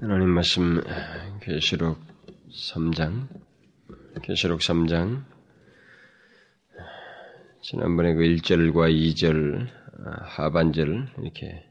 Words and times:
하나님 0.00 0.30
말씀 0.30 0.80
계시록 1.42 1.98
3장 2.48 3.28
계시록 4.22 4.60
3장 4.60 5.24
지난번에 7.60 8.14
그 8.14 8.22
1절과 8.22 8.90
2절 8.90 9.68
하반절 10.22 11.06
이렇게 11.18 11.68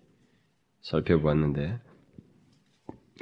살펴보았는데 0.81 1.79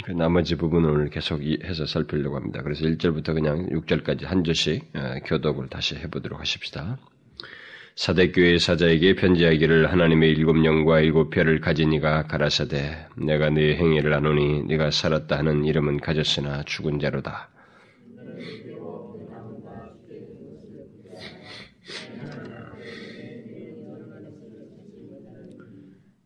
그 0.04 0.12
나머지 0.12 0.57
부분을 0.57 0.89
오늘 0.89 1.10
계속 1.10 1.42
해서 1.42 1.85
살피려고 1.85 2.35
합니다. 2.35 2.62
그래서 2.62 2.83
1절부터 2.83 3.33
그냥 3.33 3.65
6절까지 3.69 4.26
한 4.26 4.44
절씩 4.44 4.92
교독을 5.26 5.69
다시 5.69 5.96
해보도록 5.96 6.37
하십시다. 6.37 6.97
사대교회 7.97 8.59
사자에게 8.59 9.15
편지하기를 9.15 9.91
하나님의 9.91 10.29
일곱 10.29 10.63
영과 10.63 10.99
일곱 10.99 11.31
별을 11.31 11.59
가진 11.59 11.91
이가 11.93 12.27
가라사대 12.27 13.07
내가 13.17 13.49
네 13.49 13.75
행위를 13.75 14.13
아노니 14.13 14.65
네가 14.65 14.91
살았다 14.91 15.39
하는 15.39 15.65
이름은 15.65 15.99
가졌으나 16.02 16.61
죽은 16.61 16.99
자로다. 16.99 17.49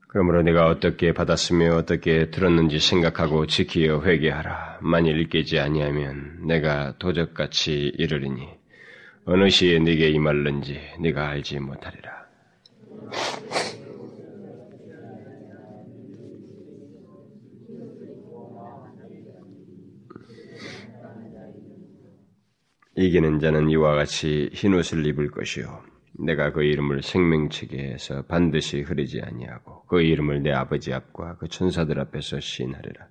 그러므로 0.09 0.41
네가 0.41 0.67
어떻게 0.67 1.13
받았으며 1.13 1.77
어떻게 1.77 2.29
들었는지 2.31 2.79
생각하고 2.79 3.47
지키어 3.47 4.01
회개하라. 4.03 4.79
만일 4.81 5.29
깨지 5.29 5.57
아니하면 5.57 6.45
내가 6.45 6.97
도적같이 6.97 7.93
이르리니 7.97 8.60
어느 9.25 9.49
시에 9.49 9.77
네게 9.79 10.09
임할는지 10.09 10.79
네가 10.99 11.29
알지 11.29 11.59
못하리라. 11.59 12.21
이기는 22.95 23.39
자는 23.39 23.69
이와 23.69 23.95
같이 23.95 24.49
흰 24.53 24.73
옷을 24.73 25.05
입을 25.05 25.31
것이요 25.31 25.81
내가 26.13 26.51
그 26.51 26.63
이름을 26.63 27.01
생명책에서 27.01 28.23
반드시 28.23 28.81
흐르지 28.81 29.21
아니하고 29.21 29.83
그 29.85 30.01
이름을 30.01 30.43
내 30.43 30.51
아버지 30.51 30.93
앞과 30.93 31.37
그 31.37 31.47
천사들 31.47 31.99
앞에서 31.99 32.39
시인하리라. 32.39 33.07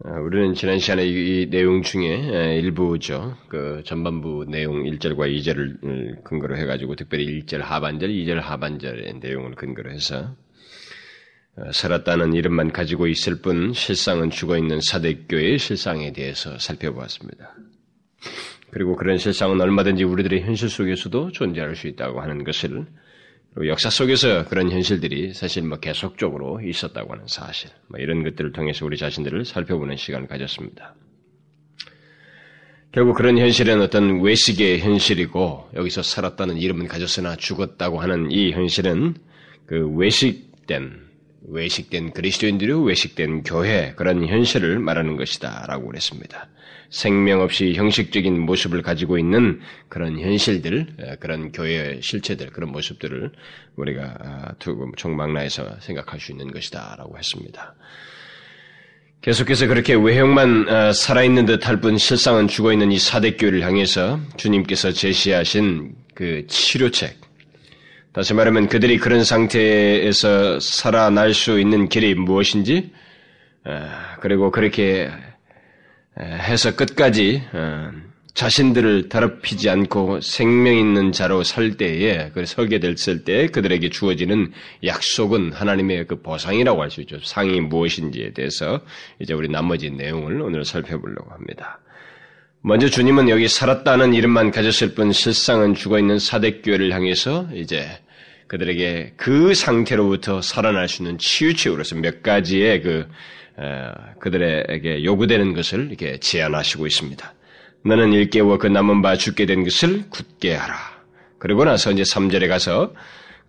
우리는 0.00 0.54
지난 0.54 0.78
시간에 0.78 1.04
이, 1.04 1.50
내용 1.50 1.82
중에 1.82 2.60
일부죠. 2.60 3.36
그 3.48 3.82
전반부 3.84 4.44
내용 4.48 4.84
1절과 4.84 5.26
2절을 5.36 6.22
근거로 6.22 6.56
해가지고 6.56 6.94
특별히 6.94 7.42
1절 7.42 7.58
하반절, 7.58 8.08
2절 8.08 8.36
하반절의 8.36 9.14
내용을 9.20 9.56
근거로 9.56 9.90
해서 9.90 10.36
어, 11.56 11.72
살았다는 11.72 12.34
이름만 12.34 12.70
가지고 12.70 13.08
있을 13.08 13.42
뿐 13.42 13.72
실상은 13.72 14.30
죽어 14.30 14.56
있는 14.56 14.80
사대교의 14.80 15.58
실상에 15.58 16.12
대해서 16.12 16.56
살펴보았습니다. 16.60 17.56
그리고 18.70 18.94
그런 18.94 19.18
실상은 19.18 19.60
얼마든지 19.60 20.04
우리들의 20.04 20.42
현실 20.42 20.68
속에서도 20.68 21.32
존재할 21.32 21.74
수 21.74 21.88
있다고 21.88 22.20
하는 22.20 22.44
것을 22.44 22.86
역사 23.66 23.90
속에서 23.90 24.44
그런 24.46 24.70
현실들이 24.70 25.34
사실 25.34 25.62
뭐 25.62 25.78
계속적으로 25.78 26.60
있었다고 26.60 27.12
하는 27.12 27.24
사실, 27.26 27.70
뭐 27.88 27.98
이런 27.98 28.22
것들을 28.22 28.52
통해서 28.52 28.84
우리 28.84 28.96
자신들을 28.96 29.44
살펴보는 29.44 29.96
시간을 29.96 30.28
가졌습니다. 30.28 30.94
결국 32.92 33.14
그런 33.16 33.36
현실은 33.38 33.82
어떤 33.82 34.20
외식의 34.22 34.80
현실이고 34.80 35.70
여기서 35.74 36.02
살았다는 36.02 36.56
이름은 36.56 36.88
가졌으나 36.88 37.36
죽었다고 37.36 38.00
하는 38.00 38.30
이 38.30 38.52
현실은 38.52 39.14
그 39.66 39.88
외식된 39.90 41.08
외식된 41.50 42.12
그리스도인들이 42.12 42.72
외식된 42.72 43.42
교회 43.42 43.92
그런 43.96 44.26
현실을 44.26 44.78
말하는 44.78 45.16
것이다라고 45.16 45.86
그랬습니다. 45.86 46.48
생명 46.90 47.42
없이 47.42 47.74
형식적인 47.74 48.40
모습을 48.40 48.82
가지고 48.82 49.18
있는 49.18 49.60
그런 49.88 50.18
현실들, 50.18 51.18
그런 51.20 51.52
교회의 51.52 52.00
실체들, 52.02 52.48
그런 52.50 52.72
모습들을 52.72 53.30
우리가 53.76 54.14
아, 54.20 54.52
총망라에서 54.96 55.80
생각할 55.80 56.18
수 56.18 56.32
있는 56.32 56.50
것이다라고 56.50 57.18
했습니다. 57.18 57.74
계속해서 59.20 59.66
그렇게 59.66 59.94
외형만 59.94 60.68
아, 60.68 60.92
살아있는 60.92 61.44
듯 61.44 61.66
할 61.68 61.80
뿐 61.80 61.98
실상은 61.98 62.48
죽어있는 62.48 62.92
이 62.92 62.98
사대교회를 62.98 63.62
향해서 63.62 64.20
주님께서 64.36 64.92
제시하신 64.92 65.94
그 66.14 66.46
치료책, 66.46 67.18
다시 68.12 68.32
말하면 68.32 68.68
그들이 68.68 68.96
그런 68.98 69.24
상태에서 69.24 70.58
살아날 70.60 71.34
수 71.34 71.60
있는 71.60 71.88
길이 71.88 72.14
무엇인지, 72.14 72.92
아, 73.64 74.16
그리고 74.20 74.50
그렇게 74.50 75.10
해서 76.20 76.74
끝까지 76.74 77.42
어, 77.52 77.90
자신들을 78.34 79.08
더럽히지 79.08 79.68
않고 79.68 80.20
생명 80.20 80.76
있는 80.76 81.10
자로 81.10 81.42
살 81.42 81.76
때에 81.76 82.30
그 82.34 82.46
서게 82.46 82.78
됐을 82.78 83.24
때 83.24 83.48
그들에게 83.48 83.90
주어지는 83.90 84.52
약속은 84.84 85.52
하나님의 85.52 86.06
그 86.06 86.22
보상이라고 86.22 86.80
할 86.80 86.90
수 86.90 87.00
있죠. 87.00 87.18
상이 87.22 87.60
무엇인지에 87.60 88.32
대해서 88.32 88.80
이제 89.18 89.34
우리 89.34 89.48
나머지 89.48 89.90
내용을 89.90 90.40
오늘 90.40 90.64
살펴보려고 90.64 91.32
합니다. 91.32 91.80
먼저 92.60 92.88
주님은 92.88 93.28
여기 93.28 93.48
살았다는 93.48 94.14
이름만 94.14 94.50
가졌을 94.50 94.94
뿐 94.94 95.12
실상은 95.12 95.74
죽어 95.74 95.98
있는 95.98 96.18
사대교회를 96.18 96.92
향해서 96.92 97.48
이제 97.54 97.88
그들에게 98.46 99.14
그 99.16 99.54
상태로부터 99.54 100.42
살아날 100.42 100.88
수 100.88 101.02
있는 101.02 101.18
치유치유로서 101.18 101.96
몇 101.96 102.22
가지의 102.22 102.82
그 102.82 103.08
그들에게 104.20 105.04
요구되는 105.04 105.54
것을 105.54 105.88
이렇게 105.88 106.18
제안하시고 106.18 106.86
있습니다. 106.86 107.34
너는 107.84 108.12
일깨워 108.12 108.58
그 108.58 108.66
남은 108.66 109.02
바 109.02 109.16
죽게 109.16 109.46
된 109.46 109.64
것을 109.64 110.08
굳게 110.10 110.54
하라. 110.54 110.76
그리고 111.38 111.64
나서 111.64 111.90
이제 111.92 112.02
3절에 112.02 112.48
가서 112.48 112.94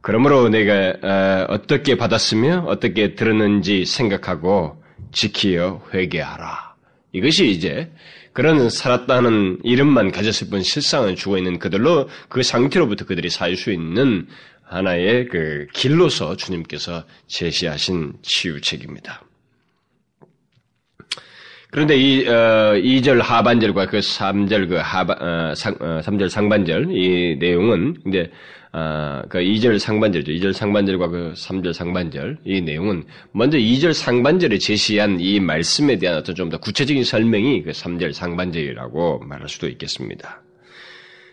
그러므로 0.01 0.49
내가 0.49 1.45
어떻게 1.49 1.97
받았으며 1.97 2.65
어떻게 2.67 3.15
들었는지 3.15 3.85
생각하고 3.85 4.81
지키어 5.11 5.81
회개하라. 5.93 6.75
이것이 7.11 7.49
이제 7.49 7.91
그런 8.33 8.69
살았다는 8.69 9.59
이름만 9.63 10.11
가졌을 10.11 10.49
뿐 10.49 10.61
실상은 10.61 11.15
죽어 11.15 11.37
있는 11.37 11.59
그들로 11.59 12.07
그 12.29 12.43
상태로부터 12.43 13.05
그들이 13.05 13.29
살 13.29 13.55
수 13.57 13.71
있는 13.71 14.27
하나의 14.63 15.27
그 15.29 15.65
길로서 15.73 16.37
주님께서 16.37 17.03
제시하신 17.27 18.13
치유책입니다. 18.21 19.23
그런데 21.71 21.95
이, 21.97 22.27
어, 22.27 22.73
2절 22.75 23.21
하반절과 23.21 23.85
그 23.87 23.99
3절 23.99 24.69
그 24.69 24.75
하반, 24.75 25.17
어, 25.21 25.53
상, 25.55 25.75
어, 25.79 25.99
3절 26.01 26.27
상반절 26.29 26.91
이 26.91 27.37
내용은, 27.39 27.95
근데, 28.03 28.31
어, 28.73 29.21
그 29.29 29.37
2절 29.39 29.77
상반절이죠. 29.77 30.31
2절 30.31 30.53
상반절과 30.53 31.07
그 31.09 31.33
3절 31.35 31.73
상반절 31.73 32.37
이 32.45 32.61
내용은 32.61 33.03
먼저 33.33 33.57
2절 33.57 33.93
상반절에 33.93 34.57
제시한 34.57 35.19
이 35.19 35.39
말씀에 35.39 35.97
대한 35.99 36.17
어떤 36.17 36.33
좀 36.35 36.49
더 36.49 36.57
구체적인 36.59 37.03
설명이 37.03 37.63
그 37.63 37.71
3절 37.71 38.13
상반절이라고 38.13 39.19
말할 39.27 39.47
수도 39.47 39.67
있겠습니다. 39.67 40.41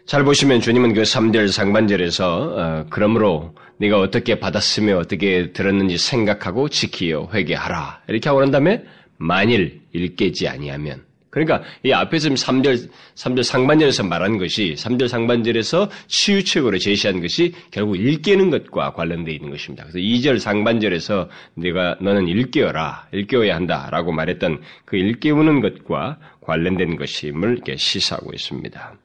잘 0.05 0.23
보시면 0.25 0.61
주님은 0.61 0.93
그 0.95 1.03
3절 1.03 1.51
상반절에서 1.51 2.55
어, 2.57 2.87
그러므로 2.91 3.55
네가 3.79 3.99
어떻게 4.01 4.39
받았으며 4.39 4.99
어떻게 4.99 5.53
들었는지 5.53 5.99
생각하고 5.99 6.69
지키어 6.69 7.31
회개하라 7.35 8.03
이렇게 8.09 8.29
하고 8.29 8.41
난 8.41 8.51
다음에 8.51 8.85
만일 9.19 9.81
일깨지 9.93 10.49
아니하면 10.49 11.07
그러니까 11.37 11.63
이 11.83 11.93
앞에서 11.93 12.31
3절 12.31 12.89
3절 13.15 13.43
상반절에서 13.43 14.05
말한 14.05 14.39
것이 14.39 14.75
3절 14.79 15.07
상반절에서 15.07 15.91
치유책으로 16.07 16.79
제시한 16.79 17.21
것이 17.21 17.53
결국 17.71 17.97
일깨는 17.97 18.49
것과 18.49 18.95
관련되어 18.95 19.35
있는 19.35 19.51
것입니다. 19.51 19.85
그래서 19.85 19.99
2절 19.99 20.39
상반절에서 20.39 21.29
네가 21.57 21.99
너는 22.01 22.27
일깨어라. 22.27 23.09
일깨어야 23.13 23.55
한다라고 23.55 24.13
말했던 24.13 24.63
그 24.87 24.97
일깨우는 24.97 25.61
것과 25.61 26.19
관련된 26.41 26.97
것임을 26.97 27.61
시사하고 27.77 28.33
있습니다. 28.33 28.97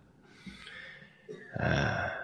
아, 1.60 2.21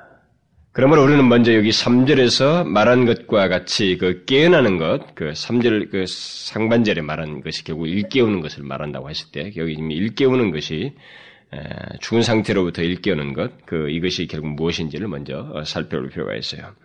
그러므로 0.78 1.06
우리는 1.06 1.28
먼저 1.28 1.56
여기 1.56 1.72
3절에서 1.72 2.64
말한 2.68 3.08
것과 3.08 3.48
같이 3.48 3.98
그 3.98 4.26
깨어나는 4.26 4.78
것, 4.78 5.16
그 5.16 5.32
3절 5.32 5.90
그 5.90 6.06
상반절에 6.08 7.02
말한 7.02 7.42
것이 7.42 7.64
결국 7.64 7.88
일깨우는 7.88 8.42
것을 8.42 8.62
말한다고 8.62 9.10
했을 9.10 9.32
때, 9.32 9.52
여기 9.56 9.74
이미 9.74 9.96
일깨우는 9.96 10.52
것이 10.52 10.94
죽은 12.00 12.22
상태로부터 12.22 12.84
일깨우는 12.84 13.34
것, 13.34 13.66
그 13.66 13.90
이것이 13.90 14.28
결국 14.28 14.50
무엇인지를 14.50 15.08
먼저 15.08 15.50
어, 15.52 15.64
살펴볼 15.64 16.10
필요가 16.10 16.36
있어요. 16.36 16.76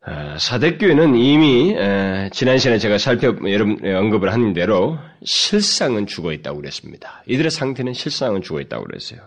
아, 0.00 0.38
사대교회는 0.38 1.16
이미 1.16 1.76
지난 2.32 2.56
시간에 2.56 2.78
제가 2.78 2.96
살펴 2.96 3.36
여러분 3.46 3.84
언급을 3.84 4.32
한 4.32 4.54
대로 4.54 4.98
실상은 5.22 6.06
죽어 6.06 6.32
있다고 6.32 6.62
그랬습니다. 6.62 7.24
이들의 7.26 7.50
상태는 7.50 7.92
실상은 7.92 8.40
죽어 8.40 8.62
있다고 8.62 8.84
그랬어요. 8.84 9.20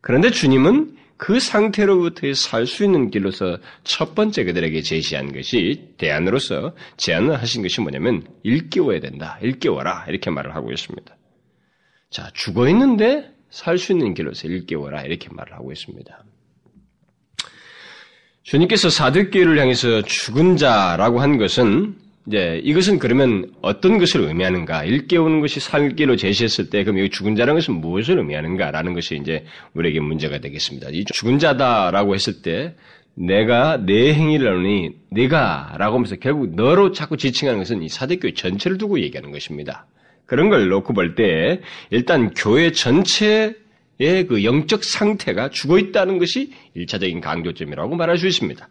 그런데 0.00 0.30
주님은 0.30 0.99
그 1.20 1.38
상태로부터 1.38 2.32
살 2.32 2.66
수 2.66 2.82
있는 2.82 3.10
길로서 3.10 3.58
첫 3.84 4.14
번째 4.14 4.42
그들에게 4.44 4.80
제시한 4.80 5.34
것이 5.34 5.90
대안으로서 5.98 6.74
제안을 6.96 7.38
하신 7.38 7.60
것이 7.60 7.82
뭐냐면 7.82 8.26
일깨워야 8.42 9.00
된다. 9.00 9.38
일깨워라. 9.42 10.06
이렇게 10.08 10.30
말을 10.30 10.54
하고 10.54 10.72
있습니다. 10.72 11.14
자, 12.08 12.30
죽어 12.32 12.70
있는데 12.70 13.30
살 13.50 13.76
수 13.76 13.92
있는 13.92 14.14
길로서 14.14 14.48
일깨워라. 14.48 15.02
이렇게 15.02 15.28
말을 15.30 15.52
하고 15.52 15.70
있습니다. 15.70 16.24
주님께서 18.44 18.88
사득교를 18.88 19.58
향해서 19.58 20.00
죽은 20.00 20.56
자라고 20.56 21.20
한 21.20 21.36
것은 21.36 21.96
이제 22.30 22.60
이것은 22.62 23.00
그러면 23.00 23.50
어떤 23.60 23.98
것을 23.98 24.20
의미하는가? 24.20 24.84
일깨우는 24.84 25.40
것이 25.40 25.58
살기로 25.58 26.14
제시했을 26.14 26.70
때 26.70 26.84
그럼 26.84 27.00
여기 27.00 27.10
죽은 27.10 27.34
자라는 27.34 27.56
것은 27.56 27.74
무엇을 27.74 28.18
의미하는가라는 28.18 28.94
것이 28.94 29.16
이제 29.20 29.44
우리에게 29.74 29.98
문제가 29.98 30.38
되겠습니다. 30.38 30.90
이 30.92 31.04
죽은 31.06 31.40
자다라고 31.40 32.14
했을 32.14 32.40
때 32.40 32.76
내가 33.16 33.84
내 33.84 34.14
행위를 34.14 34.58
하니 34.58 34.90
내가라고 35.10 35.96
하면서 35.96 36.14
결국 36.20 36.54
너로 36.54 36.92
자꾸 36.92 37.16
지칭하는 37.16 37.58
것은 37.58 37.82
이 37.82 37.88
사대교회 37.88 38.34
전체를 38.34 38.78
두고 38.78 39.00
얘기하는 39.00 39.32
것입니다. 39.32 39.86
그런 40.26 40.50
걸 40.50 40.68
놓고 40.68 40.94
볼 40.94 41.16
때 41.16 41.60
일단 41.90 42.30
교회 42.30 42.70
전체 42.70 43.56
그 44.00 44.44
영적 44.44 44.82
상태가 44.82 45.50
죽어 45.50 45.78
있다는 45.78 46.18
것이 46.18 46.52
일차적인 46.74 47.20
강조점이라고 47.20 47.96
말할 47.96 48.16
수 48.16 48.26
있습니다. 48.26 48.66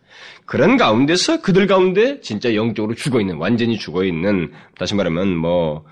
그런 0.46 0.76
가운데서 0.76 1.42
그들 1.42 1.68
가운데 1.68 2.20
진짜 2.22 2.56
영적으로 2.56 2.96
죽어 2.96 3.22
있는, 3.22 3.38
완전히 3.38 3.78
죽어 3.78 4.04
있는, 4.04 4.52
다시 4.78 4.96
말하면 4.96 5.36
뭐, 5.36 5.86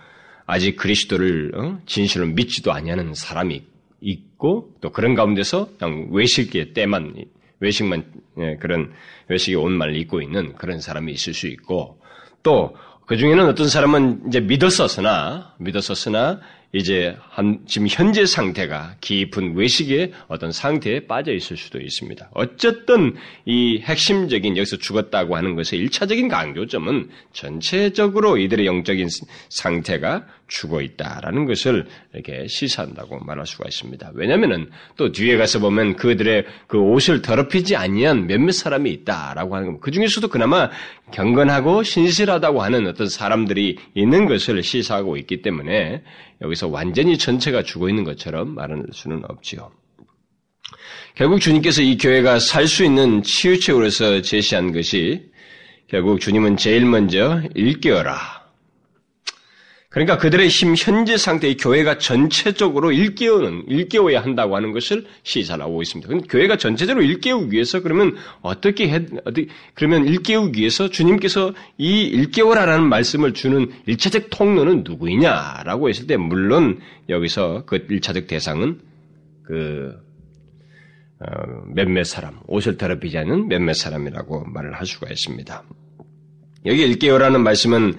아직 0.47 0.75
그리스도를 0.75 1.51
어? 1.55 1.77
진실로 1.85 2.25
믿지도 2.25 2.71
아니하는 2.71 3.13
사람이 3.13 3.61
있고, 4.01 4.71
또 4.81 4.91
그런 4.91 5.13
가운데서 5.13 5.69
그냥 5.77 6.07
외식의 6.11 6.73
때만, 6.73 7.13
외식만, 7.59 8.05
예, 8.39 8.55
그런 8.59 8.91
외식의 9.27 9.55
옷만을 9.55 9.95
입고 9.97 10.21
있는 10.21 10.55
그런 10.55 10.79
사람이 10.79 11.11
있을 11.11 11.33
수 11.35 11.47
있고, 11.47 12.01
또, 12.41 12.75
그 13.05 13.17
중에는 13.17 13.45
어떤 13.47 13.69
사람은 13.69 14.23
이제 14.27 14.39
믿었었으나, 14.41 15.55
믿었었으나, 15.59 16.41
이제 16.73 17.15
한, 17.29 17.59
지금 17.65 17.87
현재 17.89 18.25
상태가 18.25 18.95
깊은 18.99 19.55
외식의 19.55 20.11
어떤 20.27 20.51
상태에 20.51 21.07
빠져 21.07 21.33
있을 21.33 21.55
수도 21.55 21.79
있습니다. 21.79 22.29
어쨌든 22.33 23.15
이 23.45 23.79
핵심적인 23.79 24.57
여기서 24.57 24.77
죽었다고 24.77 25.37
하는 25.37 25.55
것의 25.55 25.79
일차적인 25.81 26.27
강조점은 26.27 27.09
전체적으로 27.31 28.37
이들의 28.37 28.65
영적인 28.65 29.07
상태가 29.49 30.25
죽어 30.47 30.81
있다라는 30.81 31.45
것을 31.45 31.87
이렇게 32.13 32.47
시사한다고 32.47 33.19
말할 33.19 33.45
수가 33.45 33.65
있습니다. 33.67 34.11
왜냐하면은 34.13 34.69
또 34.95 35.11
뒤에 35.11 35.37
가서 35.37 35.59
보면 35.59 35.95
그들의 35.95 36.45
그 36.67 36.77
옷을 36.79 37.21
더럽히지 37.21 37.75
아니한 37.75 38.27
몇몇 38.27 38.51
사람이 38.53 38.89
있다라고 38.91 39.55
하는 39.55 39.67
겁니다. 39.67 39.83
그 39.83 39.91
중에서도 39.91 40.27
그나마 40.29 40.69
경건하고 41.11 41.83
신실하다고 41.83 42.61
하는 42.61 42.87
어떤 42.87 43.07
사람들이 43.07 43.77
있는 43.93 44.25
것을 44.25 44.63
시사하고 44.63 45.17
있기 45.17 45.41
때문에 45.41 46.01
여기 46.41 46.55
서 46.57 46.67
완전히 46.67 47.17
전체가 47.17 47.63
죽어 47.63 47.87
있는 47.87 48.03
것처럼 48.03 48.53
말할 48.55 48.83
수는 48.91 49.21
없지요. 49.29 49.71
결국 51.15 51.39
주님께서 51.39 51.81
이 51.81 51.97
교회가 51.97 52.39
살 52.39 52.67
수 52.67 52.83
있는 52.83 53.23
치유책으로서 53.23 54.21
제시한 54.21 54.71
것이 54.73 55.31
결국 55.87 56.19
주님은 56.19 56.57
제일 56.57 56.85
먼저 56.85 57.41
일깨어라. 57.55 58.46
그러니까 59.89 60.17
그들의 60.17 60.49
힘 60.49 60.75
현재 60.75 61.15
상태의 61.15 61.55
교회가 61.55 61.97
전체적으로 61.97 62.91
일깨우는 62.91 63.65
일깨워야 63.67 64.21
한다고 64.21 64.57
하는 64.57 64.73
것을 64.73 65.05
시사하고 65.23 65.81
있습니다. 65.81 66.07
그럼 66.09 66.23
교회가 66.23 66.57
전체적으로 66.57 67.05
일깨우기 67.05 67.53
위해서 67.53 67.81
그러면 67.81 68.17
어떻게 68.41 68.89
해 68.89 69.05
어떻게 69.23 69.47
그러면 69.75 70.05
일깨우기 70.05 70.59
위해서 70.59 70.89
주님께서 70.89 71.53
이 71.77 72.01
일깨워라라는 72.01 72.89
말씀을 72.89 73.33
주는 73.33 73.71
일차적 73.85 74.29
통로는 74.29 74.83
누구이냐라고 74.83 75.87
했을 75.87 76.05
때 76.05 76.17
물론 76.17 76.81
여기서 77.07 77.63
그 77.65 77.85
일차적 77.89 78.27
대상은 78.27 78.81
그 79.43 79.95
어, 81.19 81.63
몇몇 81.73 82.03
사람 82.03 82.39
옷을 82.45 82.77
더럽히지 82.77 83.17
않는 83.19 83.47
몇몇 83.47 83.73
사람이라고 83.73 84.45
말을 84.47 84.73
할 84.73 84.85
수가 84.85 85.09
있습니다. 85.09 85.63
여기 86.65 86.81
일깨워라는 86.83 87.41
말씀은 87.41 87.95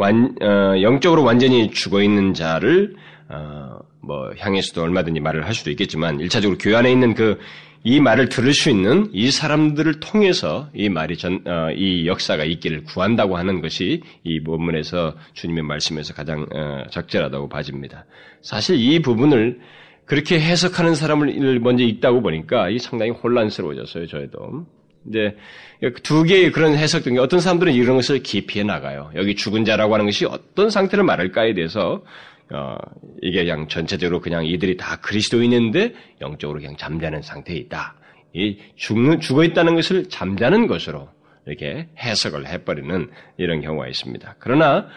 완, 0.00 0.34
어, 0.42 0.80
영적으로 0.82 1.22
완전히 1.24 1.70
죽어 1.70 2.02
있는 2.02 2.34
자를 2.34 2.94
어, 3.28 3.78
뭐 4.00 4.30
향해서도 4.38 4.82
얼마든지 4.82 5.20
말을 5.20 5.46
할 5.46 5.54
수도 5.54 5.70
있겠지만 5.70 6.20
일차적으로 6.20 6.58
교회 6.58 6.74
안에 6.76 6.90
있는 6.90 7.14
그 7.14 7.38
이 7.82 7.98
말을 7.98 8.28
들을 8.28 8.52
수 8.52 8.68
있는 8.68 9.08
이 9.12 9.30
사람들을 9.30 10.00
통해서 10.00 10.68
이 10.74 10.90
말이 10.90 11.16
전, 11.16 11.40
어, 11.46 11.70
이 11.72 12.06
역사가 12.06 12.44
있기를 12.44 12.84
구한다고 12.84 13.38
하는 13.38 13.62
것이 13.62 14.02
이 14.22 14.40
본문에서 14.40 15.14
주님의 15.32 15.62
말씀에서 15.62 16.12
가장 16.12 16.46
어, 16.54 16.82
적절하다고 16.90 17.48
봐집니다. 17.48 18.04
사실 18.42 18.76
이 18.78 19.00
부분을 19.00 19.60
그렇게 20.04 20.38
해석하는 20.38 20.94
사람을 20.94 21.60
먼저 21.60 21.82
읽다고 21.82 22.20
보니까 22.20 22.68
이 22.68 22.78
상당히 22.78 23.12
혼란스러워졌어요, 23.12 24.06
저희도. 24.08 24.66
이제 25.08 25.36
두 26.02 26.24
개의 26.24 26.52
그런 26.52 26.74
해석 26.74 27.02
중에 27.02 27.18
어떤 27.18 27.40
사람들은 27.40 27.72
이런 27.72 27.96
것을 27.96 28.22
깊이해 28.22 28.64
나가요. 28.64 29.10
여기 29.14 29.34
죽은 29.34 29.64
자라고 29.64 29.94
하는 29.94 30.06
것이 30.06 30.26
어떤 30.26 30.70
상태를 30.70 31.04
말할까에 31.04 31.54
대해서 31.54 32.02
어, 32.52 32.76
이게 33.22 33.44
그냥 33.44 33.68
전체적으로 33.68 34.20
그냥 34.20 34.44
이들이 34.44 34.76
다 34.76 34.96
그리스도인인데 34.96 35.94
영적으로 36.20 36.58
그냥 36.58 36.76
잠자는 36.76 37.22
상태에 37.22 37.56
있다. 37.56 37.94
이 38.32 38.58
죽는 38.76 39.20
죽어 39.20 39.44
있다는 39.44 39.74
것을 39.76 40.08
잠자는 40.08 40.66
것으로 40.66 41.08
이렇게 41.46 41.88
해석을 41.98 42.46
해버리는 42.46 43.10
이런 43.38 43.60
경우가 43.60 43.88
있습니다. 43.88 44.36
그러나 44.38 44.88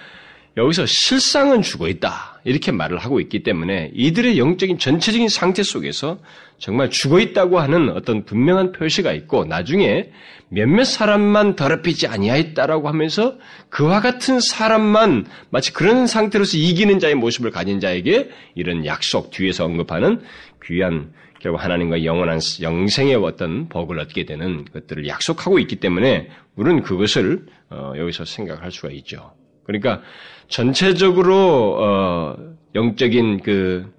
여기서 0.55 0.85
실상은 0.85 1.63
죽어 1.63 1.87
있다. 1.87 2.41
이렇게 2.43 2.71
말을 2.71 2.99
하고 2.99 3.19
있기 3.19 3.41
때문에 3.41 3.91
이들의 3.93 4.37
영적인 4.37 4.77
전체적인 4.77 5.27
상태 5.27 5.63
속에서 5.63 6.19
정말 6.59 6.91
죽어 6.91 7.19
있다고 7.19 7.59
하는 7.59 7.89
어떤 7.89 8.23
분명한 8.23 8.71
표시가 8.73 9.13
있고 9.13 9.45
나중에 9.45 10.11
몇몇 10.49 10.83
사람만 10.83 11.55
더럽히지 11.55 12.05
아니하였다라고 12.05 12.87
하면서 12.87 13.37
그와 13.69 14.01
같은 14.01 14.39
사람만 14.39 15.25
마치 15.49 15.73
그런 15.73 16.05
상태로서 16.05 16.57
이기는 16.57 16.99
자의 16.99 17.15
모습을 17.15 17.49
가진 17.49 17.79
자에게 17.79 18.29
이런 18.53 18.85
약속 18.85 19.31
뒤에서 19.31 19.65
언급하는 19.65 20.21
귀한 20.63 21.13
결국 21.39 21.63
하나님과 21.63 22.05
영원한 22.05 22.39
영생의 22.61 23.15
어떤 23.15 23.67
복을 23.67 23.99
얻게 23.99 24.25
되는 24.25 24.65
것들을 24.65 25.07
약속하고 25.07 25.57
있기 25.59 25.77
때문에 25.77 26.29
우리는 26.55 26.83
그것을 26.83 27.47
어, 27.71 27.93
여기서 27.97 28.23
생각할 28.23 28.71
수가 28.71 28.91
있죠. 28.91 29.33
그러니까 29.65 30.01
전체적으로 30.47 31.77
어, 31.79 32.35
영적인 32.75 33.41
그 33.41 33.91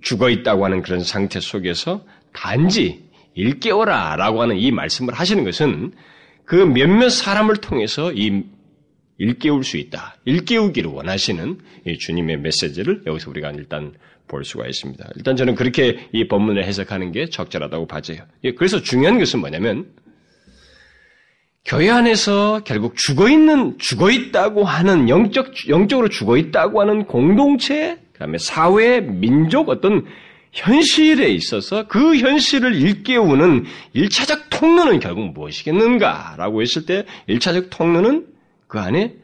죽어 0.00 0.30
있다고 0.30 0.64
하는 0.64 0.82
그런 0.82 1.00
상태 1.00 1.40
속에서 1.40 2.04
단지 2.32 3.04
일깨워라라고 3.34 4.42
하는 4.42 4.56
이 4.56 4.70
말씀을 4.70 5.14
하시는 5.14 5.44
것은 5.44 5.92
그 6.44 6.54
몇몇 6.54 7.10
사람을 7.10 7.56
통해서 7.56 8.12
이 8.12 8.44
일깨울 9.18 9.64
수 9.64 9.76
있다. 9.76 10.16
일깨우기를 10.24 10.90
원하시는 10.90 11.58
이 11.86 11.98
주님의 11.98 12.38
메시지를 12.38 13.02
여기서 13.06 13.30
우리가 13.30 13.50
일단 13.50 13.92
볼 14.26 14.44
수가 14.44 14.66
있습니다. 14.66 15.10
일단 15.16 15.36
저는 15.36 15.54
그렇게 15.54 16.08
이 16.12 16.26
본문을 16.26 16.64
해석하는 16.64 17.12
게 17.12 17.28
적절하다고 17.28 17.86
봐져요. 17.86 18.20
예, 18.44 18.52
그래서 18.52 18.80
중요한 18.80 19.18
것은 19.18 19.40
뭐냐면 19.40 19.86
교회 21.64 21.90
안에서 21.90 22.62
결국 22.64 22.96
죽어 22.96 23.28
있는, 23.28 23.78
죽어 23.78 24.10
있다고 24.10 24.64
하는 24.64 25.08
영적, 25.08 25.68
영적으로 25.68 26.08
죽어 26.08 26.36
있다고 26.36 26.80
하는 26.80 27.04
공동체, 27.04 27.98
그 28.12 28.18
다음에 28.18 28.38
사회, 28.38 29.00
민족 29.00 29.68
어떤 29.68 30.04
현실에 30.52 31.28
있어서 31.28 31.86
그 31.86 32.16
현실을 32.16 32.74
일깨우는 32.74 33.66
일차적 33.92 34.50
통로는 34.50 34.98
결국 34.98 35.32
무엇이겠는가라고 35.32 36.60
했을 36.62 36.86
때 36.86 37.04
일차적 37.28 37.70
통로는 37.70 38.26
그 38.66 38.80
안에 38.80 39.14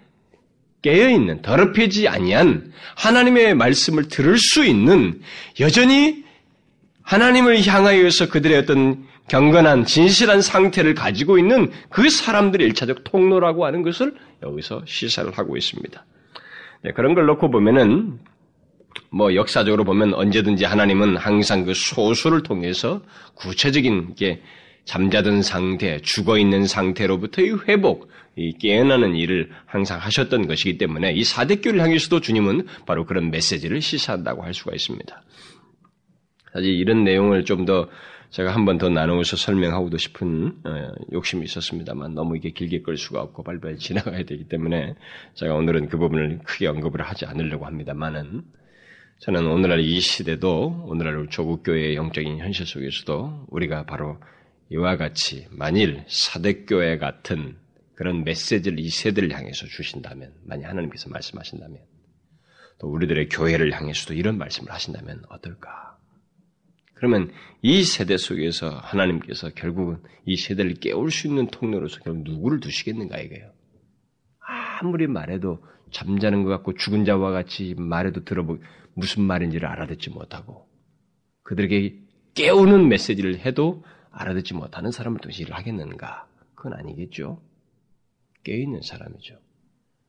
깨어 0.82 1.08
있는, 1.10 1.42
더럽히지 1.42 2.06
아니한 2.06 2.72
하나님의 2.94 3.54
말씀을 3.54 4.08
들을 4.08 4.36
수 4.38 4.64
있는 4.64 5.20
여전히 5.58 6.24
하나님을 7.02 7.66
향하여서 7.66 8.28
그들의 8.28 8.58
어떤 8.58 9.06
경건한 9.28 9.84
진실한 9.84 10.40
상태를 10.40 10.94
가지고 10.94 11.38
있는 11.38 11.70
그 11.90 12.08
사람들의 12.08 12.66
일차적 12.68 13.04
통로라고 13.04 13.64
하는 13.66 13.82
것을 13.82 14.14
여기서 14.42 14.82
시사를 14.86 15.30
하고 15.36 15.56
있습니다. 15.56 16.04
네, 16.84 16.92
그런 16.92 17.14
걸 17.14 17.26
놓고 17.26 17.50
보면은 17.50 18.18
뭐 19.10 19.34
역사적으로 19.34 19.84
보면 19.84 20.14
언제든지 20.14 20.64
하나님은 20.64 21.16
항상 21.16 21.64
그 21.64 21.74
소수를 21.74 22.42
통해서 22.42 23.02
구체적인 23.34 24.14
게 24.14 24.42
잠자던 24.84 25.42
상태, 25.42 26.00
죽어 26.00 26.38
있는 26.38 26.66
상태로부터의 26.66 27.68
회복, 27.68 28.08
이 28.36 28.52
깨어나는 28.58 29.16
일을 29.16 29.50
항상 29.64 29.98
하셨던 29.98 30.46
것이기 30.46 30.78
때문에 30.78 31.12
이 31.12 31.24
사대교를 31.24 31.80
향해서도 31.80 32.20
주님은 32.20 32.66
바로 32.86 33.04
그런 33.04 33.30
메시지를 33.30 33.80
시사한다고 33.80 34.44
할 34.44 34.54
수가 34.54 34.74
있습니다. 34.74 35.22
사실 36.52 36.70
이런 36.70 37.02
내용을 37.02 37.44
좀더 37.44 37.88
제가 38.30 38.54
한 38.54 38.64
번 38.64 38.78
더 38.78 38.88
나누어서 38.88 39.36
설명하고도 39.36 39.96
싶은 39.98 40.58
어, 40.64 40.92
욕심이 41.12 41.44
있었습니다만 41.44 42.14
너무 42.14 42.36
이게 42.36 42.50
길게 42.50 42.82
끌 42.82 42.96
수가 42.96 43.22
없고 43.22 43.42
빨리빨리 43.42 43.78
지나가야 43.78 44.24
되기 44.24 44.44
때문에 44.48 44.94
제가 45.34 45.54
오늘은 45.54 45.88
그 45.88 45.96
부분을 45.98 46.40
크게 46.44 46.66
언급을 46.66 47.02
하지 47.02 47.24
않으려고 47.26 47.66
합니다만은 47.66 48.42
저는 49.20 49.46
오늘날 49.46 49.80
이 49.80 49.98
시대도 50.00 50.84
오늘날 50.88 51.26
조국 51.30 51.62
교회의 51.62 51.96
영적인 51.96 52.38
현실 52.38 52.66
속에서도 52.66 53.46
우리가 53.48 53.84
바로 53.86 54.18
이와 54.70 54.96
같이 54.96 55.46
만일 55.50 56.04
사대교회 56.08 56.98
같은 56.98 57.56
그런 57.94 58.24
메시지를 58.24 58.78
이 58.78 58.90
세대를 58.90 59.32
향해서 59.32 59.66
주신다면, 59.66 60.34
만약 60.44 60.68
하나님께서 60.68 61.08
말씀하신다면, 61.08 61.78
또 62.78 62.88
우리들의 62.88 63.30
교회를 63.30 63.72
향해서도 63.72 64.12
이런 64.12 64.36
말씀을 64.36 64.70
하신다면 64.70 65.22
어떨까? 65.30 65.85
그러면 66.96 67.30
이 67.60 67.84
세대 67.84 68.16
속에서 68.16 68.70
하나님께서 68.70 69.50
결국은 69.50 69.98
이 70.24 70.36
세대를 70.36 70.74
깨울 70.74 71.10
수 71.10 71.26
있는 71.26 71.46
통로로서 71.48 72.00
결국 72.00 72.22
누구를 72.22 72.60
두시겠는가 72.60 73.18
이거예요. 73.18 73.52
아무리 74.80 75.06
말해도 75.06 75.62
잠자는 75.90 76.42
것 76.42 76.50
같고 76.50 76.74
죽은 76.74 77.04
자와 77.04 77.32
같이 77.32 77.74
말해도 77.76 78.24
들어보 78.24 78.58
무슨 78.94 79.24
말인지를 79.24 79.68
알아듣지 79.68 80.08
못하고 80.08 80.68
그들에게 81.42 81.98
깨우는 82.34 82.88
메시지를 82.88 83.40
해도 83.40 83.84
알아듣지 84.10 84.54
못하는 84.54 84.90
사람을 84.90 85.20
또 85.20 85.28
일을 85.28 85.54
하겠는가? 85.54 86.26
그건 86.54 86.72
아니겠죠. 86.72 87.42
깨있는 88.42 88.80
사람이죠. 88.80 89.38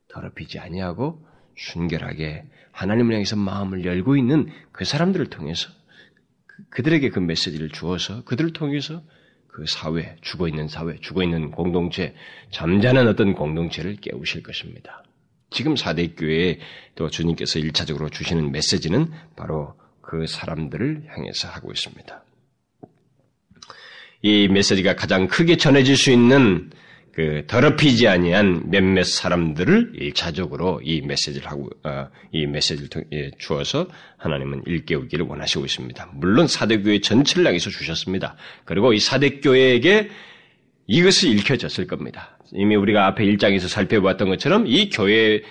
더럽히지 0.08 0.60
아니하고 0.60 1.26
순결하게 1.58 2.46
하나님을 2.72 3.16
향해서 3.16 3.36
마음을 3.36 3.84
열고 3.84 4.16
있는 4.16 4.48
그 4.72 4.86
사람들을 4.86 5.30
통해서 5.30 5.70
그, 6.58 6.64
그들에게 6.70 7.10
그 7.10 7.20
메시지를 7.20 7.70
주어서 7.70 8.24
그들을 8.24 8.54
통해서 8.54 9.04
그 9.48 9.66
사회, 9.68 10.16
죽어 10.22 10.48
있는 10.48 10.68
사회, 10.68 11.00
죽어 11.00 11.24
있는 11.24 11.52
공동체, 11.52 12.14
잠자는 12.52 13.08
어떤 13.08 13.34
공동체를 13.34 13.96
깨우실 13.96 14.44
것입니다. 14.44 15.04
지금 15.50 15.76
사대 15.76 16.08
교회에 16.08 16.60
또 16.96 17.10
주님께서 17.10 17.60
일차적으로 17.60 18.10
주시는 18.10 18.52
메시지는 18.52 19.12
바로 19.36 19.76
그 20.02 20.28
사람들을 20.28 21.06
향해서 21.08 21.48
하고 21.48 21.72
있습니다. 21.72 22.24
이 24.24 24.48
메시지가 24.48 24.96
가장 24.96 25.28
크게 25.28 25.58
전해질 25.58 25.96
수 25.96 26.12
있는 26.12 26.72
그 27.18 27.46
더럽히지 27.48 28.08
아니한 28.08 28.70
몇몇 28.70 29.04
사람들을 29.04 29.94
일차적으로 29.96 30.80
이 30.84 31.02
메시지를 31.02 31.50
하고 31.50 31.68
어, 31.84 32.10
이 32.32 32.46
메시지를 32.46 32.90
통해 32.90 33.06
예, 33.12 33.32
주어서 33.40 33.88
하나님은 34.18 34.62
일깨우기를 34.68 35.26
원하시고 35.26 35.66
있습니다. 35.66 36.12
물론 36.14 36.46
사대교회 36.46 37.02
전체를 37.02 37.48
향해서 37.48 37.72
주셨습니다. 37.72 38.36
그리고 38.66 38.94
이 38.94 39.00
사대교회에게 39.00 40.12
이것이 40.86 41.32
읽혀졌을 41.32 41.88
겁니다. 41.88 42.38
이미 42.54 42.76
우리가 42.76 43.08
앞에 43.08 43.26
1장에서 43.26 43.68
살펴보았던 43.68 44.30
것처럼 44.30 44.68
이 44.68 44.92
교회 44.92 45.42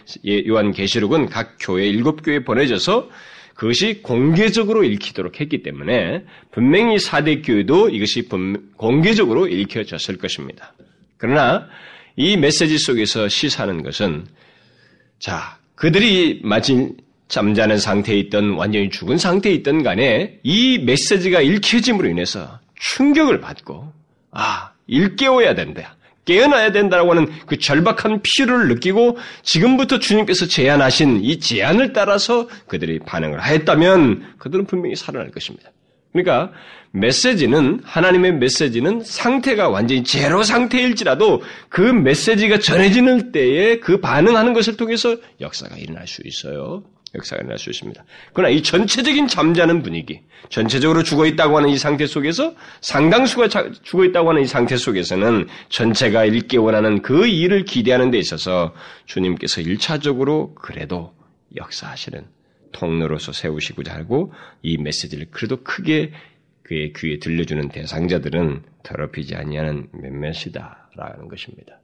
요한 0.46 0.70
계시록은 0.70 1.26
각 1.26 1.56
교회 1.58 1.88
일곱 1.88 2.22
교회에 2.24 2.44
보내져서 2.44 3.10
그것이 3.56 4.02
공개적으로 4.02 4.84
읽히도록 4.84 5.40
했기 5.40 5.64
때문에 5.64 6.26
분명히 6.52 7.00
사대 7.00 7.42
교회도 7.42 7.88
이것이 7.88 8.28
공개적으로 8.76 9.48
읽혀졌을 9.48 10.16
것입니다. 10.18 10.72
그러나 11.18 11.68
이 12.16 12.36
메시지 12.36 12.78
속에서 12.78 13.28
시사하는 13.28 13.82
것은 13.82 14.26
자 15.18 15.58
그들이 15.74 16.40
마치 16.42 16.92
잠자는 17.28 17.78
상태에 17.78 18.16
있던 18.18 18.50
완전히 18.54 18.90
죽은 18.90 19.18
상태에 19.18 19.52
있던 19.54 19.82
간에 19.82 20.38
이 20.42 20.78
메시지가 20.78 21.40
읽혀짐으로 21.40 22.08
인해서 22.08 22.60
충격을 22.76 23.40
받고 23.40 23.92
아 24.30 24.72
일깨워야 24.86 25.54
된다. 25.54 25.96
깨어나야 26.24 26.72
된다고 26.72 27.10
하는 27.10 27.32
그 27.46 27.56
절박한 27.56 28.20
필요를 28.22 28.68
느끼고 28.68 29.16
지금부터 29.42 30.00
주님께서 30.00 30.46
제안하신 30.46 31.22
이 31.22 31.38
제안을 31.38 31.92
따라서 31.92 32.48
그들이 32.66 32.98
반응을 32.98 33.38
하였다면 33.38 34.34
그들은 34.38 34.66
분명히 34.66 34.96
살아날 34.96 35.30
것입니다. 35.30 35.70
그러니까 36.16 36.52
메시지는 36.92 37.80
하나님의 37.84 38.34
메시지는 38.34 39.02
상태가 39.04 39.68
완전히 39.68 40.02
제로 40.02 40.42
상태일지라도 40.42 41.42
그 41.68 41.80
메시지가 41.80 42.58
전해지는 42.58 43.32
때에 43.32 43.78
그 43.80 44.00
반응하는 44.00 44.54
것을 44.54 44.76
통해서 44.76 45.16
역사가 45.40 45.76
일어날 45.76 46.06
수 46.06 46.22
있어요. 46.24 46.82
역사가 47.14 47.40
일어날 47.40 47.58
수 47.58 47.70
있습니다. 47.70 48.04
그러나 48.32 48.52
이 48.52 48.62
전체적인 48.62 49.28
잠자는 49.28 49.82
분위기, 49.82 50.20
전체적으로 50.48 51.02
죽어 51.02 51.26
있다고 51.26 51.56
하는 51.56 51.68
이 51.70 51.78
상태 51.78 52.06
속에서 52.06 52.54
상당수가 52.80 53.48
죽어 53.82 54.04
있다고 54.04 54.30
하는 54.30 54.42
이 54.42 54.46
상태 54.46 54.76
속에서는 54.76 55.48
전체가 55.68 56.24
읽기 56.24 56.56
원하는 56.56 57.02
그 57.02 57.26
일을 57.26 57.64
기대하는 57.64 58.10
데 58.10 58.18
있어서 58.18 58.74
주님께서 59.06 59.60
일차적으로 59.60 60.54
그래도 60.54 61.14
역사하시는 61.56 62.35
통로로서 62.72 63.32
세우시고자 63.32 63.94
하고 63.94 64.32
이 64.62 64.78
메시지를 64.78 65.26
그래도 65.30 65.62
크게 65.62 66.12
그의 66.62 66.92
귀에 66.94 67.18
들려주는 67.18 67.68
대상자들은 67.68 68.62
더럽히지 68.82 69.36
아니하는 69.36 69.88
몇몇이다라는 69.92 71.28
것입니다. 71.28 71.80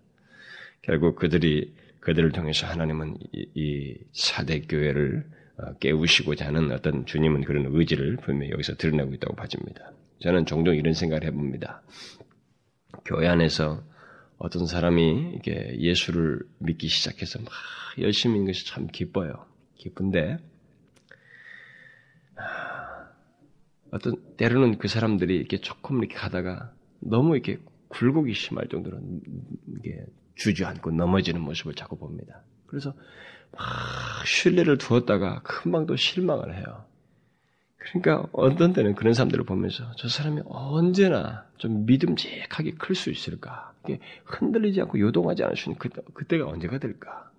결국 0.83 1.17
그들이 1.17 1.73
그들을 2.01 2.33
통해서 2.33 2.67
하나님은 2.67 3.17
이, 3.33 3.47
이 3.55 3.97
사대 4.13 4.61
교회를 4.61 5.25
어, 5.59 5.75
깨우시고자 5.79 6.47
하는 6.47 6.73
어떤 6.73 7.07
주님은 7.07 7.45
그런 7.45 7.67
의지를 7.69 8.17
분명히 8.17 8.51
여기서 8.51 8.75
드러내고 8.75 9.15
있다고 9.15 9.37
봐집니다. 9.37 9.93
저는 10.21 10.47
종종 10.47 10.75
이런 10.75 10.95
생각을 10.95 11.25
해봅니다. 11.25 11.83
교회 13.05 13.29
안에서 13.29 13.85
어떤 14.39 14.67
사람이 14.67 15.35
이게 15.37 15.77
예수를 15.79 16.41
믿기 16.59 16.89
시작해서 16.89 17.39
막 17.39 17.53
열심히 17.99 18.37
있는 18.37 18.53
것이 18.53 18.67
참 18.67 18.89
기뻐요. 18.89 19.47
기쁜데 19.77 20.39
어떤 23.91 24.17
때로는 24.37 24.79
그 24.79 24.89
사람들이 24.89 25.37
이렇게 25.37 25.59
조금 25.59 25.99
이렇게 25.99 26.15
가다가 26.15 26.73
너무 27.01 27.35
이렇게 27.35 27.59
굴곡이 27.89 28.33
심할 28.33 28.69
정도로 28.69 28.99
이게 29.79 30.05
주저앉고 30.37 30.93
넘어지는 30.93 31.41
모습을 31.43 31.75
자꾸 31.75 31.99
봅니다. 31.99 32.43
그래서 32.67 32.95
막 33.53 33.63
신뢰를 34.27 34.79
두었다가 34.79 35.43
금방 35.43 35.85
또 35.87 35.95
실망을 35.97 36.57
해요. 36.57 36.87
그러니까 37.77 38.27
어떤 38.33 38.73
때는 38.73 38.95
그런 38.95 39.13
사람들을 39.13 39.45
보면서 39.45 39.91
저 39.97 40.09
사람이 40.09 40.43
언제나 40.47 41.47
좀 41.59 41.85
믿음직하게 41.85 42.73
클 42.73 42.95
수 42.95 43.11
있을까? 43.11 43.75
흔들리지 44.25 44.81
않고 44.83 45.01
요동하지 45.01 45.43
않을 45.43 45.57
수 45.57 45.69
있는 45.69 45.79
그, 45.79 45.89
그때가 46.15 46.47
언제가 46.47 46.79
될까? 46.79 47.32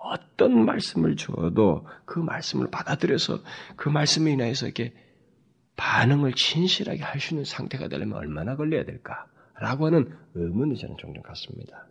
어떤 0.00 0.64
말씀을 0.64 1.16
주어도 1.16 1.86
그 2.04 2.18
말씀을 2.18 2.70
받아들여서 2.70 3.40
그 3.76 3.88
말씀에 3.88 4.32
인하여서 4.32 4.66
이렇게 4.66 4.92
반응을 5.76 6.32
진실하게 6.34 7.02
할 7.02 7.20
수 7.20 7.34
있는 7.34 7.44
상태가 7.44 7.88
되려면 7.88 8.16
얼마나 8.16 8.56
걸려야 8.56 8.84
될까라고 8.84 9.86
하는 9.86 10.12
의문을 10.34 10.76
저는 10.76 10.96
종종 10.98 11.22
갖습니다. 11.22 11.86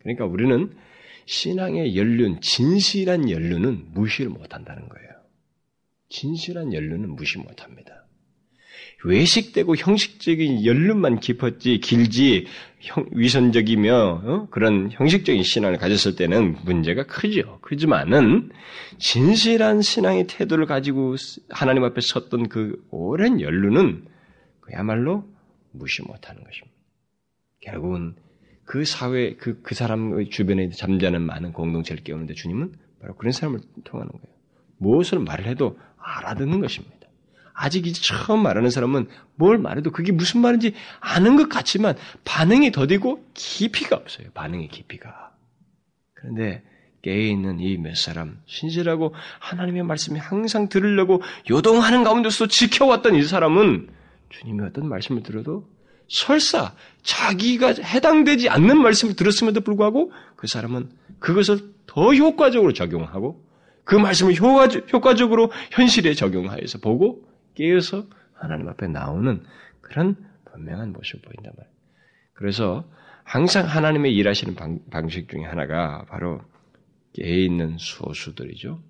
그러니까 0.00 0.24
우리는 0.26 0.74
신앙의 1.26 1.96
연륜, 1.96 2.40
진실한 2.40 3.30
연륜은 3.30 3.92
무시를 3.92 4.30
못한다는 4.30 4.88
거예요. 4.88 5.10
진실한 6.08 6.72
연륜은 6.72 7.14
무시 7.14 7.38
못합니다. 7.38 7.99
외식되고 9.04 9.76
형식적인 9.76 10.64
연륜만 10.64 11.20
깊었지 11.20 11.78
길지 11.78 12.46
형, 12.80 13.06
위선적이며 13.12 14.22
어? 14.24 14.48
그런 14.50 14.90
형식적인 14.92 15.42
신앙을 15.42 15.78
가졌을 15.78 16.16
때는 16.16 16.56
문제가 16.64 17.04
크죠. 17.04 17.58
그지만은 17.62 18.50
진실한 18.98 19.82
신앙의 19.82 20.26
태도를 20.26 20.66
가지고 20.66 21.16
하나님 21.48 21.84
앞에 21.84 22.00
섰던 22.00 22.48
그 22.48 22.82
오랜 22.90 23.40
연륜은 23.40 24.06
그야말로 24.60 25.24
무시 25.72 26.02
못하는 26.02 26.42
것입니다. 26.42 26.76
결국은 27.60 28.14
그 28.64 28.84
사회 28.84 29.34
그, 29.34 29.60
그 29.62 29.74
사람의 29.74 30.30
주변에 30.30 30.70
잠자는 30.70 31.22
많은 31.22 31.52
공동체를 31.52 32.02
깨우는데 32.04 32.34
주님은 32.34 32.72
바로 33.00 33.14
그런 33.16 33.32
사람을 33.32 33.60
통하는 33.84 34.12
거예요. 34.12 34.36
무엇을 34.78 35.18
말을 35.18 35.46
해도 35.46 35.78
알아듣는 35.98 36.60
것입니다. 36.60 36.99
아직 37.62 37.86
이제 37.86 38.00
처음 38.02 38.42
말하는 38.42 38.70
사람은 38.70 39.06
뭘 39.34 39.58
말해도 39.58 39.90
그게 39.92 40.12
무슨 40.12 40.40
말인지 40.40 40.72
아는 40.98 41.36
것 41.36 41.50
같지만 41.50 41.94
반응이 42.24 42.72
더디고 42.72 43.22
깊이가 43.34 43.96
없어요. 43.96 44.28
반응의 44.32 44.68
깊이가. 44.68 45.32
그런데 46.14 46.62
깨어 47.02 47.14
있는 47.16 47.60
이 47.60 47.76
몇 47.76 47.96
사람, 47.96 48.38
신실하고 48.46 49.14
하나님의 49.40 49.82
말씀이 49.82 50.18
항상 50.18 50.68
들으려고 50.68 51.22
요동하는 51.50 52.02
가운데서 52.02 52.46
지켜왔던 52.46 53.14
이 53.16 53.22
사람은 53.24 53.88
주님이 54.30 54.62
어떤 54.64 54.88
말씀을 54.88 55.22
들어도 55.22 55.68
설사 56.08 56.72
자기가 57.02 57.74
해당되지 57.82 58.48
않는 58.48 58.80
말씀을 58.80 59.16
들었음에도 59.16 59.60
불구하고 59.60 60.12
그 60.36 60.46
사람은 60.46 60.90
그것을 61.18 61.60
더 61.86 62.14
효과적으로 62.14 62.72
적용하고 62.72 63.44
그 63.84 63.96
말씀을 63.96 64.34
효과적으로 64.36 65.52
현실에 65.72 66.14
적용하여서 66.14 66.78
보고 66.78 67.29
깨어서 67.60 68.06
하나님 68.32 68.68
앞에 68.68 68.88
나오는 68.88 69.44
그런 69.82 70.16
분명한 70.46 70.92
모습을 70.94 71.20
보인단 71.20 71.52
말이에요. 71.56 71.76
그래서 72.32 72.90
항상 73.22 73.66
하나님의 73.66 74.16
일하시는 74.16 74.54
방, 74.54 74.80
방식 74.90 75.28
중에 75.28 75.42
하나가 75.42 76.06
바로 76.06 76.40
깨 77.12 77.44
있는 77.44 77.76
소수들이죠. 77.78 78.82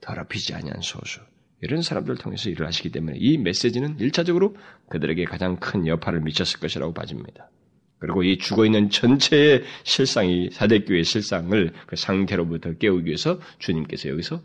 더럽히지 0.00 0.54
아니한 0.54 0.80
소수. 0.80 1.20
이런 1.62 1.80
사람들을 1.80 2.18
통해서 2.18 2.50
일을 2.50 2.66
하시기 2.66 2.90
때문에 2.90 3.16
이 3.18 3.38
메시지는 3.38 4.00
일차적으로 4.00 4.56
그들에게 4.90 5.24
가장 5.24 5.56
큰 5.56 5.86
여파를 5.86 6.20
미쳤을 6.20 6.58
것이라고 6.58 6.92
봐집니다. 6.92 7.50
그리고 7.98 8.24
이 8.24 8.36
죽어 8.36 8.66
있는 8.66 8.90
전체의 8.90 9.62
실상이 9.84 10.50
사대교의 10.50 11.04
실상을 11.04 11.72
그 11.86 11.96
상태로부터 11.96 12.74
깨우기 12.74 13.06
위해서 13.06 13.40
주님께서 13.60 14.08
여기서 14.08 14.42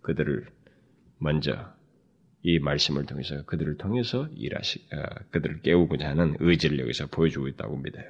그들을 0.00 0.46
먼저 1.18 1.75
이 2.46 2.60
말씀을 2.60 3.06
통해서 3.06 3.42
그들을 3.44 3.76
통해서 3.76 4.28
일하시 4.36 4.78
어, 4.92 5.02
그들을 5.32 5.62
깨우고자 5.62 6.08
하는 6.08 6.36
의지를 6.38 6.78
여기서 6.78 7.08
보여주고 7.08 7.48
있다고 7.48 7.76
믿어요. 7.78 8.04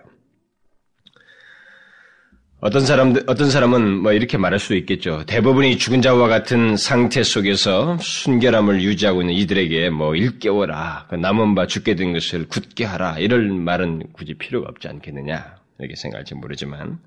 어떤 2.60 2.84
사람들, 2.84 3.24
어떤 3.28 3.48
사람은 3.50 4.02
뭐 4.02 4.12
이렇게 4.12 4.36
말할 4.36 4.58
수 4.58 4.74
있겠죠. 4.74 5.24
대부분이 5.26 5.78
죽은 5.78 6.02
자와 6.02 6.28
같은 6.28 6.76
상태 6.76 7.22
속에서 7.22 7.96
순결함을 7.98 8.82
유지하고 8.82 9.22
있는 9.22 9.34
이들에게 9.34 9.88
뭐 9.88 10.14
일깨워라. 10.14 11.06
그 11.08 11.14
남은 11.14 11.54
바 11.54 11.66
죽게 11.66 11.94
된 11.94 12.12
것을 12.12 12.46
굳게 12.46 12.84
하라. 12.84 13.18
이럴 13.18 13.48
말은 13.48 14.12
굳이 14.12 14.34
필요가 14.34 14.68
없지 14.68 14.86
않겠느냐. 14.88 15.56
이렇게 15.78 15.96
생각할지 15.96 16.34
모르지만 16.34 16.98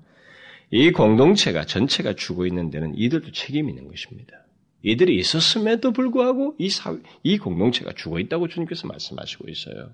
이 0.72 0.90
공동체가 0.90 1.64
전체가 1.64 2.14
죽어 2.14 2.46
있는 2.46 2.70
데는 2.70 2.96
이들도 2.96 3.30
책임이 3.30 3.70
있는 3.70 3.86
것입니다. 3.86 4.44
이들이 4.82 5.16
있었음에도 5.18 5.92
불구하고 5.92 6.54
이 6.58 6.70
사회, 6.70 6.96
이 7.22 7.38
공동체가 7.38 7.92
죽어 7.94 8.18
있다고 8.18 8.48
주님께서 8.48 8.86
말씀하시고 8.86 9.48
있어요. 9.48 9.90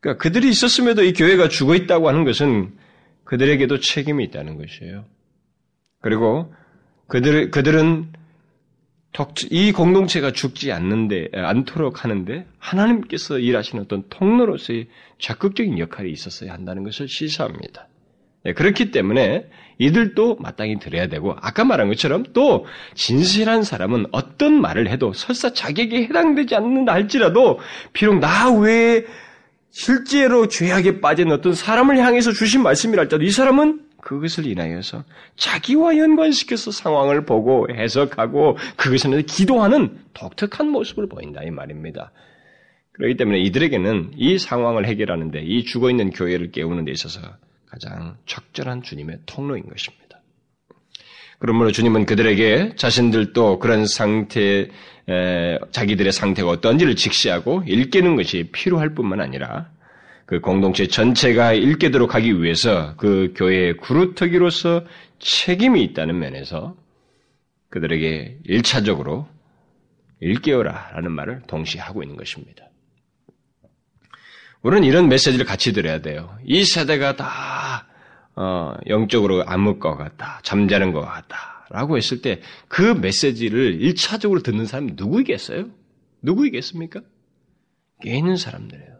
그러니까 0.00 0.22
그들이 0.22 0.48
있었음에도 0.48 1.02
이 1.02 1.12
교회가 1.12 1.48
죽어 1.48 1.74
있다고 1.74 2.08
하는 2.08 2.24
것은 2.24 2.76
그들에게도 3.24 3.78
책임이 3.80 4.24
있다는 4.24 4.58
것이에요. 4.58 5.04
그리고 6.00 6.52
그들, 7.06 7.50
그들은 7.50 8.12
이 9.50 9.72
공동체가 9.72 10.32
죽지 10.32 10.72
않는데, 10.72 11.28
않도록 11.32 12.02
하는데, 12.02 12.46
하나님께서 12.58 13.38
일하시는 13.38 13.84
어떤 13.84 14.08
통로로서의 14.08 14.88
적극적인 15.18 15.78
역할이 15.78 16.10
있었어야 16.10 16.52
한다는 16.52 16.82
것을 16.82 17.08
시사합니다. 17.08 17.88
네, 18.44 18.52
그렇기 18.52 18.90
때문에 18.90 19.46
이들도 19.78 20.36
마땅히 20.36 20.78
들어야 20.78 21.08
되고, 21.08 21.34
아까 21.40 21.64
말한 21.64 21.88
것처럼 21.88 22.24
또 22.32 22.66
진실한 22.94 23.62
사람은 23.62 24.06
어떤 24.12 24.60
말을 24.60 24.88
해도 24.88 25.12
설사 25.12 25.52
자기에게 25.52 26.04
해당되지 26.04 26.54
않는다 26.54 26.92
할지라도, 26.92 27.58
비록 27.92 28.18
나 28.20 28.52
외에 28.52 29.04
실제로 29.70 30.46
죄악에 30.46 31.00
빠진 31.00 31.32
어떤 31.32 31.54
사람을 31.54 31.98
향해서 31.98 32.30
주신 32.32 32.62
말씀이랄지라도 32.62 33.24
이 33.24 33.30
사람은 33.30 33.80
그것을 34.00 34.46
인하여서 34.46 35.02
자기와 35.36 35.96
연관시켜서 35.96 36.70
상황을 36.70 37.24
보고 37.24 37.66
해석하고 37.74 38.58
그것을 38.76 39.22
기도하는 39.22 39.98
독특한 40.12 40.68
모습을 40.68 41.08
보인다 41.08 41.42
이 41.42 41.50
말입니다. 41.50 42.12
그렇기 42.92 43.16
때문에 43.16 43.40
이들에게는 43.40 44.12
이 44.16 44.38
상황을 44.38 44.86
해결하는데 44.86 45.40
이 45.40 45.64
죽어 45.64 45.90
있는 45.90 46.10
교회를 46.10 46.52
깨우는 46.52 46.84
데 46.84 46.92
있어서 46.92 47.20
가장 47.74 48.16
적절한 48.26 48.82
주님의 48.82 49.18
통로인 49.26 49.68
것입니다. 49.68 50.20
그러므로 51.40 51.72
주님은 51.72 52.06
그들에게 52.06 52.76
자신들도 52.76 53.58
그런 53.58 53.86
상태, 53.86 54.68
에, 55.08 55.58
자기들의 55.72 56.12
상태가 56.12 56.48
어떤지를 56.48 56.94
직시하고 56.94 57.64
일깨는 57.66 58.14
것이 58.14 58.48
필요할 58.52 58.94
뿐만 58.94 59.20
아니라 59.20 59.70
그 60.24 60.40
공동체 60.40 60.86
전체가 60.86 61.52
일깨도록 61.52 62.14
하기 62.14 62.40
위해서 62.40 62.94
그 62.96 63.34
교회의 63.36 63.76
구루터기로서 63.78 64.84
책임이 65.18 65.82
있다는 65.82 66.18
면에서 66.18 66.76
그들에게 67.70 68.38
일차적으로 68.44 69.28
일깨워라 70.20 70.92
라는 70.92 71.10
말을 71.10 71.42
동시에 71.48 71.80
하고 71.80 72.02
있는 72.02 72.16
것입니다. 72.16 72.64
우리는 74.64 74.82
이런 74.88 75.08
메시지를 75.08 75.44
같이 75.44 75.72
들어야 75.74 76.00
돼요. 76.00 76.36
이 76.42 76.64
세대가 76.64 77.16
다 77.16 77.86
어, 78.34 78.74
영적으로 78.88 79.44
암흑 79.46 79.78
것 79.78 79.94
같다, 79.94 80.40
잠자는 80.42 80.92
것 80.92 81.02
같다, 81.02 81.66
라고 81.70 81.96
했을 81.96 82.20
때 82.20 82.40
그 82.66 82.80
메시지를 82.82 83.78
1차적으로 83.78 84.42
듣는 84.42 84.64
사람이 84.66 84.92
누구이겠어요? 84.96 85.66
누구이겠습니까? 86.22 87.02
깨 88.02 88.16
있는 88.16 88.36
사람들이에요. 88.36 88.96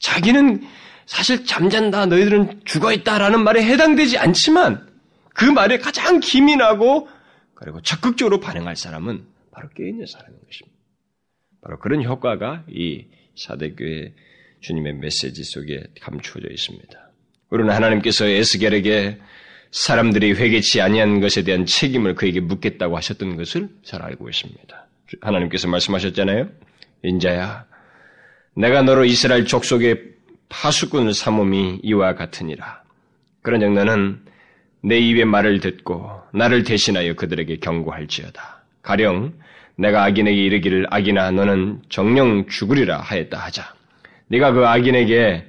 자기는 0.00 0.62
사실 1.04 1.44
잠잔다, 1.44 2.06
너희들은 2.06 2.62
죽어 2.64 2.92
있다라는 2.92 3.44
말에 3.44 3.62
해당되지 3.62 4.16
않지만 4.18 4.88
그 5.34 5.44
말에 5.44 5.78
가장 5.78 6.20
기민하고 6.20 7.06
그리고 7.54 7.82
적극적으로 7.82 8.40
반응할 8.40 8.76
사람은 8.76 9.26
바로 9.52 9.68
깨 9.76 9.86
있는 9.86 10.06
사람인 10.06 10.38
것입니다. 10.46 10.78
바로 11.60 11.78
그런 11.78 12.02
효과가 12.02 12.64
이 12.70 13.06
사대교회 13.36 14.14
주님의 14.60 14.94
메시지 14.94 15.42
속에 15.44 15.82
감추어져 16.00 16.48
있습니다. 16.50 17.10
우리는 17.50 17.72
하나님께서 17.72 18.26
에스겔에게 18.26 19.18
사람들이 19.72 20.32
회개치 20.32 20.80
아니한 20.80 21.20
것에 21.20 21.42
대한 21.42 21.64
책임을 21.64 22.14
그에게 22.14 22.40
묻겠다고 22.40 22.96
하셨던 22.96 23.36
것을 23.36 23.68
잘 23.82 24.02
알고 24.02 24.28
있습니다. 24.28 24.86
하나님께서 25.20 25.68
말씀하셨잖아요. 25.68 26.48
인자야, 27.02 27.66
내가 28.56 28.82
너로 28.82 29.04
이스라엘 29.04 29.46
족속의 29.46 30.02
파수꾼을 30.48 31.14
삼음이 31.14 31.80
이와 31.82 32.14
같으니라. 32.14 32.82
그런즉 33.42 33.72
너는 33.72 34.20
내 34.82 34.98
입의 34.98 35.24
말을 35.24 35.60
듣고 35.60 36.10
나를 36.32 36.64
대신하여 36.64 37.14
그들에게 37.14 37.56
경고할지어다. 37.58 38.64
가령 38.82 39.34
내가 39.76 40.04
악인에게 40.04 40.42
이르기를 40.42 40.86
악인아 40.90 41.30
너는 41.30 41.82
정령 41.88 42.48
죽으리라 42.48 43.00
하였다 43.00 43.38
하자. 43.38 43.79
네가 44.30 44.52
그 44.52 44.66
악인에게 44.66 45.46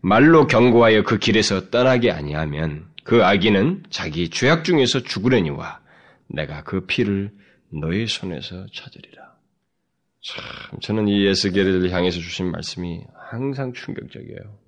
말로 0.00 0.46
경고하여 0.46 1.02
그 1.02 1.18
길에서 1.18 1.70
떠나게 1.70 2.10
아니하면 2.10 2.86
그 3.04 3.24
악인은 3.24 3.84
자기 3.90 4.28
죄악 4.30 4.64
중에서 4.64 5.00
죽으려니와 5.00 5.80
내가 6.28 6.62
그 6.62 6.86
피를 6.86 7.30
너의 7.70 8.06
손에서 8.06 8.66
찾으리라. 8.74 9.34
참, 10.22 10.80
저는 10.80 11.08
이 11.08 11.26
예스게를 11.26 11.90
향해서 11.90 12.18
주신 12.18 12.50
말씀이 12.50 13.02
항상 13.30 13.72
충격적이에요. 13.72 14.64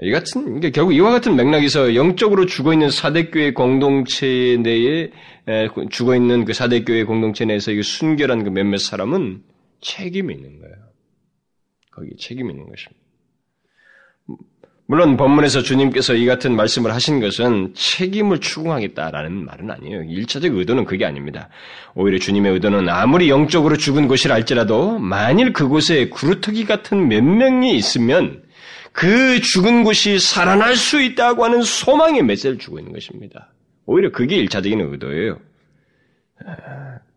이 0.00 0.12
같은, 0.12 0.60
결국 0.70 0.92
이와 0.92 1.10
같은 1.10 1.34
맥락에서 1.36 1.94
영적으로 1.94 2.46
죽어 2.46 2.72
있는 2.72 2.90
사대교회 2.90 3.52
공동체 3.52 4.58
내에 4.62 5.10
죽어 5.90 6.14
있는 6.14 6.44
그 6.44 6.52
사대교회 6.52 7.04
공동체 7.04 7.44
내에서 7.44 7.72
이 7.72 7.82
순결한 7.82 8.44
그 8.44 8.50
몇몇 8.50 8.78
사람은 8.78 9.42
책임이 9.80 10.34
있는 10.34 10.60
거예요. 10.60 10.87
거기 11.98 12.16
책임이 12.16 12.50
있는 12.50 12.68
것입니다. 12.68 13.08
물론 14.90 15.18
본문에서 15.18 15.60
주님께서 15.62 16.14
이 16.14 16.24
같은 16.24 16.56
말씀을 16.56 16.94
하신 16.94 17.20
것은 17.20 17.74
책임을 17.74 18.40
추궁하겠다라는 18.40 19.44
말은 19.44 19.70
아니에요. 19.70 20.04
일차적 20.04 20.54
의도는 20.54 20.86
그게 20.86 21.04
아닙니다. 21.04 21.50
오히려 21.94 22.18
주님의 22.18 22.52
의도는 22.54 22.88
아무리 22.88 23.28
영적으로 23.28 23.76
죽은 23.76 24.08
곳이라 24.08 24.34
할지라도 24.34 24.98
만일 24.98 25.52
그곳에 25.52 26.08
구루터기 26.08 26.64
같은 26.64 27.06
몇 27.08 27.22
명이 27.22 27.76
있으면 27.76 28.42
그 28.92 29.40
죽은 29.42 29.84
곳이 29.84 30.18
살아날 30.18 30.74
수 30.74 31.02
있다고 31.02 31.44
하는 31.44 31.60
소망의 31.60 32.22
메시지를 32.22 32.56
주고 32.56 32.78
있는 32.78 32.94
것입니다. 32.94 33.52
오히려 33.84 34.10
그게 34.10 34.36
일차적인 34.36 34.80
의도예요. 34.80 35.38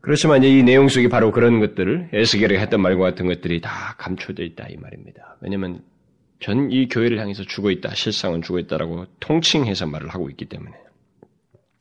그렇지만 0.02 0.44
이 0.44 0.64
내용 0.64 0.88
속에 0.88 1.10
바로 1.10 1.32
그런 1.32 1.60
것들을 1.60 2.10
에스겔이 2.14 2.58
했던 2.58 2.82
말과 2.82 3.04
같은 3.04 3.28
것들이 3.28 3.62
다 3.62 3.96
감춰져 3.98 4.44
있다 4.44 4.68
이 4.70 4.78
말입니다. 4.78 5.38
왜냐하면 5.42 5.82
전 6.42 6.72
이 6.72 6.88
교회를 6.88 7.20
향해서 7.20 7.44
죽어 7.44 7.70
있다, 7.72 7.94
실상은 7.94 8.42
죽어 8.42 8.60
있다라고 8.60 9.06
통칭해서 9.20 9.86
말을 9.86 10.10
하고 10.10 10.30
있기 10.32 10.46
때문에. 10.46 10.72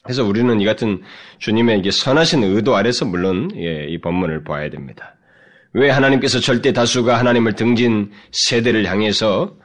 그래서 0.02 0.24
우리는 0.24 0.60
이 0.60 0.64
같은 0.64 1.02
주님의 1.38 1.80
이 1.84 1.90
선하신 1.90 2.44
의도 2.44 2.76
아래서 2.76 3.04
물론 3.04 3.50
예, 3.56 3.86
이 3.88 3.98
본문을 3.98 4.44
봐야 4.44 4.68
됩니다. 4.70 5.16
왜 5.72 5.88
하나님께서 5.90 6.40
절대 6.40 6.72
다수가 6.72 7.18
하나님을 7.18 7.54
등진 7.54 8.10
세대를 8.32 8.86
향해서 8.86 9.56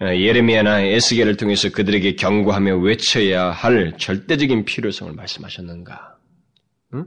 어, 0.00 0.06
예레미야나 0.06 0.80
에스겔을 0.80 1.36
통해서 1.36 1.68
그들에게 1.70 2.16
경고하며 2.16 2.78
외쳐야 2.78 3.50
할 3.50 3.92
절대적인 3.98 4.64
필요성을 4.64 5.12
말씀하셨는가? 5.12 6.16
응? 6.94 7.06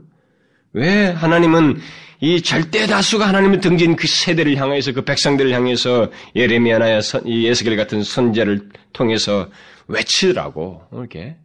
왜 0.72 1.06
하나님은 1.06 1.78
이 2.20 2.40
절대 2.42 2.86
다수가 2.86 3.26
하나님을 3.28 3.60
등진 3.60 3.96
그 3.96 4.06
세대를 4.06 4.56
향해서 4.56 4.92
그 4.92 5.02
백성들을 5.04 5.52
향해서 5.52 6.10
예레미야나 6.34 7.00
이 7.26 7.46
예스겔 7.46 7.76
같은 7.76 8.02
선제를 8.02 8.70
통해서 8.92 9.50
외치라고 9.86 10.82
이렇게 10.92 11.36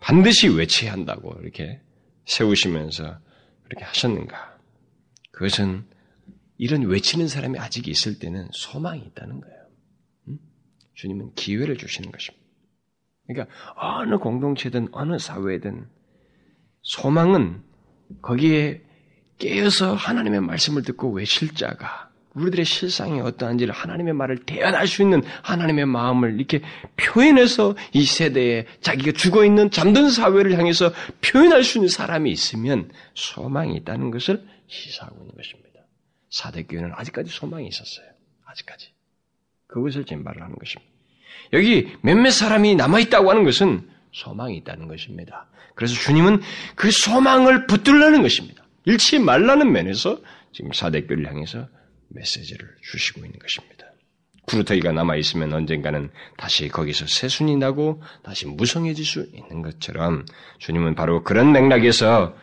반드시 0.00 0.48
외쳐야 0.48 0.92
한다고 0.92 1.36
이렇게 1.42 1.80
세우시면서 2.26 3.18
그렇게 3.64 3.84
하셨는가? 3.84 4.58
그것은 5.30 5.84
이런 6.58 6.82
외치는 6.82 7.28
사람이 7.28 7.58
아직 7.58 7.88
있을 7.88 8.18
때는 8.18 8.48
소망이 8.52 9.00
있다는 9.00 9.40
거예요. 9.40 9.56
음? 10.28 10.38
주님은 10.94 11.34
기회를 11.34 11.76
주시는 11.76 12.10
것입니다. 12.10 12.46
그러니까 13.26 13.54
어느 13.76 14.18
공동체든 14.18 14.88
어느 14.92 15.18
사회든 15.18 15.86
소망은 16.82 17.62
거기에 18.20 18.82
깨어서 19.38 19.94
하나님의 19.94 20.40
말씀을 20.40 20.82
듣고 20.82 21.10
외칠 21.10 21.54
자가 21.54 22.10
우리들의 22.34 22.64
실상이 22.64 23.20
어떠한지를 23.20 23.74
하나님의 23.74 24.14
말을 24.14 24.44
대연할 24.44 24.86
수 24.86 25.02
있는 25.02 25.22
하나님의 25.42 25.86
마음을 25.86 26.36
이렇게 26.38 26.62
표현해서 26.96 27.76
이 27.92 28.04
세대에 28.04 28.66
자기가 28.80 29.12
죽어 29.12 29.44
있는 29.44 29.70
잠든 29.70 30.10
사회를 30.10 30.58
향해서 30.58 30.92
표현할 31.20 31.62
수 31.62 31.78
있는 31.78 31.88
사람이 31.88 32.30
있으면 32.30 32.90
소망이 33.14 33.74
있다는 33.76 34.10
것을 34.10 34.46
시사하고 34.66 35.16
있는 35.20 35.34
것입니다. 35.34 35.80
사대교회는 36.30 36.92
아직까지 36.94 37.30
소망이 37.30 37.68
있었어요. 37.68 38.06
아직까지. 38.46 38.92
그것을 39.66 40.04
말을 40.08 40.42
하는 40.42 40.56
것입니다. 40.56 40.90
여기 41.52 41.94
몇몇 42.00 42.30
사람이 42.30 42.76
남아있다고 42.76 43.28
하는 43.28 43.44
것은 43.44 43.90
소망이 44.12 44.56
있다는 44.58 44.88
것입니다. 44.88 45.46
그래서 45.74 45.94
주님은 45.94 46.40
그 46.74 46.90
소망을 46.90 47.66
붙들라는 47.66 48.22
것입니다. 48.22 48.64
잃지 48.84 49.18
말라는 49.18 49.72
면에서 49.72 50.18
지금 50.52 50.72
사대교를 50.72 51.26
향해서 51.26 51.68
메시지를 52.08 52.68
주시고 52.82 53.24
있는 53.24 53.38
것입니다. 53.38 53.86
구루터기가 54.46 54.92
남아있으면 54.92 55.52
언젠가는 55.52 56.10
다시 56.36 56.68
거기서 56.68 57.06
새순이 57.06 57.56
나고 57.56 58.02
다시 58.22 58.46
무성해질 58.46 59.04
수 59.04 59.26
있는 59.32 59.62
것처럼 59.62 60.26
주님은 60.58 60.94
바로 60.94 61.22
그런 61.22 61.52
맥락에서 61.52 62.34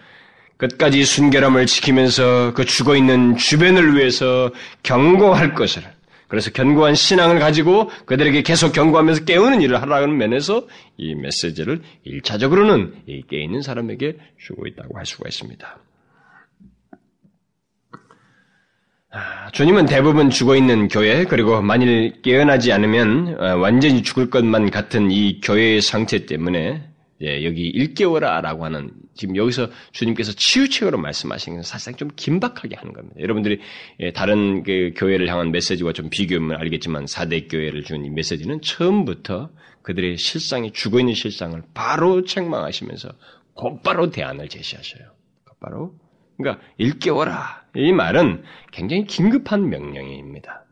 끝까지 0.57 1.03
순결함을 1.05 1.65
지키면서 1.67 2.53
그 2.53 2.65
죽어 2.65 2.95
있는 2.95 3.37
주변을 3.37 3.95
위해서 3.95 4.51
경고할 4.83 5.53
것을 5.53 5.83
그래서 6.29 6.51
견고한 6.51 6.95
신앙을 6.95 7.39
가지고 7.39 7.89
그들에게 8.05 8.43
계속 8.43 8.71
경고하면서 8.71 9.25
깨우는 9.25 9.61
일을 9.61 9.81
하라는 9.81 10.15
면에서 10.15 10.67
이 10.95 11.15
메시지를 11.15 11.81
1차적으로는 12.05 12.93
이 13.07 13.23
깨있는 13.27 13.63
사람에게 13.63 14.15
주고 14.37 14.67
있다고 14.67 14.97
할 14.97 15.05
수가 15.05 15.27
있습니다. 15.27 15.79
아, 19.11 19.49
주님은 19.51 19.87
대부분 19.87 20.29
죽어 20.29 20.55
있는 20.55 20.87
교회 20.87 21.25
그리고 21.25 21.63
만일 21.63 22.21
깨어나지 22.21 22.71
않으면 22.71 23.37
어, 23.39 23.57
완전히 23.57 24.03
죽을 24.03 24.29
것만 24.29 24.69
같은 24.69 25.09
이 25.09 25.41
교회의 25.41 25.81
상태 25.81 26.27
때문에 26.27 26.88
예, 27.21 27.43
여기 27.45 27.71
1개월아라고 27.73 28.61
하는 28.61 28.91
지금 29.13 29.35
여기서 29.35 29.67
주님께서 29.91 30.31
치유책으로 30.33 30.97
말씀하시는 30.97 31.57
것은 31.57 31.69
사실상 31.69 31.95
좀 31.95 32.09
긴박하게 32.15 32.75
하는 32.75 32.93
겁니다. 32.93 33.15
여러분들이 33.19 33.59
예, 33.99 34.11
다른 34.13 34.63
그 34.63 34.93
교회를 34.95 35.27
향한 35.27 35.51
메시지와 35.51 35.93
좀 35.93 36.09
비교하면 36.09 36.57
알겠지만 36.59 37.05
4대 37.05 37.51
교회를 37.51 37.83
준 37.83 37.99
이 38.05 38.09
메시지는 38.09 38.61
처음부터 38.61 39.49
그들의 39.81 40.17
실상이 40.17 40.71
죽어 40.71 40.99
있는 40.99 41.13
실상을 41.13 41.61
바로 41.73 42.23
책망하시면서 42.23 43.09
곧바로 43.53 44.09
대안을 44.09 44.47
제시하셔요. 44.47 45.09
곧바로. 45.45 45.93
그러니까 46.37 46.63
1개월아. 46.79 47.59
이 47.75 47.91
말은 47.91 48.43
굉장히 48.71 49.05
긴급한 49.05 49.69
명령입니다. 49.69 50.63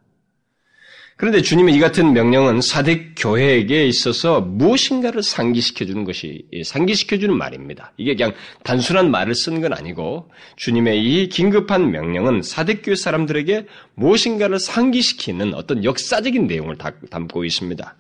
그런데 1.18 1.42
주님의 1.42 1.74
이 1.74 1.80
같은 1.80 2.14
명령은 2.14 2.62
사대 2.62 3.10
교회에게 3.16 3.88
있어서 3.88 4.40
무엇인가를 4.40 5.24
상기시켜 5.24 5.86
주는 5.86 6.04
것이, 6.04 6.46
상기시켜 6.64 7.18
주는 7.18 7.36
말입니다. 7.36 7.92
이게 7.98 8.16
그냥 8.16 8.34
단순한 8.64 9.10
말을 9.10 9.34
쓴 9.34 9.60
건 9.60 9.74
아니고, 9.74 10.30
주님의 10.58 11.04
이 11.04 11.30
긴급한 11.30 11.90
명령은 11.90 12.44
사대 12.44 12.76
교회 12.76 12.94
사람들에게 12.96 13.66
무엇인가를 13.96 14.60
상기시키는 14.60 15.56
어떤 15.56 15.84
역사적인 15.84 16.46
내용을 16.46 16.78
담고 17.10 17.46
있습니다. 17.46 17.96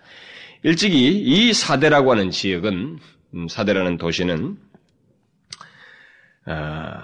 일찍이 0.61 1.07
이 1.17 1.53
사대라고 1.53 2.11
하는 2.11 2.29
지역은, 2.29 2.99
음, 3.33 3.47
사대라는 3.47 3.97
도시는, 3.97 4.57
어, 6.45 6.53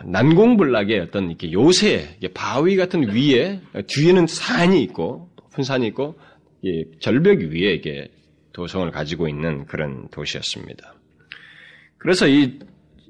난공불락의 0.06 0.99
어떤 0.99 1.30
이렇게 1.30 1.52
요새, 1.52 2.17
바위 2.36 2.76
같은 2.76 3.15
위에, 3.15 3.62
뒤에는 3.88 4.28
산이 4.28 4.80
있고, 4.84 5.33
높은 5.54 5.63
산이 5.63 5.88
있고 5.88 6.20
이 6.63 6.86
절벽 7.00 7.39
위에 7.39 7.74
이게 7.74 8.08
도성을 8.54 8.89
가지고 8.92 9.28
있는 9.28 9.66
그런 9.66 10.08
도시였습니다. 10.10 10.96
그래서 11.98 12.28
이, 12.28 12.60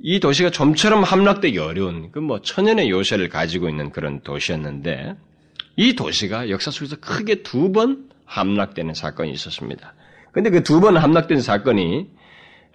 이 0.02 0.20
도시가 0.20 0.52
좀처럼 0.52 1.04
함락되기 1.04 1.58
어려운 1.58 2.12
그 2.12 2.20
뭐 2.20 2.42
천연의 2.42 2.90
요새를 2.90 3.30
가지고 3.30 3.70
있는 3.70 3.90
그런 3.92 4.22
도시였는데 4.22 5.16
이 5.76 5.96
도시가 5.96 6.50
역사 6.50 6.70
속에서 6.72 6.98
크게 6.98 7.42
두 7.44 7.72
번 7.72 8.10
함락되는 8.26 8.94
사건이 8.94 9.32
있었습니다. 9.32 9.94
근데 10.32 10.50
그 10.50 10.64
두 10.64 10.80
번 10.82 10.98
함락된 10.98 11.42
사건이 11.42 12.08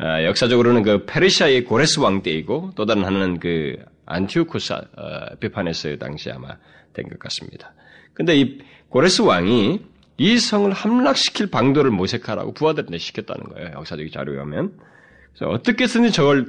어, 0.01 0.25
역사적으로는 0.25 0.83
그 0.83 1.07
페르시아의 1.07 1.65
고레스 1.65 2.01
왕 2.01 2.23
때이고 2.23 2.73
또 2.77 2.87
다른 2.87 3.05
하나는 3.05 3.41
그 3.41 3.77
안티오쿠스 4.07 4.73
에피파네스 4.73 5.99
당시 5.99 6.31
아마 6.31 6.57
된 6.93 7.09
것 7.09 7.19
같습니다. 7.19 7.75
근데 8.15 8.37
이 8.37 8.59
고레스 8.91 9.23
왕이 9.23 9.81
이 10.17 10.39
성을 10.39 10.71
함락시킬 10.73 11.51
방도를 11.51 11.91
모색하라고 11.91 12.55
부하들한테 12.55 12.99
시켰다는 12.99 13.45
거예요. 13.45 13.71
역사적인 13.75 14.11
자료에 14.13 14.39
하면. 14.39 14.73
그래서 15.33 15.51
어떻게 15.53 15.87
든지 15.87 16.11
저걸 16.11 16.49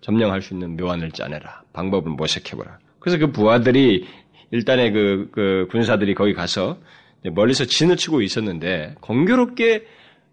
점령할 0.00 0.42
수 0.42 0.54
있는 0.54 0.76
묘안을 0.76 1.12
짜내라. 1.12 1.62
방법을 1.72 2.12
모색해보라. 2.12 2.78
그래서 2.98 3.18
그 3.18 3.30
부하들이 3.30 4.06
일단의 4.50 4.92
그, 4.92 5.28
그 5.32 5.68
군사들이 5.70 6.14
거기 6.14 6.32
가서 6.32 6.78
멀리서 7.24 7.64
진을 7.64 7.96
치고 7.96 8.22
있었는데 8.22 8.96
공교롭게 9.00 9.86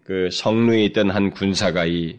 그 0.04 0.28
성루에 0.30 0.84
있던 0.86 1.10
한 1.10 1.30
군사가 1.30 1.86
이 1.86 2.18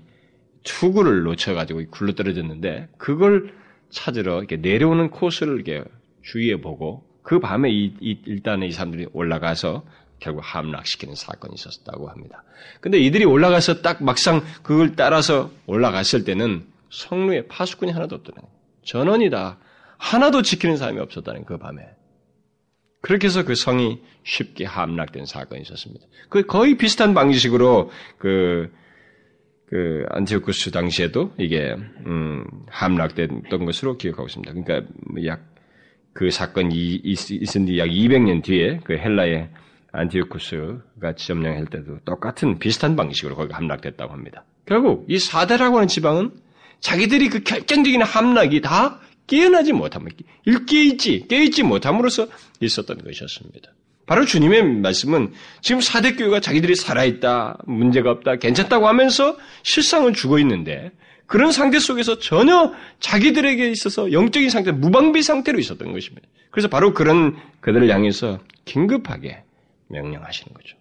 투구를 0.63 1.23
놓쳐가지고 1.23 1.83
굴러 1.91 2.13
떨어졌는데 2.13 2.87
그걸 2.97 3.53
찾으러 3.89 4.39
이렇게 4.39 4.57
내려오는 4.57 5.09
코스를 5.09 5.55
이렇게 5.55 5.83
주위에 6.21 6.61
보고 6.61 7.03
그 7.23 7.39
밤에 7.39 7.71
이, 7.71 7.93
이, 7.99 8.19
일단은 8.25 8.67
이 8.67 8.71
사람들이 8.71 9.07
올라가서 9.13 9.83
결국 10.19 10.41
함락시키는 10.41 11.15
사건이 11.15 11.55
있었다고 11.55 12.09
합니다. 12.09 12.43
근데 12.79 12.99
이들이 12.99 13.25
올라가서 13.25 13.81
딱 13.81 14.03
막상 14.03 14.41
그걸 14.61 14.95
따라서 14.95 15.51
올라갔을 15.65 16.23
때는 16.23 16.65
성루에 16.91 17.47
파수꾼이 17.47 17.91
하나도 17.91 18.15
없더라. 18.17 18.41
전원이다. 18.83 19.57
하나도 19.97 20.41
지키는 20.41 20.77
사람이 20.77 20.99
없었다는 20.99 21.45
그 21.45 21.57
밤에. 21.57 21.83
그렇게 23.01 23.27
해서 23.27 23.43
그 23.43 23.55
성이 23.55 23.99
쉽게 24.23 24.65
함락된 24.65 25.25
사건이 25.25 25.61
있었습니다. 25.63 26.05
그 26.29 26.45
거의 26.45 26.77
비슷한 26.77 27.13
방식으로 27.13 27.91
그, 28.17 28.71
그 29.65 30.05
안티오쿠스 30.09 30.71
당시에도 30.71 31.33
이게 31.37 31.75
음, 32.05 32.45
함락됐던 32.69 33.65
것으로 33.65 33.97
기억하고 33.97 34.27
있습니다. 34.27 34.53
그러니까 34.53 34.89
약 35.25 35.52
그 36.13 36.29
사건이 36.29 37.01
있은 37.03 37.65
뒤 37.65 37.79
약 37.79 37.87
200년 37.87 38.43
뒤에 38.43 38.79
그 38.83 38.93
헬라의 38.93 39.49
안티오쿠스가 39.91 41.13
점령할 41.15 41.65
때도 41.67 41.99
똑같은 42.05 42.59
비슷한 42.59 42.95
방식으로 42.95 43.35
거기가 43.35 43.57
함락됐다고 43.57 44.11
합니다. 44.11 44.43
결국 44.65 45.05
이 45.07 45.19
사대라고 45.19 45.77
하는 45.77 45.87
지방은 45.87 46.31
자기들이 46.79 47.29
그 47.29 47.43
결정적인 47.43 48.01
함락이 48.01 48.61
다 48.61 48.99
깨어나지 49.27 49.73
못함을 49.73 50.11
일깨있지 50.45 51.27
깨있지 51.29 51.63
못함으로써 51.63 52.27
있었던 52.59 52.97
것이었습니다. 53.03 53.71
바로 54.05 54.25
주님의 54.25 54.63
말씀은 54.63 55.31
지금 55.61 55.79
사대교회가 55.79 56.41
자기들이 56.41 56.75
살아있다, 56.75 57.59
문제가 57.65 58.11
없다, 58.11 58.35
괜찮다고 58.35 58.87
하면서 58.87 59.37
실상은 59.63 60.13
죽어 60.13 60.39
있는데 60.39 60.91
그런 61.25 61.51
상태 61.51 61.79
속에서 61.79 62.19
전혀 62.19 62.73
자기들에게 62.99 63.69
있어서 63.71 64.11
영적인 64.11 64.49
상태, 64.49 64.71
무방비 64.71 65.23
상태로 65.23 65.59
있었던 65.59 65.91
것입니다. 65.91 66.27
그래서 66.51 66.67
바로 66.67 66.93
그런 66.93 67.35
그들을 67.61 67.89
향해서 67.89 68.39
긴급하게 68.65 69.43
명령하시는 69.89 70.53
거죠. 70.53 70.77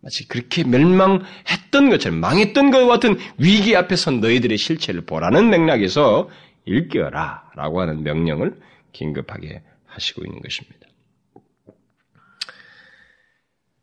마치 0.00 0.26
그렇게 0.28 0.62
멸망했던 0.62 1.90
것처럼 1.90 2.20
망했던 2.20 2.70
것과 2.70 2.86
같은 2.86 3.18
위기 3.38 3.74
앞에서 3.74 4.12
너희들의 4.12 4.56
실체를 4.56 5.00
보라는 5.02 5.50
맥락에서 5.50 6.30
일깨어라 6.64 7.50
라고 7.56 7.80
하는 7.80 8.02
명령을 8.02 8.58
긴급하게 8.92 9.62
하시고 9.86 10.24
있는 10.24 10.40
것입니다. 10.40 10.86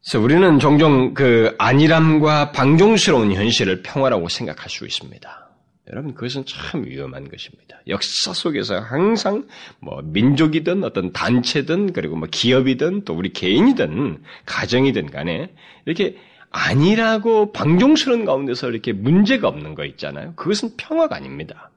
그래서 0.01 0.19
우리는 0.19 0.59
종종 0.59 1.13
그 1.13 1.55
안일함과 1.57 2.51
방종스러운 2.51 3.31
현실을 3.33 3.83
평화라고 3.83 4.27
생각할 4.29 4.69
수 4.69 4.85
있습니다. 4.85 5.42
여러분 5.91 6.13
그것은 6.13 6.45
참 6.45 6.85
위험한 6.85 7.29
것입니다. 7.29 7.81
역사 7.87 8.33
속에서 8.33 8.79
항상 8.79 9.47
뭐 9.79 10.01
민족이든 10.01 10.83
어떤 10.83 11.11
단체든 11.11 11.91
그리고 11.91 12.15
뭐 12.15 12.27
기업이든 12.31 13.03
또 13.03 13.13
우리 13.13 13.33
개인이든 13.33 14.23
가정이든 14.45 15.07
간에 15.07 15.53
이렇게 15.85 16.17
아니라고 16.49 17.51
방종스러운 17.51 18.25
가운데서 18.25 18.69
이렇게 18.69 18.93
문제가 18.93 19.47
없는 19.47 19.75
거 19.75 19.85
있잖아요. 19.85 20.33
그것은 20.35 20.77
평화가 20.77 21.15
아닙니다. 21.15 21.71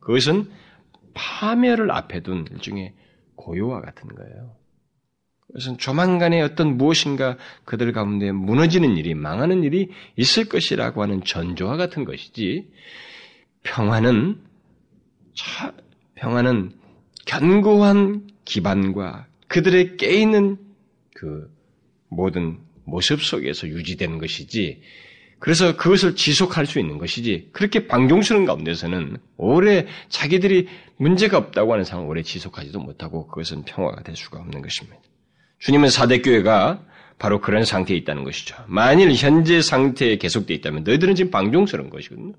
그것은 0.00 0.48
파멸을 1.14 1.90
앞에 1.90 2.20
둔 2.20 2.46
일종의 2.50 2.94
고요와 3.36 3.80
같은 3.80 4.08
거예요. 4.08 4.56
그것은 5.48 5.78
조만간에 5.78 6.40
어떤 6.42 6.76
무엇인가 6.76 7.36
그들 7.64 7.92
가운데 7.92 8.32
무너지는 8.32 8.96
일이, 8.96 9.14
망하는 9.14 9.62
일이 9.62 9.90
있을 10.16 10.48
것이라고 10.48 11.02
하는 11.02 11.22
전조와 11.24 11.76
같은 11.76 12.04
것이지, 12.04 12.68
평화는, 13.64 14.40
평화는 16.14 16.72
견고한 17.26 18.28
기반과 18.44 19.26
그들의 19.48 19.96
깨있는 19.96 20.58
그 21.14 21.52
모든 22.08 22.58
모습 22.84 23.22
속에서 23.22 23.66
유지되는 23.66 24.18
것이지, 24.18 24.82
그래서 25.38 25.76
그것을 25.76 26.16
지속할 26.16 26.66
수 26.66 26.78
있는 26.78 26.98
것이지, 26.98 27.50
그렇게 27.52 27.86
방종스러운 27.86 28.46
가운데서는 28.46 29.18
오래 29.36 29.86
자기들이 30.08 30.68
문제가 30.96 31.36
없다고 31.38 31.72
하는 31.72 31.84
상황을 31.84 32.10
오래 32.10 32.22
지속하지도 32.22 32.78
못하고 32.78 33.26
그것은 33.26 33.64
평화가 33.64 34.02
될 34.02 34.16
수가 34.16 34.38
없는 34.38 34.62
것입니다. 34.62 34.98
주님은 35.58 35.90
사대교회가 35.90 36.84
바로 37.18 37.40
그런 37.40 37.64
상태에 37.64 37.96
있다는 37.96 38.24
것이죠. 38.24 38.56
만일 38.66 39.12
현재 39.14 39.60
상태에 39.60 40.16
계속되어 40.16 40.56
있다면 40.56 40.84
너희들은 40.84 41.14
지금 41.14 41.30
방종스러운 41.30 41.90
것이거든요. 41.90 42.34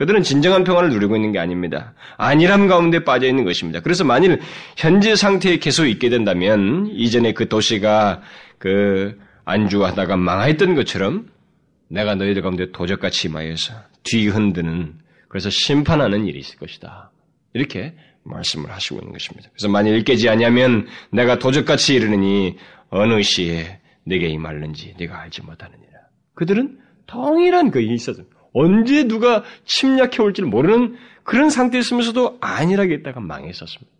그들은 0.00 0.22
진정한 0.22 0.64
평화를 0.64 0.88
누리고 0.88 1.14
있는 1.14 1.30
게 1.30 1.38
아닙니다. 1.38 1.92
안일함 2.16 2.68
가운데 2.68 3.04
빠져 3.04 3.26
있는 3.26 3.44
것입니다. 3.44 3.80
그래서 3.80 4.02
만일 4.02 4.40
현재 4.78 5.14
상태에 5.14 5.58
계속 5.58 5.84
있게 5.84 6.08
된다면 6.08 6.88
이전에 6.90 7.34
그 7.34 7.50
도시가 7.50 8.22
그 8.56 9.18
안주하다가 9.44 10.16
망하였던 10.16 10.74
것처럼 10.74 11.28
내가 11.88 12.14
너희들 12.14 12.40
가운데 12.40 12.72
도적같이 12.72 13.28
임하여서 13.28 13.74
뒤흔드는 14.04 14.94
그래서 15.28 15.50
심판하는 15.50 16.24
일이 16.24 16.38
있을 16.38 16.58
것이다. 16.58 17.10
이렇게 17.52 17.94
말씀을 18.22 18.70
하시고 18.70 19.00
있는 19.00 19.12
것입니다. 19.12 19.50
그래서 19.52 19.68
만일 19.68 19.96
일깨지 19.96 20.30
아니하면 20.30 20.86
내가 21.12 21.38
도적같이 21.38 21.96
이르느니 21.96 22.56
어느 22.88 23.20
시에 23.20 23.80
내게 24.04 24.28
임할는지 24.28 24.94
네가 24.98 25.20
알지 25.20 25.42
못하느니라. 25.42 25.90
그들은 26.32 26.78
동일한 27.06 27.70
그에 27.70 27.82
있어서 27.82 28.22
언제 28.52 29.04
누가 29.06 29.44
침략해 29.64 30.22
올지를 30.22 30.48
모르는 30.48 30.96
그런 31.24 31.50
상태에 31.50 31.80
있으면서도 31.80 32.38
안일하게 32.40 32.94
있다가 32.94 33.20
망했었습니다. 33.20 33.90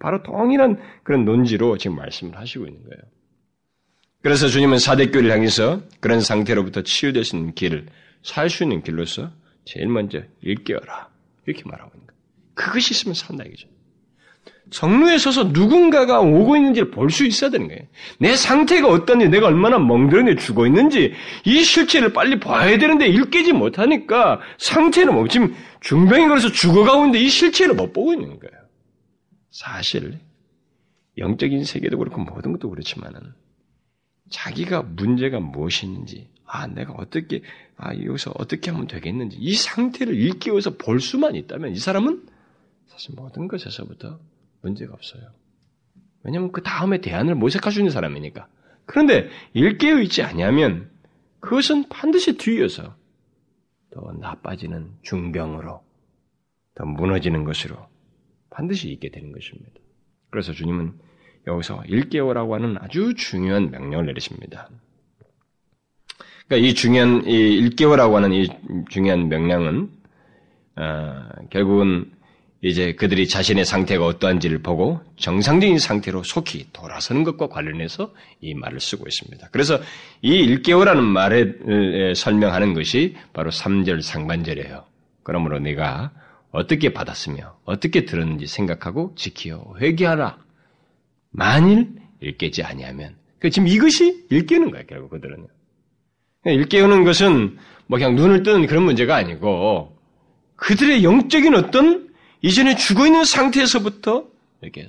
바로 0.00 0.22
동일한 0.22 0.78
그런 1.02 1.24
논지로 1.24 1.76
지금 1.78 1.96
말씀을 1.96 2.36
하시고 2.38 2.66
있는 2.66 2.82
거예요. 2.82 3.02
그래서 4.22 4.48
주님은 4.48 4.78
사대교를 4.78 5.30
향해서 5.30 5.82
그런 6.00 6.20
상태로부터 6.20 6.82
치유될 6.82 7.24
수 7.24 7.36
있는 7.36 7.54
길을 7.54 7.86
살 8.22 8.50
수 8.50 8.64
있는 8.64 8.82
길로서 8.82 9.30
제일 9.64 9.88
먼저 9.88 10.22
일깨워라. 10.42 11.08
이렇게 11.46 11.62
말하고 11.64 11.90
있는 11.94 12.06
거예요. 12.06 12.20
그것이 12.54 12.92
있으면 12.92 13.14
산다 13.14 13.44
이거죠. 13.44 13.68
정루에 14.70 15.18
서서 15.18 15.44
누군가가 15.44 16.20
오고 16.20 16.56
있는지를 16.56 16.90
볼 16.90 17.10
수 17.10 17.26
있어야 17.26 17.50
되는 17.50 17.68
거예요. 17.68 17.82
내 18.18 18.36
상태가 18.36 18.88
어떤지, 18.88 19.28
내가 19.28 19.48
얼마나 19.48 19.78
멍들었는지 19.78 20.44
죽어 20.44 20.66
있는지, 20.66 21.12
이 21.44 21.62
실체를 21.62 22.12
빨리 22.12 22.38
봐야 22.38 22.78
되는데 22.78 23.08
일깨지 23.08 23.52
못하니까 23.52 24.40
상태는 24.58 25.14
뭐, 25.14 25.26
지금 25.28 25.54
중병이 25.80 26.28
걸려서 26.28 26.52
죽어가고 26.52 27.06
있는데 27.06 27.20
이 27.20 27.28
실체를 27.28 27.74
못 27.74 27.92
보고 27.92 28.12
있는 28.12 28.38
거예요. 28.38 28.60
사실, 29.50 30.18
영적인 31.18 31.64
세계도 31.64 31.98
그렇고 31.98 32.20
모든 32.22 32.52
것도 32.52 32.70
그렇지만은, 32.70 33.20
자기가 34.30 34.82
문제가 34.82 35.40
무엇이 35.40 35.86
있는지, 35.86 36.28
아, 36.46 36.68
내가 36.68 36.92
어떻게, 36.92 37.42
아, 37.76 37.94
여기서 37.94 38.32
어떻게 38.36 38.70
하면 38.70 38.86
되겠는지, 38.86 39.36
이 39.40 39.54
상태를 39.54 40.14
일깨워서 40.14 40.76
볼 40.76 41.00
수만 41.00 41.34
있다면 41.34 41.72
이 41.72 41.76
사람은 41.76 42.22
사실 42.86 43.14
모든 43.16 43.48
것에서부터 43.48 44.18
문제가 44.62 44.92
없어요. 44.94 45.22
왜냐하면 46.22 46.52
그 46.52 46.62
다음에 46.62 47.00
대안을 47.00 47.34
모색할 47.34 47.72
수 47.72 47.80
있는 47.80 47.90
사람이니까. 47.90 48.48
그런데 48.86 49.28
일깨어 49.52 50.00
있지 50.00 50.22
아니하면 50.22 50.90
그것은 51.40 51.88
반드시 51.88 52.36
뒤이어서 52.36 52.94
더 53.90 54.12
나빠지는 54.20 54.92
중병으로 55.02 55.82
더 56.74 56.84
무너지는 56.84 57.44
것으로 57.44 57.76
반드시 58.50 58.90
있게 58.90 59.10
되는 59.10 59.32
것입니다. 59.32 59.72
그래서 60.30 60.52
주님은 60.52 60.94
여기서 61.46 61.82
일깨워라고 61.86 62.54
하는 62.54 62.76
아주 62.78 63.14
중요한 63.14 63.70
명령을 63.70 64.06
내리십니다. 64.06 64.68
그러니까 66.46 66.68
이 66.68 66.74
중요한 66.74 67.26
이 67.26 67.56
일깨워라고 67.58 68.16
하는 68.16 68.32
이 68.32 68.48
중요한 68.90 69.28
명령은 69.28 69.90
어, 70.76 71.28
결국은 71.50 72.12
이제 72.62 72.92
그들이 72.92 73.26
자신의 73.26 73.64
상태가 73.64 74.04
어떠한지를 74.04 74.60
보고 74.60 75.00
정상적인 75.16 75.78
상태로 75.78 76.22
속히 76.22 76.66
돌아서는 76.72 77.24
것과 77.24 77.48
관련해서 77.48 78.12
이 78.40 78.54
말을 78.54 78.80
쓰고 78.80 79.06
있습니다. 79.06 79.48
그래서 79.50 79.80
이 80.20 80.34
일개월라는 80.34 81.02
말에 81.02 82.14
설명하는 82.14 82.74
것이 82.74 83.16
바로 83.32 83.50
3절 83.50 84.02
상반절이에요. 84.02 84.84
그러므로 85.22 85.58
네가 85.58 86.12
어떻게 86.50 86.92
받았으며 86.92 87.56
어떻게 87.64 88.04
들었는지 88.04 88.46
생각하고 88.46 89.14
지키어 89.16 89.76
회개하라. 89.80 90.36
만일 91.30 91.88
일깨지 92.20 92.62
아니하면 92.62 93.14
그 93.38 93.48
지금 93.48 93.68
이것이 93.68 94.26
일깨는 94.28 94.70
거예요. 94.70 94.84
결국 94.86 95.10
그들은 95.10 95.46
일깨우는 96.44 97.04
것은 97.04 97.56
뭐 97.86 97.98
그냥 97.98 98.16
눈을 98.16 98.42
뜨는 98.42 98.66
그런 98.66 98.82
문제가 98.82 99.16
아니고 99.16 99.96
그들의 100.56 101.04
영적인 101.04 101.54
어떤 101.54 102.09
이전에 102.42 102.76
죽어 102.76 103.06
있는 103.06 103.24
상태에서부터 103.24 104.26
이렇게 104.62 104.86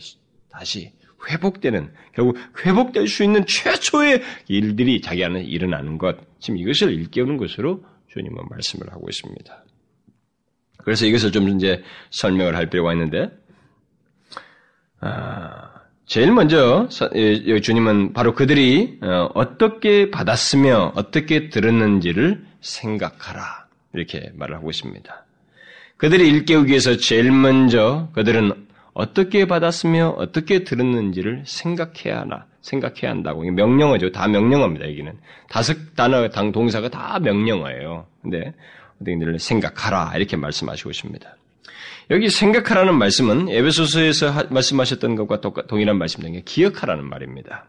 다시 0.49 0.91
회복되는 1.29 1.93
결국 2.13 2.37
회복될 2.65 3.07
수 3.07 3.23
있는 3.23 3.45
최초의 3.45 4.21
일들이 4.47 5.01
자기 5.01 5.23
안에 5.23 5.43
일어나는 5.43 5.97
것 5.97 6.17
지금 6.39 6.57
이것을 6.57 6.93
일깨우는 6.93 7.37
것으로 7.37 7.83
주님은 8.09 8.43
말씀을 8.49 8.91
하고 8.91 9.07
있습니다. 9.09 9.63
그래서 10.77 11.05
이것을 11.05 11.31
좀 11.31 11.49
이제 11.49 11.83
설명을 12.09 12.55
할 12.55 12.69
필요가 12.69 12.93
있는데 12.93 13.29
아, 14.99 15.71
제일 16.05 16.31
먼저 16.31 16.89
주님은 17.61 18.13
바로 18.13 18.33
그들이 18.33 18.99
어, 19.01 19.29
어떻게 19.33 20.11
받았으며 20.11 20.93
어떻게 20.95 21.49
들었는지를 21.49 22.45
생각하라 22.61 23.67
이렇게 23.93 24.31
말을 24.35 24.55
하고 24.55 24.69
있습니다. 24.69 25.25
그들이 26.01 26.27
일깨우기 26.29 26.69
위해서 26.69 26.97
제일 26.97 27.31
먼저 27.31 28.09
그들은 28.13 28.53
어떻게 28.93 29.45
받았으며 29.45 30.15
어떻게 30.17 30.63
들었는지를 30.63 31.43
생각해야 31.45 32.21
하나, 32.21 32.47
생각해야 32.61 33.11
한다고. 33.11 33.43
명령어죠. 33.43 34.11
다 34.11 34.27
명령어입니다, 34.27 34.89
여기는. 34.89 35.13
다섯 35.47 35.77
단어, 35.95 36.27
당 36.29 36.51
동사가 36.51 36.89
다 36.89 37.19
명령어예요. 37.19 38.07
근데, 38.19 38.51
어떻게들 38.99 39.37
생각하라. 39.37 40.13
이렇게 40.15 40.35
말씀하시고 40.37 40.89
있습니다. 40.89 41.37
여기 42.09 42.29
생각하라는 42.29 42.95
말씀은 42.95 43.49
에베소서에서 43.49 44.47
말씀하셨던 44.49 45.15
것과 45.15 45.67
동일한 45.67 45.99
말씀인데 45.99 46.41
기억하라는 46.45 47.07
말입니다. 47.07 47.65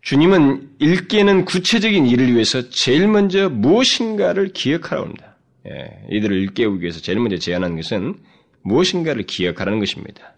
주님은 0.00 0.70
일깨는 0.78 1.44
구체적인 1.44 2.06
일을 2.06 2.32
위해서 2.32 2.70
제일 2.70 3.06
먼저 3.08 3.50
무엇인가를 3.50 4.54
기억하라고 4.54 5.04
합니다. 5.08 5.35
예, 5.66 6.06
이들을 6.10 6.36
일깨우기 6.36 6.82
위해서 6.82 7.00
제일 7.00 7.18
먼저 7.18 7.36
제안하는 7.36 7.76
것은 7.76 8.14
무엇인가를 8.62 9.24
기억하라는 9.24 9.78
것입니다. 9.78 10.34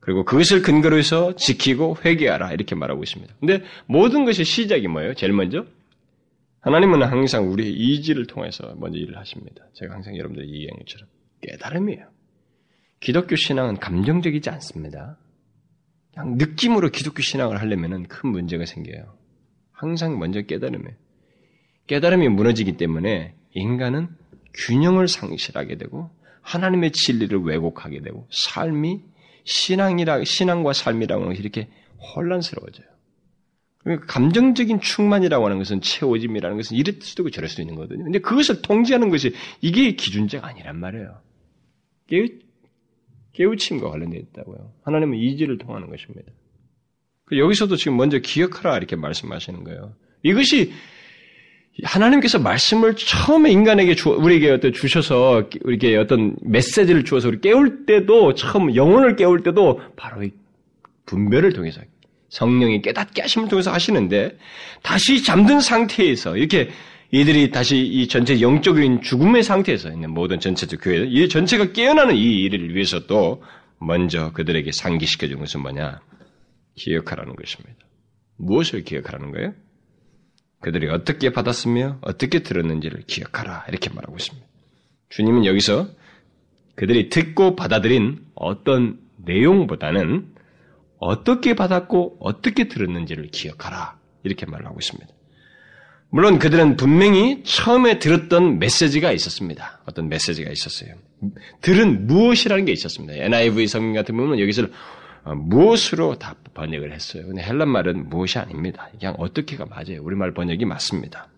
그리고 0.00 0.24
그것을 0.24 0.62
근거로 0.62 0.98
해서 0.98 1.36
지키고 1.36 1.96
회개하라 2.04 2.52
이렇게 2.52 2.74
말하고 2.74 3.02
있습니다. 3.02 3.34
근데 3.38 3.62
모든 3.86 4.24
것의 4.24 4.44
시작이 4.44 4.88
뭐예요? 4.88 5.14
제일 5.14 5.32
먼저 5.32 5.64
하나님은 6.60 7.02
항상 7.02 7.50
우리의 7.50 7.72
이지를 7.72 8.26
통해서 8.26 8.74
먼저 8.78 8.98
일을 8.98 9.16
하십니다. 9.16 9.64
제가 9.74 9.94
항상 9.94 10.16
여러분들 10.16 10.44
이해한 10.44 10.78
것처럼 10.78 11.08
깨달음이에요. 11.40 12.06
기독교 13.00 13.36
신앙은 13.36 13.78
감정적이지 13.78 14.48
않습니다. 14.50 15.18
그냥 16.12 16.36
느낌으로 16.36 16.90
기독교 16.90 17.22
신앙을 17.22 17.60
하려면 17.60 18.06
큰 18.06 18.30
문제가 18.30 18.64
생겨요. 18.64 19.16
항상 19.72 20.18
먼저 20.18 20.42
깨달음이에요. 20.42 20.96
깨달음이 21.86 22.28
무너지기 22.28 22.76
때문에 22.76 23.34
인간은 23.54 24.08
균형을 24.54 25.08
상실하게 25.08 25.76
되고 25.76 26.10
하나님의 26.42 26.92
진리를 26.92 27.38
왜곡하게 27.42 28.00
되고 28.00 28.26
삶이 28.30 29.00
신앙이라 29.44 30.24
신앙과 30.24 30.72
삶이라고 30.72 31.22
하는 31.22 31.32
것이 31.32 31.42
이렇게 31.42 31.68
혼란스러워져요. 32.14 32.86
그러니까 33.78 34.06
감정적인 34.06 34.80
충만이라고 34.80 35.44
하는 35.44 35.58
것은 35.58 35.80
채워짐이라는 35.80 36.56
것은 36.56 36.76
이럴 36.76 37.00
수도 37.00 37.22
있고 37.22 37.30
저럴 37.30 37.48
수도 37.48 37.62
있는 37.62 37.74
거거든요. 37.74 38.04
근데 38.04 38.20
그것을 38.20 38.62
통제하는 38.62 39.10
것이 39.10 39.34
이게 39.60 39.92
기준자가 39.92 40.46
아니란 40.46 40.78
말이에요. 40.78 41.20
깨우, 42.06 42.26
깨우 43.32 43.56
침과 43.56 43.90
관련되어 43.90 44.20
있다고요. 44.20 44.72
하나님은 44.84 45.18
이지를 45.18 45.58
통하는 45.58 45.90
것입니다. 45.90 46.30
그 47.24 47.38
여기서도 47.38 47.76
지금 47.76 47.96
먼저 47.96 48.18
기억하라 48.18 48.76
이렇게 48.76 48.94
말씀하시는 48.94 49.64
거예요. 49.64 49.96
이것이 50.22 50.72
하나님께서 51.82 52.38
말씀을 52.38 52.96
처음에 52.96 53.50
인간에게 53.50 53.94
주, 53.94 54.10
우리에게 54.10 54.50
어떤 54.50 54.72
주셔서 54.72 55.48
우리에게 55.64 55.96
어떤 55.96 56.36
메시지를 56.42 57.04
주어서 57.04 57.28
우리 57.28 57.40
깨울 57.40 57.86
때도 57.86 58.34
처음 58.34 58.74
영혼을 58.74 59.16
깨울 59.16 59.42
때도 59.42 59.80
바로 59.96 60.22
이 60.22 60.32
분별을 61.06 61.52
통해서 61.52 61.80
성령이 62.28 62.82
깨닫게 62.82 63.22
하심을 63.22 63.48
통해서 63.48 63.72
하시는데 63.72 64.36
다시 64.82 65.22
잠든 65.22 65.60
상태에서 65.60 66.36
이렇게 66.36 66.70
이들이 67.10 67.50
다시 67.50 67.78
이 67.78 68.08
전체 68.08 68.40
영적인 68.40 69.02
죽음의 69.02 69.42
상태에서 69.42 69.90
있는 69.90 70.10
모든 70.10 70.40
전체적 70.40 70.80
교회, 70.82 71.04
이 71.06 71.28
전체가 71.28 71.72
깨어나는 71.72 72.16
이 72.16 72.42
일을 72.42 72.74
위해서 72.74 73.06
또 73.06 73.42
먼저 73.78 74.32
그들에게 74.32 74.72
상기시켜 74.72 75.28
준 75.28 75.40
것은 75.40 75.60
뭐냐? 75.60 76.00
기억하라는 76.74 77.36
것입니다. 77.36 77.78
무엇을 78.38 78.84
기억하라는 78.84 79.30
거예요? 79.32 79.52
그들이 80.62 80.88
어떻게 80.88 81.32
받았으며 81.32 81.98
어떻게 82.00 82.40
들었는지를 82.40 83.02
기억하라. 83.06 83.66
이렇게 83.68 83.90
말하고 83.90 84.16
있습니다. 84.16 84.46
주님은 85.10 85.44
여기서 85.44 85.88
그들이 86.76 87.10
듣고 87.10 87.56
받아들인 87.56 88.24
어떤 88.34 88.98
내용보다는 89.24 90.32
어떻게 90.98 91.54
받았고 91.54 92.18
어떻게 92.20 92.68
들었는지를 92.68 93.28
기억하라. 93.28 93.98
이렇게 94.22 94.46
말을 94.46 94.66
하고 94.66 94.78
있습니다. 94.80 95.12
물론 96.10 96.38
그들은 96.38 96.76
분명히 96.76 97.42
처음에 97.42 97.98
들었던 97.98 98.58
메시지가 98.58 99.12
있었습니다. 99.12 99.80
어떤 99.86 100.08
메시지가 100.08 100.50
있었어요. 100.50 100.94
들은 101.60 102.06
무엇이라는 102.06 102.66
게 102.66 102.72
있었습니다. 102.72 103.14
NIV 103.14 103.66
성경 103.66 103.94
같은 103.94 104.16
부분은 104.16 104.38
여기서 104.38 104.66
어, 105.24 105.34
무엇으로 105.34 106.18
다 106.18 106.34
번역을 106.54 106.92
했어요. 106.92 107.26
근데 107.26 107.42
헬란 107.42 107.68
말은 107.68 108.08
무엇이 108.08 108.38
아닙니다. 108.38 108.88
그냥 108.98 109.14
어떻게가 109.18 109.66
맞아요. 109.66 110.02
우리말 110.02 110.34
번역이 110.34 110.64
맞습니다. 110.64 111.28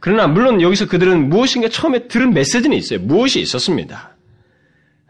그러나 0.00 0.26
물론 0.26 0.60
여기서 0.60 0.88
그들은 0.88 1.28
무엇인가 1.28 1.68
처음에 1.68 2.08
들은 2.08 2.34
메시지는 2.34 2.76
있어요. 2.76 2.98
무엇이 3.00 3.40
있었습니다. 3.40 4.16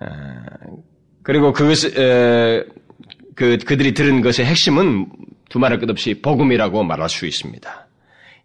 아, 0.01 0.43
그리고 1.23 1.53
그것을 1.53 2.69
그 3.35 3.57
그들이 3.59 3.95
들은 3.95 4.21
것의 4.21 4.47
핵심은 4.47 5.07
두말할 5.49 5.79
것 5.81 5.89
없이 5.89 6.21
복음이라고 6.21 6.85
말할 6.85 7.09
수 7.09 7.27
있습니다. 7.27 7.89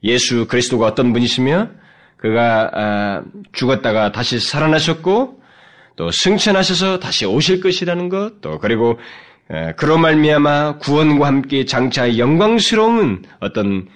예수 0.04 0.48
그리스도가 0.48 0.86
어떤 0.86 1.12
분이시며 1.12 1.70
그가 2.18 2.72
아, 2.74 3.24
죽었다가 3.52 4.12
다시 4.12 4.40
살아나셨고 4.40 5.42
또 5.98 6.12
승천하셔서 6.12 7.00
다시 7.00 7.26
오실 7.26 7.60
것이라는 7.60 8.08
것, 8.08 8.40
또 8.40 8.60
그리고 8.60 9.00
그로 9.78 9.98
말미암아 9.98 10.80
구원과 10.80 11.26
함께 11.26 11.66
장차 11.66 12.18
영광스러운 12.18 13.24
어떤 13.40 13.88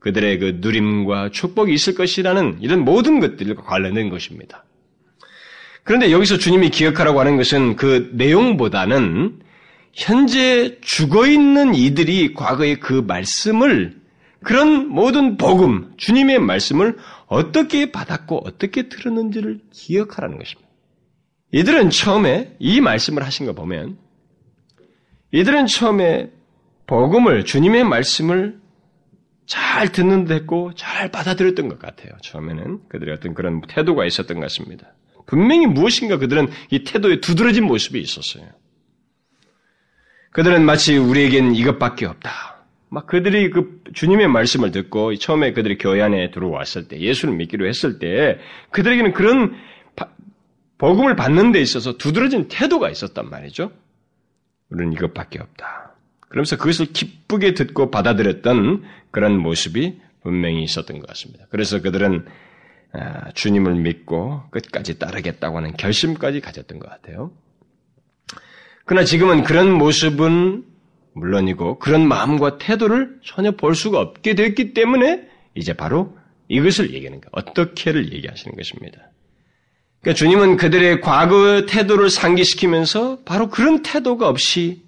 그들의 0.00 0.38
그 0.38 0.58
누림과 0.60 1.30
축복이 1.30 1.72
있을 1.72 1.94
것이라는 1.94 2.58
이런 2.60 2.84
모든 2.84 3.20
것들과 3.20 3.62
관련된 3.62 4.10
것입니다. 4.10 4.64
그런데 5.84 6.12
여기서 6.12 6.38
주님이 6.38 6.70
기억하라고 6.70 7.20
하는 7.20 7.36
것은 7.36 7.76
그 7.76 8.10
내용보다는 8.14 9.40
현재 9.92 10.78
죽어 10.82 11.26
있는 11.26 11.74
이들이 11.74 12.34
과거의 12.34 12.78
그 12.80 13.04
말씀을 13.06 13.98
그런 14.42 14.88
모든 14.88 15.36
복음, 15.36 15.92
주님의 15.96 16.38
말씀을 16.38 16.96
어떻게 17.26 17.90
받았고 17.92 18.42
어떻게 18.46 18.88
들었는지를 18.88 19.60
기억하라는 19.72 20.38
것입니다. 20.38 20.70
이들은 21.52 21.90
처음에 21.90 22.54
이 22.58 22.80
말씀을 22.80 23.24
하신 23.24 23.46
거 23.46 23.52
보면 23.52 23.98
이들은 25.32 25.66
처음에 25.66 26.30
복음을 26.86 27.44
주님의 27.44 27.84
말씀을 27.84 28.58
잘 29.46 29.90
듣는 29.90 30.24
듯 30.24 30.34
했고 30.34 30.72
잘 30.74 31.10
받아들였던 31.10 31.68
것 31.68 31.78
같아요. 31.78 32.12
처음에는 32.22 32.88
그들의 32.88 33.14
어떤 33.14 33.34
그런 33.34 33.60
태도가 33.62 34.04
있었던 34.06 34.38
것 34.38 34.42
같습니다. 34.42 34.94
분명히 35.26 35.66
무엇인가 35.66 36.18
그들은 36.18 36.48
이 36.70 36.84
태도에 36.84 37.20
두드러진 37.20 37.64
모습이 37.64 38.00
있었어요. 38.00 38.44
그들은 40.32 40.64
마치 40.64 40.96
우리에겐 40.96 41.54
이것밖에 41.54 42.06
없다. 42.06 42.64
막 42.88 43.06
그들이 43.06 43.50
그 43.50 43.82
주님의 43.94 44.28
말씀을 44.28 44.72
듣고 44.72 45.14
처음에 45.14 45.52
그들이 45.52 45.78
교회 45.78 46.02
안에 46.02 46.30
들어왔을 46.32 46.88
때 46.88 46.98
예수를 46.98 47.34
믿기로 47.34 47.66
했을 47.66 47.98
때 48.00 48.38
그들에게는 48.70 49.12
그런 49.12 49.54
복음을 50.78 51.14
받는 51.14 51.52
데 51.52 51.60
있어서 51.60 51.96
두드러진 51.98 52.48
태도가 52.48 52.90
있었단 52.90 53.28
말이죠. 53.28 53.70
우리는 54.70 54.92
이것밖에 54.92 55.40
없다. 55.40 55.94
그러면서 56.28 56.56
그것을 56.56 56.86
기쁘게 56.86 57.54
듣고 57.54 57.90
받아들였던 57.90 58.84
그런 59.10 59.38
모습이 59.38 60.00
분명히 60.22 60.62
있었던 60.62 61.00
것 61.00 61.06
같습니다. 61.08 61.46
그래서 61.50 61.80
그들은 61.80 62.24
아, 62.92 63.30
주님을 63.32 63.74
믿고 63.76 64.42
끝까지 64.50 64.98
따르겠다고 64.98 65.56
하는 65.56 65.72
결심까지 65.76 66.40
가졌던 66.40 66.78
것 66.78 66.88
같아요. 66.88 67.32
그러나 68.84 69.04
지금은 69.04 69.44
그런 69.44 69.72
모습은 69.72 70.64
물론이고 71.12 71.78
그런 71.78 72.06
마음과 72.06 72.58
태도를 72.58 73.20
전혀 73.24 73.52
볼 73.52 73.74
수가 73.74 74.00
없게 74.00 74.34
됐기 74.34 74.74
때문에 74.74 75.28
이제 75.54 75.72
바로 75.72 76.16
이것을 76.48 76.92
얘기하는 76.92 77.20
거예요. 77.20 77.30
어떻게를 77.32 78.12
얘기하시는 78.12 78.56
것입니다. 78.56 79.09
그러니까 80.00 80.18
주님은 80.18 80.56
그들의 80.56 81.00
과거 81.00 81.66
태도를 81.66 82.08
상기시키면서 82.08 83.18
바로 83.24 83.48
그런 83.50 83.82
태도가 83.82 84.28
없이 84.28 84.82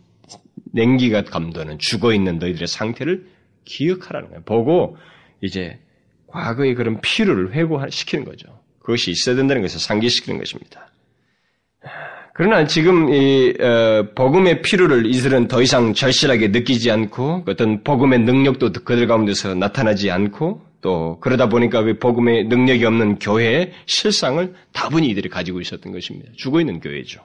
냉기가 0.73 1.23
감도는 1.23 1.79
죽어 1.79 2.15
있는 2.15 2.39
너희들의 2.39 2.67
상태를 2.67 3.27
기억하라는 3.65 4.29
거예요. 4.29 4.43
보고 4.45 4.97
이제 5.43 5.79
과거의 6.29 6.75
그런 6.75 7.01
피로를 7.03 7.53
회고시키는 7.53 8.25
거죠. 8.25 8.49
그것이 8.81 9.11
있어야 9.11 9.37
된다는 9.37 9.61
것을 9.63 9.79
상기시키는 9.79 10.39
것입니다. 10.39 10.89
그러나 12.35 12.67
지금 12.67 13.13
이 13.13 13.55
어, 13.61 14.09
복음의 14.15 14.63
필요를 14.63 15.05
이들은 15.07 15.49
더 15.49 15.61
이상 15.61 15.93
절실하게 15.93 16.49
느끼지 16.49 16.91
않고 16.91 17.45
어떤 17.47 17.85
복음의 17.85 18.21
능력도 18.21 18.73
그들 18.73 19.07
가운데서 19.07 19.55
나타나지 19.55 20.11
않고 20.11 20.63
또 20.83 21.19
그러다 21.21 21.49
보니까 21.49 21.83
그 21.83 21.99
복음의 21.99 22.45
능력이 22.45 22.85
없는 22.85 23.21
교회의 23.21 23.73
실상을 23.87 24.55
다분히 24.73 25.09
이들이 25.09 25.29
가지고 25.31 25.61
있었던 25.61 25.93
것입니다. 25.93 26.31
죽어 26.37 26.61
있는 26.61 26.81
교회죠. 26.81 27.25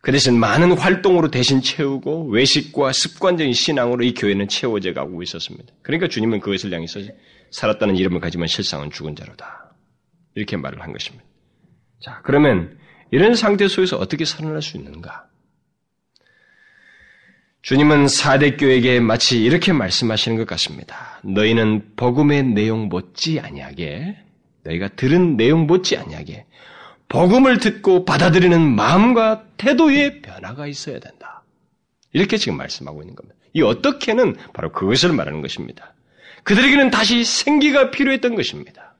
그 0.00 0.10
대신 0.10 0.38
많은 0.38 0.72
활동으로 0.72 1.30
대신 1.30 1.60
채우고 1.60 2.28
외식과 2.28 2.92
습관적인 2.92 3.52
신앙으로 3.52 4.02
이 4.04 4.14
교회는 4.14 4.48
채워져 4.48 4.94
가고 4.94 5.22
있었습니다. 5.22 5.72
그러니까 5.82 6.08
주님은 6.08 6.40
그것을 6.40 6.72
향해서 6.72 7.00
살았다는 7.50 7.96
이름을 7.96 8.20
가지만 8.20 8.46
실상은 8.48 8.90
죽은 8.90 9.14
자로다. 9.14 9.74
이렇게 10.34 10.56
말을 10.56 10.80
한 10.80 10.92
것입니다. 10.92 11.24
자, 12.00 12.20
그러면 12.24 12.78
이런 13.10 13.34
상태 13.34 13.68
속에서 13.68 13.96
어떻게 13.98 14.24
살아날 14.24 14.62
수 14.62 14.76
있는가? 14.76 15.26
주님은 17.62 18.08
사대교에게 18.08 18.98
마치 18.98 19.40
이렇게 19.40 19.72
말씀하시는 19.72 20.36
것 20.36 20.46
같습니다. 20.48 21.20
너희는 21.22 21.94
복음의 21.94 22.42
내용 22.42 22.88
못지 22.88 23.38
아니하게 23.38 24.16
너희가 24.64 24.88
들은 24.88 25.36
내용 25.36 25.68
못지 25.68 25.96
아니하게 25.96 26.46
복음을 27.08 27.58
듣고 27.58 28.04
받아들이는 28.04 28.60
마음과 28.60 29.44
태도의 29.58 30.22
변화가 30.22 30.66
있어야 30.66 30.98
된다. 30.98 31.44
이렇게 32.12 32.36
지금 32.36 32.58
말씀하고 32.58 33.00
있는 33.02 33.14
겁니다. 33.14 33.38
이 33.52 33.62
어떻게는 33.62 34.34
바로 34.52 34.72
그것을 34.72 35.12
말하는 35.12 35.40
것입니다. 35.40 35.94
그들에게는 36.42 36.90
다시 36.90 37.22
생기가 37.24 37.92
필요했던 37.92 38.34
것입니다. 38.34 38.96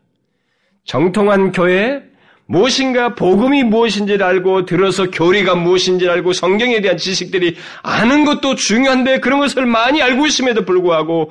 정통한 0.85 1.51
교회, 1.51 2.03
무엇인가 2.46 3.14
복음이 3.14 3.64
무엇인지를 3.64 4.22
알고 4.22 4.66
들어서 4.66 5.11
교리가 5.11 5.55
무엇인지를 5.55 6.12
알고 6.12 6.33
성경에 6.33 6.81
대한 6.81 6.96
지식들이 6.96 7.57
아는 7.83 8.24
것도 8.24 8.57
중요한데 8.57 9.20
그런 9.20 9.40
것을 9.40 9.66
많이 9.66 10.02
알고 10.02 10.26
있음에도 10.26 10.64
불구하고 10.64 11.31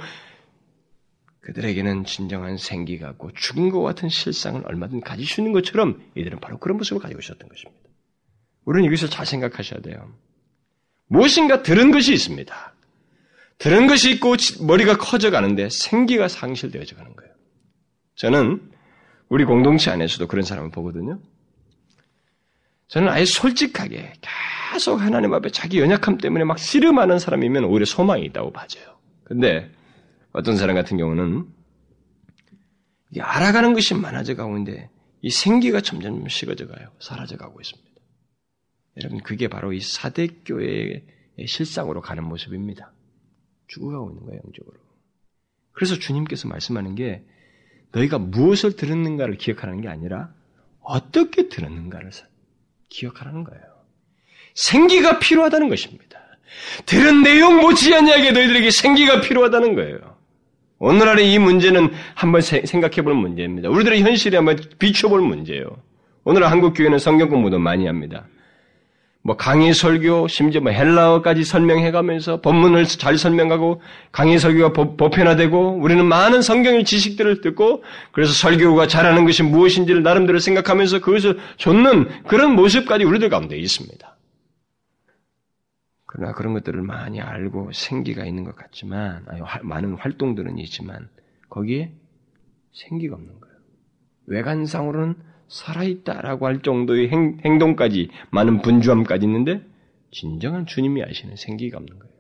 그들에게는 1.42 2.06
진정한 2.06 2.58
생기가 2.58 3.10
있고 3.12 3.32
죽은 3.34 3.70
것 3.70 3.82
같은 3.82 4.10
실상을 4.10 4.62
얼마든 4.66 5.02
가질 5.02 5.26
수 5.26 5.42
있는 5.42 5.54
것처럼 5.54 6.02
이들은 6.16 6.40
바로 6.40 6.58
그런 6.58 6.78
모습을 6.78 7.02
가지고 7.02 7.20
있었던 7.20 7.48
것입니다. 7.50 7.82
우리는 8.66 8.88
이것을 8.88 9.10
잘 9.10 9.26
생각하셔야 9.26 9.82
돼요. 9.82 10.14
무엇인가 11.08 11.62
들은 11.62 11.92
것이 11.92 12.14
있습니다. 12.14 12.74
들은 13.58 13.88
것이 13.88 14.12
있고 14.12 14.36
머리가 14.62 14.98
커져 14.98 15.30
가는데 15.30 15.70
생기가 15.70 16.28
상실되어져 16.28 16.96
가는 16.96 17.16
거예요. 17.16 17.32
저는 18.16 18.71
우리 19.32 19.46
공동체 19.46 19.90
안에서도 19.92 20.28
그런 20.28 20.44
사람을 20.44 20.72
보거든요. 20.72 21.18
저는 22.90 23.08
아예 23.08 23.24
솔직하게 23.24 24.12
계속 24.74 25.00
하나님 25.00 25.34
앞에 25.34 25.52
자기 25.52 25.80
연약함 25.80 26.18
때문에 26.18 26.44
막 26.44 26.60
씨름하는 26.60 27.18
사람이면 27.18 27.64
오히려 27.64 27.86
소망이 27.86 28.26
있다고 28.26 28.52
봐져요. 28.52 28.98
근데 29.24 29.72
어떤 30.34 30.58
사람 30.58 30.76
같은 30.76 30.98
경우는 30.98 31.48
알아가는 33.18 33.74
것이 33.74 33.94
많아져 33.94 34.34
있는데 34.34 34.90
이 35.22 35.30
생기가 35.30 35.80
점점 35.80 36.28
식어져 36.28 36.68
가요. 36.68 36.90
사라져 37.00 37.38
가고 37.38 37.62
있습니다. 37.62 37.90
여러분, 38.98 39.22
그게 39.22 39.48
바로 39.48 39.72
이 39.72 39.80
사대교회의 39.80 41.06
실상으로 41.48 42.02
가는 42.02 42.26
모습입니다. 42.26 42.92
죽어가고 43.68 44.10
있는 44.10 44.26
거예요, 44.26 44.42
영적으로. 44.44 44.78
그래서 45.72 45.96
주님께서 45.96 46.50
말씀하는 46.50 46.96
게 46.96 47.24
너희가 47.94 48.18
무엇을 48.18 48.76
들었는가를 48.76 49.36
기억하는 49.36 49.82
게 49.82 49.88
아니라 49.88 50.30
어떻게 50.82 51.50
들었는가를 51.50 52.12
기억하라는 52.90 53.44
거예요. 53.44 53.64
생기가 54.56 55.20
필요하다는 55.20 55.70
것입니다. 55.70 56.20
들은 56.86 57.24
내용 57.24 57.62
못지않게 57.62 58.32
너희들에게 58.32 58.70
생기가 58.72 59.22
필요하다는 59.22 59.76
거예요. 59.76 60.18
오늘날의 60.80 61.32
이 61.32 61.38
문제는 61.40 61.92
한번 62.16 62.42
생각해 62.42 63.04
볼 63.04 63.14
문제입니다. 63.14 63.70
우리들의 63.70 64.02
현실에 64.02 64.38
한번 64.38 64.58
비춰볼 64.80 65.22
문제예요. 65.22 65.66
오늘 66.24 66.50
한국 66.50 66.74
교회는 66.74 66.98
성경 66.98 67.30
공부도 67.30 67.60
많이 67.60 67.86
합니다. 67.86 68.26
뭐 69.24 69.38
강의 69.38 69.74
설교, 69.74 70.28
심지어 70.28 70.62
뭐 70.62 70.72
헬라어까지 70.72 71.44
설명해가면서 71.44 72.42
본문을 72.42 72.86
잘 72.86 73.18
설명하고 73.18 73.82
강의 74.12 74.40
설교가 74.40 74.74
보편화되고 74.74 75.80
우리는 75.80 76.04
많은 76.06 76.42
성경의 76.42 76.86
지식들을 76.86 77.42
듣고 77.42 77.84
그래서 78.12 78.34
설교가 78.34 78.88
잘하는 78.88 79.26
것이 79.26 79.44
무엇인지를 79.44 80.02
나름대로 80.02 80.40
생각하면서 80.40 81.02
그것을 81.02 81.38
좇는 81.58 82.24
그런 82.24 82.56
모습까지 82.56 83.04
우리들 83.04 83.30
가운데 83.30 83.58
있습니다. 83.58 84.18
그러나 86.08 86.34
그런 86.34 86.54
것들을 86.54 86.82
많이 86.82 87.22
알고 87.22 87.72
생기가 87.74 88.26
있는 88.26 88.44
것 88.44 88.56
같지만 88.56 89.24
아니, 89.28 89.42
많은 89.62 89.94
활동들은 89.94 90.58
있지만 90.58 91.08
거기에 91.50 91.94
생기가 92.74 93.16
없는 93.16 93.40
거예요. 93.40 93.56
외관상으로는 94.26 95.16
살아있다라고 95.52 96.48
할 96.48 96.62
정도의 96.62 97.10
행, 97.10 97.38
행동까지 97.44 98.10
많은 98.32 98.62
분주함까지 98.62 99.26
있는데 99.26 99.62
진정한 100.12 100.66
주님이 100.66 101.04
아시는 101.04 101.36
생기가 101.36 101.78
없는 101.78 102.00
거예요. 102.00 102.12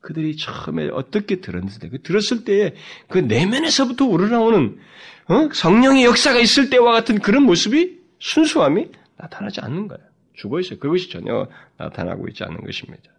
그들이 0.00 0.36
처음에 0.36 0.88
어떻게 0.92 1.40
들었을 1.40 1.80
때, 1.80 1.88
그 1.88 2.02
들었을 2.02 2.44
때그 2.44 3.18
내면에서부터 3.18 4.06
우러나오는 4.06 4.78
어? 5.26 5.48
성령의 5.52 6.04
역사가 6.04 6.38
있을 6.38 6.70
때와 6.70 6.92
같은 6.92 7.18
그런 7.18 7.42
모습이 7.42 7.98
순수함이 8.20 8.86
나타나지 9.16 9.60
않는 9.60 9.88
거예요. 9.88 10.02
죽어 10.34 10.60
있어요. 10.60 10.78
그것이 10.78 11.10
전혀 11.10 11.48
나타나고 11.76 12.28
있지 12.28 12.44
않은 12.44 12.64
것입니다. 12.64 13.10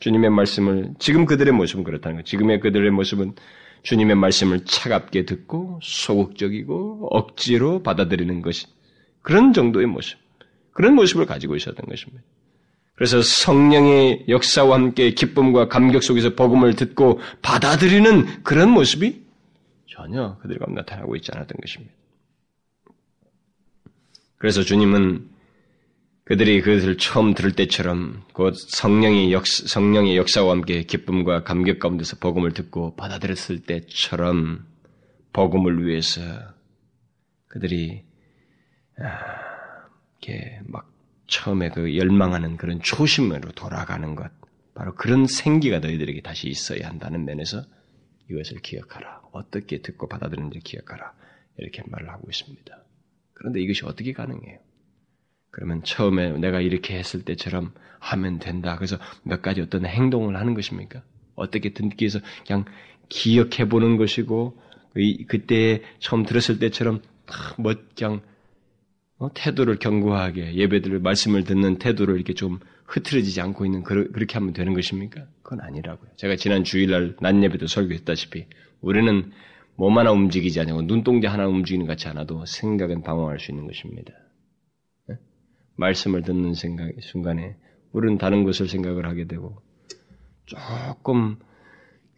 주님의 0.00 0.30
말씀을 0.30 0.90
지금 0.98 1.24
그들의 1.24 1.52
모습은 1.54 1.84
그렇다는 1.84 2.16
거예요. 2.16 2.24
지금의 2.24 2.60
그들의 2.60 2.90
모습은 2.90 3.34
주님의 3.84 4.16
말씀을 4.16 4.64
차갑게 4.64 5.26
듣고 5.26 5.78
소극적이고 5.82 7.08
억지로 7.10 7.82
받아들이는 7.82 8.42
것이 8.42 8.66
그런 9.22 9.52
정도의 9.52 9.86
모습, 9.86 10.18
그런 10.72 10.94
모습을 10.94 11.26
가지고 11.26 11.54
있었던 11.54 11.86
것입니다. 11.86 12.22
그래서 12.94 13.20
성령의 13.22 14.24
역사와 14.28 14.74
함께 14.76 15.10
기쁨과 15.10 15.68
감격 15.68 16.02
속에서 16.02 16.34
복음을 16.34 16.74
듣고 16.74 17.20
받아들이는 17.42 18.42
그런 18.42 18.70
모습이 18.70 19.22
전혀 19.86 20.38
그들과 20.38 20.66
나타나고 20.72 21.14
있지 21.16 21.30
않았던 21.32 21.56
것입니다. 21.60 21.94
그래서 24.38 24.62
주님은 24.62 25.28
그들이 26.24 26.62
그것을 26.62 26.96
처음 26.96 27.34
들을 27.34 27.52
때처럼 27.52 28.24
곧 28.32 28.54
성령의 28.54 29.32
역 29.32 29.46
성령의 29.46 30.16
역사와 30.16 30.52
함께 30.52 30.82
기쁨과 30.82 31.44
감격 31.44 31.78
가운데서 31.78 32.16
복음을 32.16 32.52
듣고 32.52 32.96
받아들였을 32.96 33.60
때처럼 33.64 34.66
복음을 35.34 35.86
위해서 35.86 36.22
그들이 37.48 38.04
아, 38.98 39.90
이렇게 40.22 40.60
막 40.66 40.90
처음에 41.26 41.68
그 41.70 41.94
열망하는 41.94 42.56
그런 42.56 42.80
초심으로 42.80 43.52
돌아가는 43.52 44.14
것 44.14 44.30
바로 44.74 44.94
그런 44.94 45.26
생기가 45.26 45.78
너희들에게 45.78 46.22
다시 46.22 46.48
있어야 46.48 46.88
한다는 46.88 47.26
면에서 47.26 47.62
이것을 48.30 48.60
기억하라. 48.60 49.20
어떻게 49.32 49.82
듣고 49.82 50.08
받아들이는지 50.08 50.60
기억하라. 50.60 51.12
이렇게 51.58 51.82
말을 51.86 52.08
하고 52.08 52.28
있습니다. 52.30 52.84
그런데 53.34 53.60
이것이 53.60 53.84
어떻게 53.84 54.12
가능해요? 54.12 54.58
그러면 55.54 55.84
처음에 55.84 56.32
내가 56.38 56.60
이렇게 56.60 56.98
했을 56.98 57.22
때처럼 57.22 57.72
하면 58.00 58.40
된다. 58.40 58.74
그래서 58.76 58.98
몇 59.22 59.40
가지 59.40 59.60
어떤 59.60 59.86
행동을 59.86 60.36
하는 60.36 60.54
것입니까? 60.54 61.02
어떻게 61.36 61.72
듣기 61.72 62.02
위해서 62.02 62.18
그냥 62.44 62.64
기억해 63.08 63.68
보는 63.68 63.96
것이고 63.96 64.58
그때 65.28 65.82
처음 66.00 66.24
들었을 66.24 66.58
때처럼 66.58 67.02
뭐 67.56 67.74
그냥 67.96 68.20
어, 69.18 69.32
태도를 69.32 69.78
견고하게 69.78 70.56
예배들을 70.56 70.98
말씀을 70.98 71.44
듣는 71.44 71.78
태도를 71.78 72.16
이렇게 72.16 72.34
좀 72.34 72.58
흐트러지지 72.86 73.40
않고 73.40 73.64
있는 73.64 73.84
그렇게 73.84 74.34
하면 74.34 74.52
되는 74.52 74.74
것입니까? 74.74 75.24
그건 75.42 75.60
아니라고요. 75.60 76.10
제가 76.16 76.34
지난 76.34 76.64
주일날 76.64 77.14
낮 77.20 77.40
예배도 77.40 77.68
설교했다시피 77.68 78.46
우리는 78.80 79.30
몸 79.76 79.96
하나 79.98 80.10
움직이지 80.10 80.60
않고 80.60 80.82
눈동자 80.82 81.32
하나 81.32 81.46
움직이는 81.46 81.86
것 81.86 81.92
같지 81.92 82.08
않아도 82.08 82.44
생각은 82.44 83.02
방황할 83.02 83.38
수 83.38 83.52
있는 83.52 83.68
것입니다. 83.68 84.12
말씀을 85.76 86.22
듣는 86.22 86.54
생각, 86.54 86.90
순간에 87.00 87.56
우리는 87.92 88.18
다른 88.18 88.44
것을 88.44 88.68
생각을 88.68 89.06
하게 89.06 89.26
되고 89.26 89.60
조금 90.46 91.36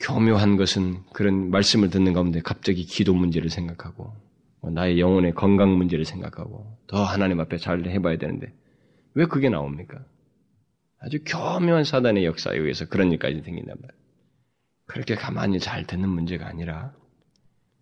교묘한 0.00 0.57
것은 0.57 1.02
그런 1.12 1.50
말씀을 1.50 1.90
듣는 1.90 2.12
가운데 2.12 2.40
갑자기 2.40 2.84
기도 2.84 3.14
문제를 3.14 3.48
생각하고 3.50 4.14
뭐 4.61 4.70
나의 4.70 5.00
영혼의 5.00 5.34
건강 5.34 5.76
문제를 5.76 6.04
생각하고 6.04 6.78
더 6.86 7.02
하나님 7.04 7.40
앞에 7.40 7.57
잘 7.57 7.86
해봐야 7.86 8.18
되는데 8.18 8.52
왜 9.14 9.26
그게 9.26 9.48
나옵니까? 9.48 10.04
아주 10.98 11.18
교묘한 11.24 11.84
사단의 11.84 12.24
역사에 12.24 12.57
의해서 12.59 12.86
그런 12.86 13.12
일까지 13.12 13.42
생긴단 13.42 13.76
말이에요. 13.80 14.02
그렇게 14.86 15.14
가만히 15.14 15.59
잘 15.59 15.86
듣는 15.86 16.09
문제가 16.09 16.46
아니라 16.46 16.94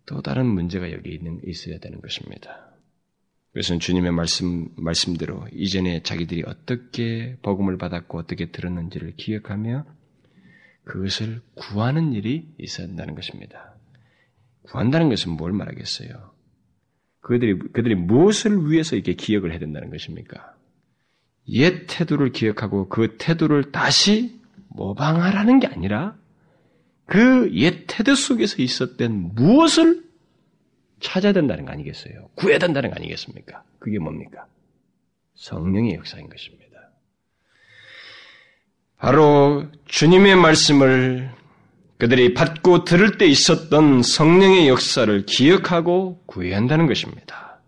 또 0.05 0.21
다른 0.21 0.45
문제가 0.45 0.91
여기 0.91 1.13
있는, 1.13 1.39
있어야 1.45 1.79
되는 1.79 2.01
것입니다. 2.01 2.74
그것은 3.55 3.79
주님의 3.79 4.11
말씀, 4.11 4.67
말씀대로 4.75 5.47
이전에 5.53 6.03
자기들이 6.03 6.43
어떻게 6.45 7.37
복음을 7.41 7.77
받았고 7.77 8.17
어떻게 8.17 8.51
들었는지를 8.51 9.15
기억하며 9.15 9.85
그것을 10.83 11.41
구하는 11.53 12.11
일이 12.11 12.53
있어야 12.59 12.85
한다는 12.85 13.15
것입니다. 13.15 13.77
구한다는 14.63 15.07
것은 15.07 15.31
뭘 15.31 15.53
말하겠어요? 15.53 16.33
그들이, 17.21 17.57
그들이 17.71 17.95
무엇을 17.95 18.69
위해서 18.69 18.97
이렇게 18.97 19.13
기억을 19.13 19.51
해야 19.51 19.59
된다는 19.59 19.89
것입니까? 19.89 20.53
옛 21.47 21.85
태도를 21.87 22.33
기억하고 22.33 22.89
그 22.89 23.15
태도를 23.17 23.71
다시 23.71 24.37
모방하라는 24.67 25.61
게 25.61 25.67
아니라 25.67 26.17
그 27.05 27.49
옛 27.53 27.85
태도 27.87 28.15
속에서 28.15 28.61
있었던 28.61 29.33
무엇을 29.33 30.04
찾아야 30.99 31.33
된다는 31.33 31.65
거 31.65 31.71
아니겠어요? 31.71 32.29
구해야 32.35 32.57
된다는 32.59 32.89
거 32.89 32.95
아니겠습니까? 32.95 33.63
그게 33.79 33.99
뭡니까? 33.99 34.45
성령의 35.35 35.95
역사인 35.95 36.29
것입니다. 36.29 36.65
바로 38.97 39.67
주님의 39.85 40.35
말씀을 40.35 41.29
그들이 41.97 42.33
받고 42.33 42.83
들을 42.83 43.17
때 43.17 43.25
있었던 43.25 44.01
성령의 44.01 44.67
역사를 44.67 45.25
기억하고 45.25 46.23
구해야 46.25 46.57
한다는 46.57 46.87
것입니다. 46.87 47.59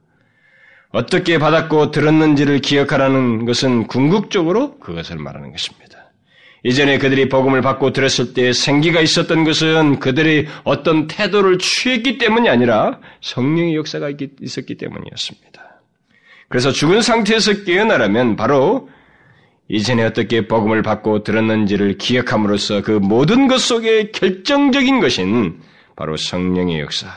어떻게 0.90 1.38
받았고 1.38 1.92
들었는지를 1.92 2.60
기억하라는 2.60 3.46
것은 3.46 3.88
궁극적으로 3.88 4.80
그것을 4.80 5.18
말하는 5.18 5.52
것입니다. 5.52 5.87
이전에 6.64 6.98
그들이 6.98 7.30
복음을 7.30 7.62
받고 7.62 7.94
들었을 7.94 8.34
때 8.34 8.52
생기가 8.52 9.00
있었던 9.00 9.44
것은 9.44 10.00
그들이 10.00 10.48
어떤 10.64 11.08
태도를 11.08 11.60
취했기 11.60 12.18
때문이 12.18 12.50
아니라 12.50 13.00
성령의 13.22 13.76
역사가 13.76 14.12
있었기 14.42 14.76
때문이었습니다. 14.76 15.82
그래서 16.50 16.72
죽은 16.72 17.02
상태에서 17.02 17.64
깨어나라면 17.64 18.36
바로 18.36 18.90
이전에 19.70 20.04
어떻게 20.04 20.48
복음을 20.48 20.82
받고 20.82 21.24
들었는지를 21.24 21.98
기억함으로써 21.98 22.82
그 22.82 22.92
모든 22.92 23.48
것 23.48 23.60
속에 23.60 24.12
결정적인 24.12 25.02
것인 25.02 25.62
바로 25.96 26.16
성령의 26.16 26.80
역사, 26.80 27.08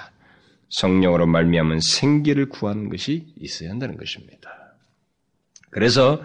성령으로 0.68 1.26
말미암은 1.26 1.80
생기를 1.80 2.48
구하는 2.48 2.88
것이 2.88 3.26
있어야 3.38 3.70
한다는 3.70 3.96
것입니다. 3.96 4.50
그래서 5.70 6.20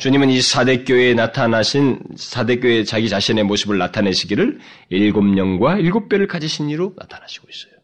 주님은 0.00 0.30
이 0.30 0.40
사데교회에 0.40 1.12
나타나신 1.12 2.00
사데교회 2.16 2.84
자기 2.84 3.10
자신의 3.10 3.44
모습을 3.44 3.76
나타내시기를 3.76 4.58
일곱 4.88 5.36
영과 5.36 5.76
일곱 5.76 6.08
별을 6.08 6.26
가지신 6.26 6.70
이로 6.70 6.94
나타나시고 6.96 7.46
있어요. 7.50 7.74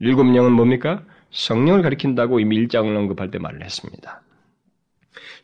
일곱 0.00 0.36
영은 0.36 0.52
뭡니까? 0.52 1.02
성령을 1.32 1.80
가리킨다고 1.80 2.40
이미 2.40 2.56
일장을 2.56 2.94
언급할 2.94 3.30
때 3.30 3.38
말을 3.38 3.64
했습니다. 3.64 4.20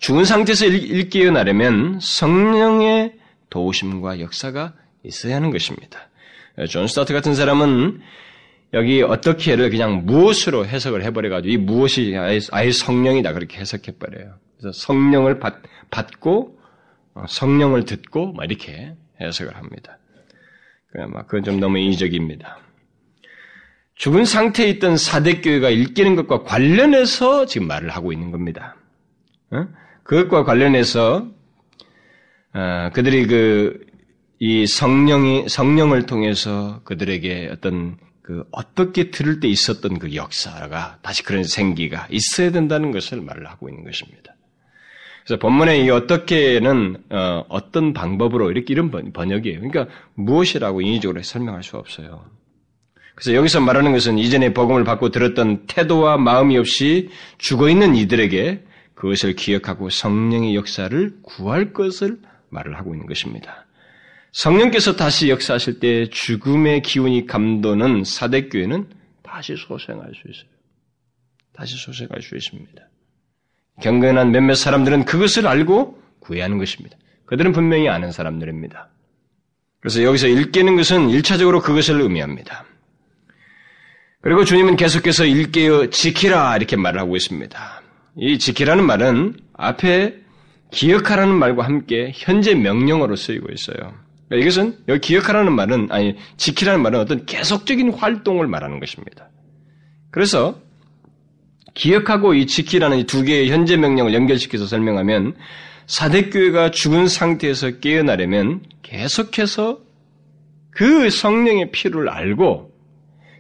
죽은 0.00 0.26
상태에서 0.26 0.66
일, 0.66 1.08
깨어나려면 1.08 1.98
성령의 2.00 3.14
도우심과 3.48 4.20
역사가 4.20 4.74
있어야 5.04 5.36
하는 5.36 5.50
것입니다. 5.50 6.10
존 6.68 6.88
스토트 6.88 7.14
같은 7.14 7.34
사람은 7.34 8.02
여기 8.74 9.00
어떻게를 9.00 9.70
그냥 9.70 10.04
무엇으로 10.04 10.66
해석을 10.66 11.04
해버려가지고 11.04 11.52
이 11.52 11.56
무엇이 11.56 12.14
아예, 12.18 12.38
아예 12.50 12.70
성령이다 12.70 13.32
그렇게 13.32 13.58
해석해버려요. 13.58 14.34
성령을 14.72 15.38
받, 15.40 15.62
받고 15.90 16.58
어, 17.14 17.24
성령을 17.28 17.84
듣고 17.84 18.32
막 18.32 18.44
이렇게 18.44 18.94
해석을 19.20 19.56
합니다. 19.56 19.98
그건 21.26 21.42
좀 21.42 21.58
너무 21.58 21.78
인위적입니다. 21.78 22.58
죽은 23.94 24.24
상태에 24.24 24.68
있던 24.68 24.96
사대교회가 24.96 25.70
일깨는 25.70 26.16
것과 26.16 26.42
관련해서 26.42 27.46
지금 27.46 27.66
말을 27.66 27.88
하고 27.90 28.12
있는 28.12 28.30
겁니다. 28.30 28.76
어? 29.50 29.68
그것과 30.02 30.44
관련해서 30.44 31.28
어, 32.54 32.90
그들이 32.92 33.26
그 33.26 33.92
이 34.44 34.66
성령이 34.66 35.48
성령을 35.48 36.04
통해서 36.06 36.80
그들에게 36.82 37.50
어떤 37.52 37.96
그 38.22 38.42
어떻게 38.50 39.12
들을 39.12 39.38
때 39.38 39.46
있었던 39.46 40.00
그 40.00 40.16
역사가 40.16 40.98
다시 41.00 41.22
그런 41.22 41.44
생기가 41.44 42.08
있어야 42.10 42.50
된다는 42.50 42.90
것을 42.90 43.20
말을 43.20 43.46
하고 43.48 43.68
있는 43.68 43.84
것입니다. 43.84 44.31
그래서 45.24 45.38
본문에 45.38 45.84
이 45.84 45.90
어떻게는 45.90 47.04
어, 47.10 47.70
떤 47.70 47.92
방법으로 47.92 48.50
이렇게 48.50 48.72
이런 48.74 48.90
번역이에요. 48.90 49.60
그러니까 49.60 49.86
무엇이라고 50.14 50.80
인위적으로 50.80 51.22
설명할 51.22 51.62
수 51.62 51.76
없어요. 51.76 52.24
그래서 53.14 53.34
여기서 53.34 53.60
말하는 53.60 53.92
것은 53.92 54.18
이전에 54.18 54.52
복음을 54.52 54.84
받고 54.84 55.10
들었던 55.10 55.66
태도와 55.66 56.16
마음이 56.16 56.58
없이 56.58 57.10
죽어 57.38 57.68
있는 57.68 57.94
이들에게 57.94 58.64
그것을 58.94 59.34
기억하고 59.34 59.90
성령의 59.90 60.54
역사를 60.54 61.14
구할 61.22 61.72
것을 61.72 62.18
말을 62.50 62.76
하고 62.76 62.94
있는 62.94 63.06
것입니다. 63.06 63.66
성령께서 64.32 64.96
다시 64.96 65.28
역사하실 65.28 65.78
때 65.78 66.08
죽음의 66.08 66.82
기운이 66.82 67.26
감도는 67.26 68.04
사대교회는 68.04 68.88
다시 69.22 69.56
소생할 69.56 70.12
수 70.14 70.28
있어요. 70.28 70.50
다시 71.52 71.76
소생할 71.76 72.22
수 72.22 72.34
있습니다. 72.34 72.82
경건한 73.82 74.30
몇몇 74.30 74.54
사람들은 74.54 75.04
그것을 75.04 75.46
알고 75.46 75.98
구애하는 76.20 76.56
것입니다. 76.58 76.96
그들은 77.26 77.52
분명히 77.52 77.88
아는 77.88 78.12
사람들입니다. 78.12 78.88
그래서 79.80 80.02
여기서 80.02 80.28
읽게는 80.28 80.76
것은 80.76 81.10
일차적으로 81.10 81.60
그것을 81.60 82.00
의미합니다. 82.00 82.64
그리고 84.22 84.44
주님은 84.44 84.76
계속해서 84.76 85.24
일깨어 85.26 85.90
지키라 85.90 86.56
이렇게 86.56 86.76
말을 86.76 87.00
하고 87.00 87.16
있습니다. 87.16 87.82
이 88.16 88.38
지키라는 88.38 88.86
말은 88.86 89.36
앞에 89.54 90.16
기억하라는 90.70 91.34
말과 91.34 91.64
함께 91.64 92.12
현재 92.14 92.54
명령어로 92.54 93.16
쓰이고 93.16 93.52
있어요. 93.52 93.94
그러니까 94.28 94.36
이것은 94.36 94.78
여기 94.88 95.00
기억하라는 95.00 95.52
말은 95.52 95.88
아니 95.90 96.16
지키라는 96.36 96.80
말은 96.80 97.00
어떤 97.00 97.26
계속적인 97.26 97.92
활동을 97.94 98.46
말하는 98.46 98.78
것입니다. 98.78 99.28
그래서 100.10 100.58
기억하고 101.74 102.34
이 102.34 102.46
지키라는 102.46 102.98
이 102.98 103.04
두 103.04 103.22
개의 103.22 103.50
현재 103.50 103.76
명령을 103.76 104.14
연결시켜서 104.14 104.66
설명하면 104.66 105.34
사대교회가 105.86 106.70
죽은 106.70 107.08
상태에서 107.08 107.78
깨어나려면 107.80 108.62
계속해서 108.82 109.80
그 110.70 111.10
성령의 111.10 111.70
피를 111.72 112.08
알고 112.08 112.72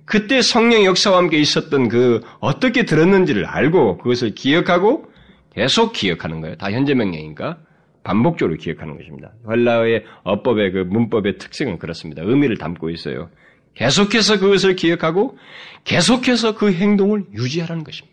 그때 0.04 0.42
성령 0.42 0.84
역사와 0.84 1.18
함께 1.18 1.38
있었던 1.38 1.88
그 1.88 2.20
어떻게 2.40 2.84
들었는지를 2.84 3.46
알고 3.46 3.98
그것을 3.98 4.34
기억하고 4.34 5.06
계속 5.54 5.92
기억하는 5.92 6.40
거예요. 6.40 6.56
다 6.56 6.70
현재 6.70 6.94
명령이니까 6.94 7.58
반복적으로 8.02 8.56
기억하는 8.58 8.96
것입니다. 8.96 9.32
헬라어의 9.48 10.04
어법의 10.24 10.72
그 10.72 10.78
문법의 10.78 11.38
특징은 11.38 11.78
그렇습니다. 11.78 12.22
의미를 12.24 12.58
담고 12.58 12.90
있어요. 12.90 13.30
계속해서 13.74 14.38
그것을 14.40 14.76
기억하고 14.76 15.38
계속해서 15.84 16.56
그 16.56 16.72
행동을 16.72 17.24
유지하라는 17.32 17.84
것입니다. 17.84 18.11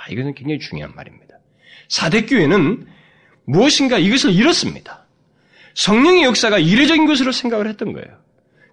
아, 0.00 0.10
이것은 0.10 0.34
굉장히 0.34 0.58
중요한 0.58 0.94
말입니다. 0.94 1.34
사대교회는 1.88 2.86
무엇인가 3.44 3.98
이것을 3.98 4.32
잃었습니다. 4.32 5.06
성령의 5.74 6.24
역사가 6.24 6.58
이례적인 6.58 7.06
것으로 7.06 7.32
생각을 7.32 7.68
했던 7.68 7.92
거예요. 7.92 8.08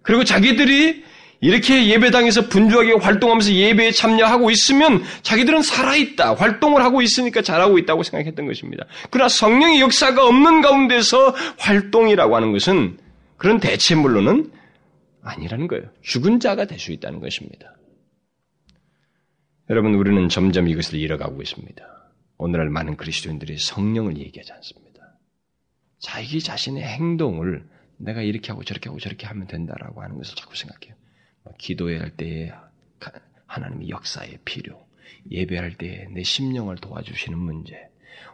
그리고 0.04 0.24
자기들이 0.24 1.04
이렇게 1.40 1.88
예배당에서 1.88 2.48
분주하게 2.48 2.94
활동하면서 2.94 3.52
예배에 3.54 3.92
참여하고 3.92 4.50
있으면 4.50 5.04
자기들은 5.22 5.62
살아있다, 5.62 6.34
활동을 6.34 6.82
하고 6.84 7.02
있으니까 7.02 7.42
잘하고 7.42 7.78
있다고 7.78 8.02
생각했던 8.04 8.48
것입니다. 8.48 8.86
그러나 9.12 9.30
성령의 9.30 9.82
역사가 9.82 10.26
없는 10.26 10.62
가운데서 10.62 11.36
활동이라고 11.60 12.36
하는 12.36 12.54
것은 12.54 12.98
그런 13.38 13.60
대체물로는 13.60 14.52
아니라는 15.22 15.68
거예요. 15.68 15.84
죽은 16.02 16.40
자가 16.40 16.66
될 16.66 16.80
수 16.80 16.92
있다는 16.92 17.20
것입니다. 17.20 17.77
여러분, 19.70 19.96
우리는 19.96 20.30
점점 20.30 20.70
이것을 20.70 20.98
잃어가고 20.98 21.42
있습니다. 21.42 21.86
오늘날 22.38 22.70
많은 22.70 22.96
그리스도인들이 22.96 23.58
성령을 23.58 24.18
얘기하지 24.18 24.54
않습니다. 24.54 25.18
자기 26.00 26.40
자신의 26.40 26.84
행동을 26.84 27.68
내가 27.98 28.22
이렇게 28.22 28.54
하고 28.54 28.64
저렇게 28.64 28.88
하고 28.88 28.98
저렇게 28.98 29.28
하면 29.28 29.46
된다라고 29.46 30.02
하는 30.02 30.16
것을 30.16 30.36
자꾸 30.38 30.56
생각해요. 30.56 30.96
기도해야 31.58 32.00
할 32.00 32.12
때에 32.12 32.54
하나님의 33.46 33.90
역사의 33.90 34.40
필요, 34.46 34.86
예배할 35.32 35.78
때에 35.78 36.08
내 36.14 36.24
심령을 36.24 36.78
도와주시는 36.78 37.38
문제, 37.38 37.90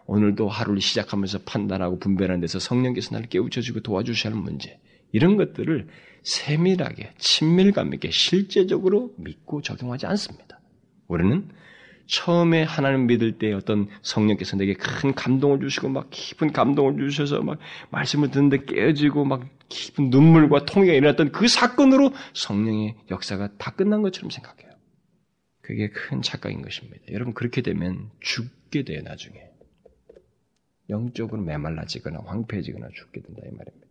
오늘도 0.05 0.47
하루를 0.47 0.81
시작하면서 0.81 1.39
판단하고 1.45 1.97
분별하는 1.97 2.41
데서 2.41 2.59
성령께서 2.59 3.15
나를 3.15 3.27
깨우쳐주고 3.29 3.79
도와주시는 3.79 4.37
문제, 4.37 4.79
이런 5.11 5.37
것들을 5.37 5.87
세밀하게, 6.21 7.13
친밀감 7.17 7.91
있게 7.95 8.11
실제적으로 8.11 9.15
믿고 9.17 9.63
적용하지 9.63 10.05
않습니다. 10.05 10.59
우리는 11.07 11.49
처음에 12.05 12.63
하나님 12.63 13.07
믿을 13.07 13.37
때 13.37 13.53
어떤 13.53 13.87
성령께서 14.01 14.57
내게 14.57 14.73
큰 14.73 15.13
감동을 15.13 15.59
주시고 15.61 15.89
막 15.89 16.07
깊은 16.09 16.51
감동을 16.51 16.97
주셔서 16.97 17.41
막 17.41 17.59
말씀을 17.91 18.29
듣는데 18.29 18.65
깨어지고 18.65 19.25
막 19.25 19.47
깊은 19.69 20.09
눈물과 20.09 20.65
통해가 20.65 20.93
일어났던 20.93 21.31
그 21.31 21.47
사건으로 21.47 22.13
성령의 22.33 22.95
역사가 23.09 23.57
다 23.57 23.71
끝난 23.71 24.01
것처럼 24.01 24.29
생각해요. 24.29 24.73
그게 25.61 25.89
큰 25.89 26.21
착각인 26.21 26.61
것입니다. 26.61 27.05
여러분 27.11 27.33
그렇게 27.33 27.61
되면 27.61 28.09
죽게 28.19 28.83
돼요 28.83 29.01
나중에. 29.03 29.41
영적으로 30.89 31.41
메말라지거나 31.41 32.19
황폐해지거나 32.25 32.89
죽게 32.93 33.21
된다 33.21 33.41
이 33.45 33.55
말입니다. 33.55 33.87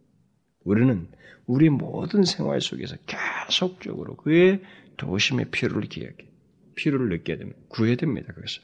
우리는 0.64 1.08
우리 1.46 1.70
모든 1.70 2.24
생활 2.24 2.60
속에서 2.60 2.96
계속적으로 3.06 4.16
그의 4.16 4.60
도심의 4.98 5.46
필요를 5.50 5.88
기억해. 5.88 6.31
필요를 6.74 7.08
느껴야 7.08 7.38
됩니다. 7.38 7.58
구해야 7.68 7.96
됩니다. 7.96 8.32
그것을. 8.32 8.62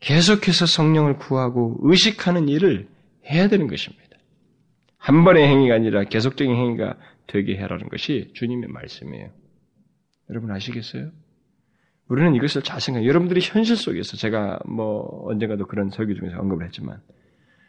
계속해서 0.00 0.66
성령을 0.66 1.18
구하고 1.18 1.76
의식하는 1.80 2.48
일을 2.48 2.88
해야 3.26 3.48
되는 3.48 3.66
것입니다. 3.66 4.16
한 4.96 5.24
번의 5.24 5.46
행위가 5.46 5.74
아니라 5.74 6.04
계속적인 6.04 6.54
행위가 6.54 6.98
되게 7.26 7.56
해라는 7.56 7.88
것이 7.88 8.30
주님의 8.34 8.68
말씀이에요. 8.68 9.30
여러분 10.30 10.50
아시겠어요? 10.50 11.10
우리는 12.08 12.34
이것을 12.34 12.62
잘 12.62 12.80
생각, 12.80 13.04
여러분들이 13.04 13.40
현실 13.42 13.76
속에서 13.76 14.16
제가 14.16 14.60
뭐 14.66 15.26
언젠가도 15.28 15.66
그런 15.66 15.90
설교 15.90 16.14
중에서 16.14 16.38
언급을 16.38 16.64
했지만 16.66 17.00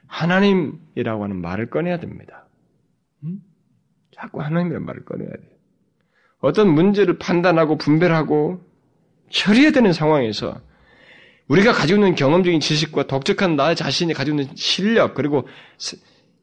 하나님이라고 0.08 1.24
하는 1.24 1.42
말을 1.42 1.70
꺼내야 1.70 2.00
됩니다. 2.00 2.48
음? 3.24 3.40
자꾸 4.12 4.42
하나님이라는 4.42 4.86
말을 4.86 5.06
꺼내야 5.06 5.30
돼요. 5.30 5.60
어떤 6.40 6.74
문제를 6.74 7.18
판단하고 7.18 7.78
분별하고 7.78 8.64
처리해야 9.30 9.72
되는 9.72 9.94
상황에서 9.94 10.62
우리가 11.48 11.74
가지고 11.74 12.00
있는 12.00 12.16
경험적인 12.16 12.60
지식과 12.60 13.08
독특한 13.08 13.56
나 13.56 13.74
자신이 13.74 14.14
가지고 14.14 14.40
있는 14.40 14.56
실력 14.56 15.16
그리고 15.16 15.48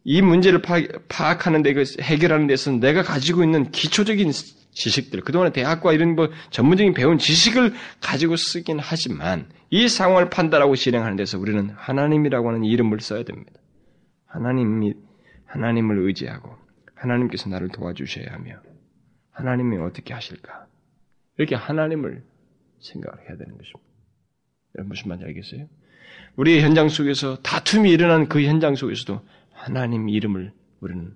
이 0.05 0.23
문제를 0.23 0.63
파악하는 1.09 1.63
데, 1.63 1.75
해결하는 2.01 2.47
데서 2.47 2.71
내가 2.73 3.03
가지고 3.03 3.43
있는 3.43 3.71
기초적인 3.71 4.31
지식들, 4.73 5.23
그동안에 5.23 5.53
대학과 5.53 5.93
이런 5.93 6.15
뭐 6.15 6.29
전문적인 6.51 6.95
배운 6.95 7.19
지식을 7.19 7.73
가지고 8.01 8.37
쓰긴 8.37 8.79
하지만 8.79 9.49
이 9.71 9.89
상황을 9.89 10.29
판단하고 10.29 10.75
실행하는 10.75 11.17
데서 11.17 11.39
우리는 11.39 11.71
하나님이라고 11.71 12.49
하는 12.49 12.65
이름을 12.65 13.01
써야 13.01 13.25
됩니다. 13.25 13.53
하나님이, 14.27 14.95
하나님을 15.47 15.99
의지하고 16.07 16.55
하나님께서 16.95 17.49
나를 17.49 17.69
도와주셔야 17.69 18.27
하며 18.31 18.57
하나님이 19.33 19.79
어떻게 19.79 20.15
하실까? 20.15 20.67
이렇게 21.39 21.55
하나님을 21.55 22.23
생각을 22.87 23.29
해야 23.29 23.37
되는 23.37 23.57
것입니다. 23.59 23.81
여러분 24.77 24.89
무슨 24.91 25.09
말인지 25.09 25.27
알겠어요? 25.27 25.69
우리의 26.37 26.63
현장 26.63 26.89
속에서 26.89 27.37
다툼이 27.43 27.91
일어난 27.91 28.29
그 28.29 28.43
현장 28.43 28.75
속에서도 28.75 29.27
하나님 29.53 30.09
이름을 30.09 30.53
우리는 30.81 31.15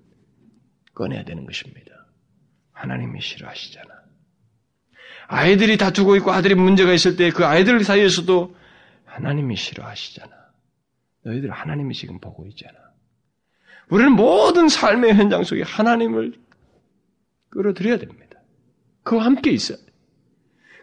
꺼내야 0.93 1.23
되는 1.23 1.45
것입니다. 1.45 1.91
하나님이 2.71 3.21
싫어하시잖아. 3.21 3.89
아이들이 5.27 5.77
다투고 5.77 6.15
있고 6.17 6.31
아들이 6.31 6.55
문제가 6.55 6.91
있을 6.93 7.15
때 7.15 7.29
그 7.31 7.45
아이들 7.45 7.83
사이에서도 7.83 8.55
하나님이 9.05 9.55
싫어하시잖아. 9.55 10.31
너희들 11.23 11.51
하나님이 11.51 11.93
지금 11.93 12.19
보고 12.19 12.45
있잖아. 12.47 12.73
우리는 13.89 14.11
모든 14.13 14.67
삶의 14.69 15.13
현장 15.13 15.43
속에 15.43 15.61
하나님을 15.63 16.33
끌어들여야 17.49 17.97
됩니다. 17.99 18.39
그와 19.03 19.25
함께 19.25 19.51
있어야 19.51 19.77
돼. 19.77 19.90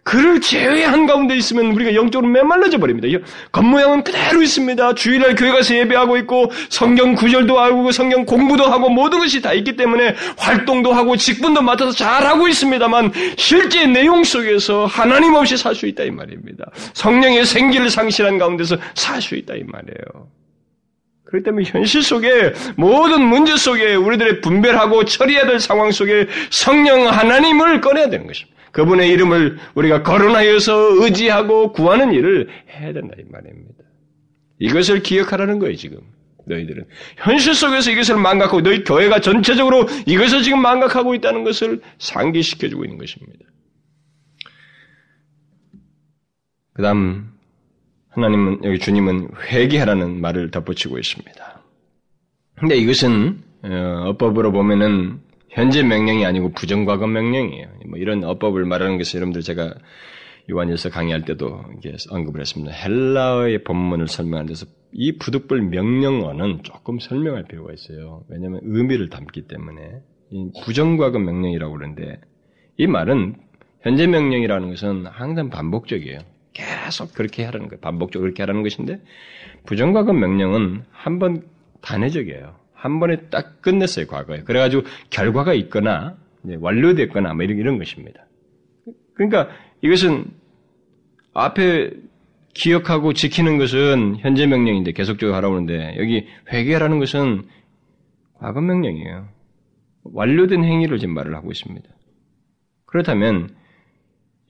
그를 0.03 0.41
제외한 0.41 1.05
가운데 1.05 1.35
있으면 1.35 1.67
우리가 1.67 1.93
영적으로 1.93 2.29
메말라져 2.31 2.77
버립니다. 2.79 3.07
겉모양은 3.51 4.03
그대로 4.03 4.41
있습니다. 4.41 4.95
주일날 4.95 5.35
교회 5.35 5.51
가서 5.51 5.75
예배하고 5.75 6.17
있고 6.17 6.51
성경 6.69 7.13
구절도 7.15 7.59
하고 7.59 7.91
성경 7.91 8.25
공부도 8.25 8.65
하고 8.65 8.89
모든 8.89 9.19
것이 9.19 9.41
다 9.41 9.53
있기 9.53 9.75
때문에 9.75 10.15
활동도 10.37 10.93
하고 10.93 11.15
직분도 11.15 11.61
맡아서 11.61 11.91
잘하고 11.91 12.47
있습니다만 12.47 13.11
실제 13.37 13.85
내용 13.85 14.23
속에서 14.23 14.85
하나님 14.85 15.35
없이 15.35 15.57
살 15.57 15.75
수 15.75 15.85
있다 15.85 16.03
이 16.03 16.11
말입니다. 16.11 16.71
성령의 16.93 17.45
생기를 17.45 17.89
상실한 17.89 18.37
가운데서 18.37 18.77
살 18.95 19.21
수 19.21 19.35
있다 19.35 19.53
이 19.55 19.63
말이에요. 19.63 20.27
그렇기 21.25 21.43
때문에 21.45 21.65
현실 21.67 22.01
속에 22.01 22.53
모든 22.75 23.21
문제 23.21 23.55
속에 23.55 23.93
우리들의 23.95 24.41
분별하고 24.41 25.05
처리해야 25.05 25.45
될 25.45 25.59
상황 25.59 25.91
속에 25.91 26.27
성령 26.49 27.07
하나님을 27.07 27.81
꺼내야 27.81 28.09
되는 28.09 28.25
것입니다. 28.25 28.58
그분의 28.71 29.09
이름을 29.09 29.57
우리가 29.75 30.03
거론하여서 30.03 31.03
의지하고 31.03 31.71
구하는 31.71 32.13
일을 32.13 32.49
해야 32.69 32.93
된다 32.93 33.15
이 33.17 33.23
말입니다. 33.29 33.83
이것을 34.59 35.01
기억하라는 35.01 35.59
거예요 35.59 35.75
지금 35.75 35.99
너희들은 36.45 36.85
현실 37.17 37.53
속에서 37.53 37.91
이것을 37.91 38.17
망각하고 38.17 38.61
너희 38.61 38.83
교회가 38.83 39.21
전체적으로 39.21 39.85
이것을 40.05 40.43
지금 40.43 40.61
망각하고 40.61 41.15
있다는 41.15 41.43
것을 41.43 41.81
상기시켜주고 41.99 42.83
있는 42.83 42.97
것입니다. 42.97 43.45
그다음 46.73 47.31
하나님은 48.09 48.63
여기 48.63 48.79
주님은 48.79 49.29
회개하라는 49.51 50.19
말을 50.19 50.51
덧붙이고 50.51 50.97
있습니다. 50.97 51.61
근데 52.55 52.75
이것은 52.75 53.43
어, 53.63 54.09
어법으로 54.09 54.51
보면은 54.51 55.19
현재 55.49 55.83
명령이 55.83 56.25
아니고 56.25 56.51
부정과거 56.51 57.07
명령이에요. 57.07 57.67
뭐 57.87 57.97
이런 57.97 58.23
어법을 58.23 58.65
말하는 58.65 58.97
것을 58.97 59.17
여러분들 59.17 59.41
제가 59.41 59.73
요한일서 60.49 60.89
강의할 60.89 61.25
때도 61.25 61.63
언급을 62.09 62.41
했습니다. 62.41 62.73
헬라어의 62.73 63.63
본문을 63.63 64.07
설명하는 64.07 64.47
데서 64.47 64.65
이 64.91 65.17
부득불 65.17 65.61
명령어는 65.61 66.63
조금 66.63 66.99
설명할 66.99 67.43
필요가 67.45 67.71
있어요. 67.73 68.23
왜냐하면 68.29 68.61
의미를 68.63 69.09
담기 69.09 69.41
때문에 69.47 70.01
부정과거 70.63 71.19
명령이라고 71.19 71.73
그러는데 71.73 72.19
이 72.77 72.87
말은 72.87 73.35
현재 73.81 74.07
명령이라는 74.07 74.69
것은 74.69 75.05
항상 75.05 75.49
반복적이에요. 75.49 76.19
계속 76.53 77.13
그렇게 77.13 77.43
하라는 77.45 77.67
거예요. 77.69 77.79
반복적으로 77.79 78.27
그렇게 78.27 78.41
하라는 78.43 78.63
것인데 78.63 79.01
부정과거 79.65 80.13
명령은 80.13 80.83
한 80.91 81.19
번 81.19 81.43
단회적이에요. 81.81 82.55
한 82.79 83.01
번에 83.01 83.17
딱 83.29 83.61
끝냈어요, 83.61 84.07
과거에. 84.07 84.43
그래가지고 84.43 84.83
결과가 85.09 85.53
있거나 85.53 86.15
완료됐거나 86.43 87.33
뭐 87.33 87.43
이런, 87.43 87.57
이런 87.57 87.77
것입니다. 87.77 88.25
그러니까 89.15 89.49
이것은 89.81 90.31
앞에 91.33 91.91
기억하고 92.53 93.11
지키는 93.11 93.57
것은 93.57 94.17
현재 94.19 94.47
명령인데 94.47 94.93
계속적으로 94.93 95.35
하라고 95.35 95.55
하는데 95.55 95.97
여기 95.99 96.25
회개라는 96.51 96.99
것은 96.99 97.43
과거 98.35 98.61
명령이에요. 98.61 99.27
완료된 100.05 100.63
행위를 100.63 100.99
지금 100.99 101.13
말을 101.13 101.35
하고 101.35 101.51
있습니다. 101.51 101.87
그렇다면 102.85 103.49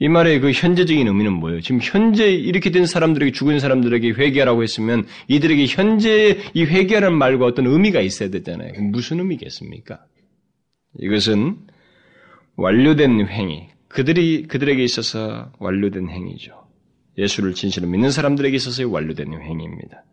이 0.02 0.08
말의 0.08 0.40
그 0.40 0.52
현재적인 0.52 1.08
의미는 1.08 1.34
뭐예요? 1.34 1.60
지금 1.60 1.80
현재 1.82 2.32
이렇게 2.32 2.72
된 2.72 2.86
사람들에게 2.86 3.34
죽은 3.34 3.60
사람들에게 3.60 4.12
회개하라고 4.12 4.64
했으면 4.64 5.06
이들에게 5.28 5.66
현재 5.68 6.40
이 6.54 6.64
회개하는 6.64 7.14
말과 7.14 7.46
어떤 7.46 7.68
의미가 7.68 8.00
있어야 8.00 8.30
되잖아요. 8.30 8.74
무슨 8.82 9.20
의미겠습니까? 9.20 10.00
이것은 11.00 11.58
완료된 12.56 13.28
행위, 13.28 13.68
그들이 13.90 14.48
그들에게 14.48 14.82
있어서 14.84 15.52
완료된 15.60 16.10
행위죠. 16.10 16.68
예수를 17.18 17.54
진실로 17.54 17.88
믿는 17.88 18.12
사람들에게 18.12 18.56
있어서의 18.56 18.90
완료된 18.90 19.34
행위입니다. 19.34 20.06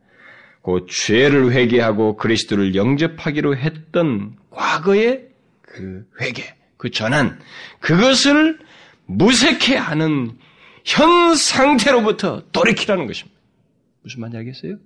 그 0.62 0.84
죄를 0.88 1.52
회개하고 1.52 2.16
그리스도를 2.16 2.74
영접하기로 2.74 3.56
했던 3.56 4.36
과거의 4.50 5.28
그 5.62 6.04
회개, 6.20 6.42
그 6.76 6.90
전환, 6.90 7.38
그것을 7.78 8.58
무색해 9.06 9.76
하는 9.76 10.36
현 10.84 11.34
상태로부터 11.34 12.44
돌이키라는 12.52 13.06
것입니다. 13.06 13.36
무슨 14.02 14.20
말인지 14.20 14.38
알겠어요? 14.38 14.76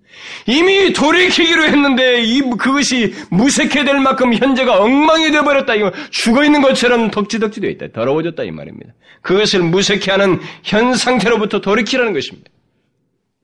이미 0.47 0.95
돌이키기로 0.95 1.65
했는데 1.65 2.23
이 2.23 2.41
그것이 2.41 3.13
무색해 3.31 3.85
될 3.85 4.01
만큼 4.01 4.33
현재가 4.33 4.81
엉망이 4.83 5.31
되어버렸다. 5.31 5.75
이거 5.75 5.93
죽어 6.11 6.43
있는 6.43 6.63
것처럼 6.63 7.11
덕지덕지 7.11 7.61
되어 7.61 7.71
있다. 7.71 7.89
더러워졌다 7.89 8.43
이 8.45 8.51
말입니다. 8.51 8.95
그것을 9.21 9.63
무색해 9.63 10.11
하는 10.11 10.41
현 10.63 10.95
상태로부터 10.95 11.61
돌이키라는 11.61 12.15
것입니다. 12.15 12.51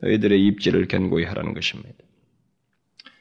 너희들의 0.01 0.47
입지를 0.47 0.89
견고히 0.89 1.25
하라는 1.25 1.53
것입니다. 1.53 1.93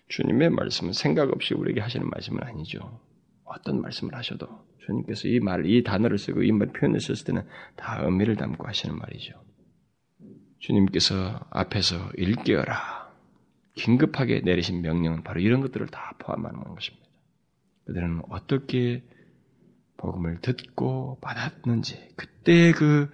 주님의 0.07 0.51
말씀은 0.51 0.93
생각 0.93 1.31
없이 1.31 1.53
우리에게 1.53 1.81
하시는 1.81 2.07
말씀은 2.09 2.41
아니죠. 2.41 3.01
어떤 3.45 3.81
말씀을 3.81 4.15
하셔도 4.15 4.47
주님께서 4.85 5.27
이 5.27 5.39
말, 5.39 5.65
이 5.65 5.83
단어를 5.83 6.17
쓰고 6.17 6.43
이 6.43 6.51
말 6.51 6.67
표현을 6.69 6.99
썼을 6.99 7.25
때는 7.25 7.47
다 7.75 8.01
의미를 8.03 8.35
담고 8.35 8.67
하시는 8.67 8.97
말이죠. 8.97 9.33
주님께서 10.59 11.45
앞에서 11.51 12.11
일깨어라. 12.15 13.05
긴급하게 13.75 14.41
내리신 14.41 14.81
명령은 14.81 15.23
바로 15.23 15.39
이런 15.41 15.61
것들을 15.61 15.87
다 15.87 16.15
포함하는 16.19 16.63
것입니다. 16.63 17.05
그들은 17.85 18.21
어떻게 18.29 19.03
복음을 19.97 20.39
듣고 20.41 21.19
받았는지, 21.21 22.09
그때 22.15 22.71
그 22.71 23.09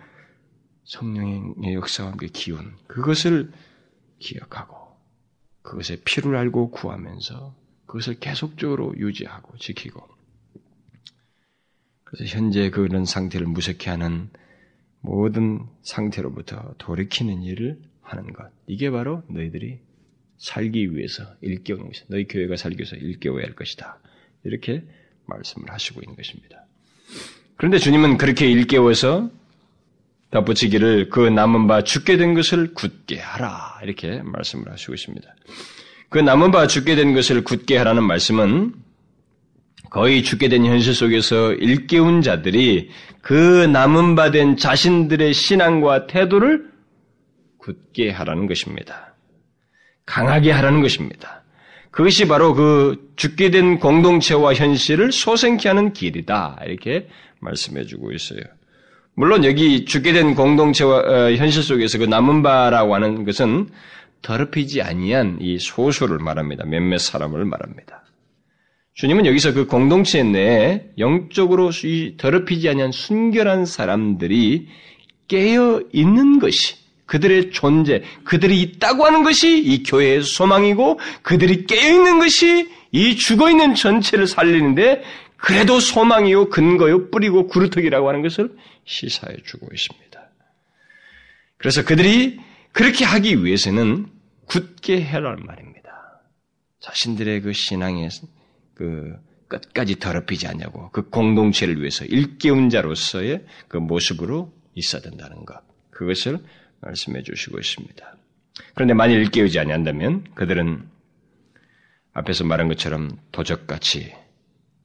성령의 0.85 1.73
역사와 1.73 2.11
함께 2.11 2.27
기운, 2.27 2.75
그것을 2.87 3.51
기억하고, 4.19 4.77
그것의 5.61 6.01
필요를 6.05 6.37
알고 6.37 6.71
구하면서, 6.71 7.55
그것을 7.85 8.19
계속적으로 8.19 8.93
유지하고 8.97 9.57
지키고, 9.57 10.07
그래서 12.11 12.37
현재 12.37 12.69
그런 12.69 13.05
상태를 13.05 13.47
무색해 13.47 13.89
하는 13.89 14.29
모든 14.99 15.65
상태로부터 15.81 16.75
돌이키는 16.77 17.41
일을 17.41 17.79
하는 18.01 18.33
것. 18.33 18.51
이게 18.67 18.91
바로 18.91 19.23
너희들이 19.29 19.79
살기 20.37 20.95
위해서 20.95 21.23
일깨우는 21.41 21.87
것이다. 21.87 22.07
너희 22.09 22.27
교회가 22.27 22.57
살기 22.57 22.79
위해서 22.79 22.97
일깨워야 22.97 23.43
할 23.43 23.55
것이다. 23.55 23.99
이렇게 24.43 24.83
말씀을 25.25 25.71
하시고 25.71 26.01
있는 26.01 26.17
것입니다. 26.17 26.65
그런데 27.55 27.77
주님은 27.77 28.17
그렇게 28.17 28.49
일깨워서 28.51 29.31
덧붙이기를 30.31 31.09
그 31.09 31.21
남은 31.21 31.67
바 31.67 31.83
죽게 31.83 32.17
된 32.17 32.33
것을 32.33 32.73
굳게 32.73 33.19
하라. 33.19 33.79
이렇게 33.83 34.21
말씀을 34.21 34.69
하시고 34.69 34.93
있습니다. 34.93 35.35
그 36.09 36.19
남은 36.19 36.51
바 36.51 36.67
죽게 36.67 36.95
된 36.95 37.13
것을 37.13 37.43
굳게 37.43 37.77
하라는 37.77 38.03
말씀은 38.03 38.73
거의 39.91 40.23
죽게 40.23 40.47
된 40.47 40.65
현실 40.65 40.95
속에서 40.95 41.51
일깨운 41.53 42.21
자들이 42.21 42.89
그 43.21 43.65
남은 43.65 44.15
바 44.15 44.31
된 44.31 44.55
자신들의 44.55 45.33
신앙과 45.33 46.07
태도를 46.07 46.71
굳게 47.57 48.09
하라는 48.09 48.47
것입니다. 48.47 49.13
강하게 50.05 50.51
하라는 50.51 50.81
것입니다. 50.81 51.43
그것이 51.91 52.25
바로 52.25 52.53
그 52.53 53.11
죽게 53.17 53.51
된 53.51 53.79
공동체와 53.79 54.53
현실을 54.53 55.11
소생케 55.11 55.67
하는 55.67 55.91
길이다. 55.91 56.61
이렇게 56.65 57.09
말씀해 57.41 57.83
주고 57.83 58.13
있어요. 58.13 58.39
물론 59.13 59.43
여기 59.43 59.83
죽게 59.83 60.13
된 60.13 60.35
공동체와 60.35 60.99
어, 60.99 61.31
현실 61.33 61.63
속에서 61.63 61.97
그 61.97 62.05
남은 62.05 62.43
바라고 62.43 62.95
하는 62.95 63.25
것은 63.25 63.67
더럽히지 64.21 64.81
아니한 64.81 65.39
이 65.41 65.59
소수를 65.59 66.19
말합니다. 66.19 66.63
몇몇 66.65 66.99
사람을 66.99 67.43
말합니다. 67.43 68.03
주님은 68.93 69.25
여기서 69.25 69.53
그 69.53 69.65
공동체 69.65 70.21
내에 70.23 70.83
영적으로 70.97 71.71
더럽히지 72.17 72.69
아니한 72.69 72.91
순결한 72.91 73.65
사람들이 73.65 74.67
깨어 75.27 75.83
있는 75.93 76.39
것이 76.39 76.75
그들의 77.05 77.51
존재, 77.51 78.03
그들이 78.23 78.61
있다고 78.61 79.05
하는 79.05 79.23
것이 79.23 79.57
이 79.57 79.83
교회의 79.83 80.23
소망이고 80.23 80.99
그들이 81.23 81.65
깨어 81.65 81.93
있는 81.93 82.19
것이 82.19 82.69
이 82.91 83.15
죽어 83.15 83.49
있는 83.49 83.75
전체를 83.75 84.27
살리는데 84.27 85.03
그래도 85.37 85.79
소망이요 85.79 86.49
근거요 86.49 87.09
뿌리고 87.09 87.47
구루터기라고 87.47 88.07
하는 88.07 88.21
것을 88.21 88.55
시사해 88.85 89.37
주고 89.45 89.67
있습니다. 89.73 90.21
그래서 91.57 91.83
그들이 91.83 92.39
그렇게 92.71 93.05
하기 93.05 93.43
위해서는 93.43 94.07
굳게 94.45 95.01
해라는 95.01 95.45
말입니다. 95.45 96.21
자신들의 96.79 97.41
그 97.41 97.53
신앙의 97.53 98.09
그 98.81 99.15
끝까지 99.47 99.99
더럽히지 99.99 100.47
않냐고 100.47 100.89
그 100.89 101.07
공동체를 101.09 101.79
위해서 101.79 102.03
일깨운 102.03 102.71
자로서의 102.71 103.45
그 103.67 103.77
모습으로 103.77 104.51
있어야 104.73 105.03
된다는 105.03 105.45
것 105.45 105.61
그것을 105.91 106.39
말씀해 106.79 107.21
주시고 107.21 107.59
있습니다. 107.59 108.17
그런데 108.73 108.95
만일 108.95 109.19
일깨우지 109.19 109.59
아니한다면 109.59 110.23
그들은 110.33 110.89
앞에서 112.13 112.43
말한 112.43 112.69
것처럼 112.69 113.19
도적같이 113.31 114.15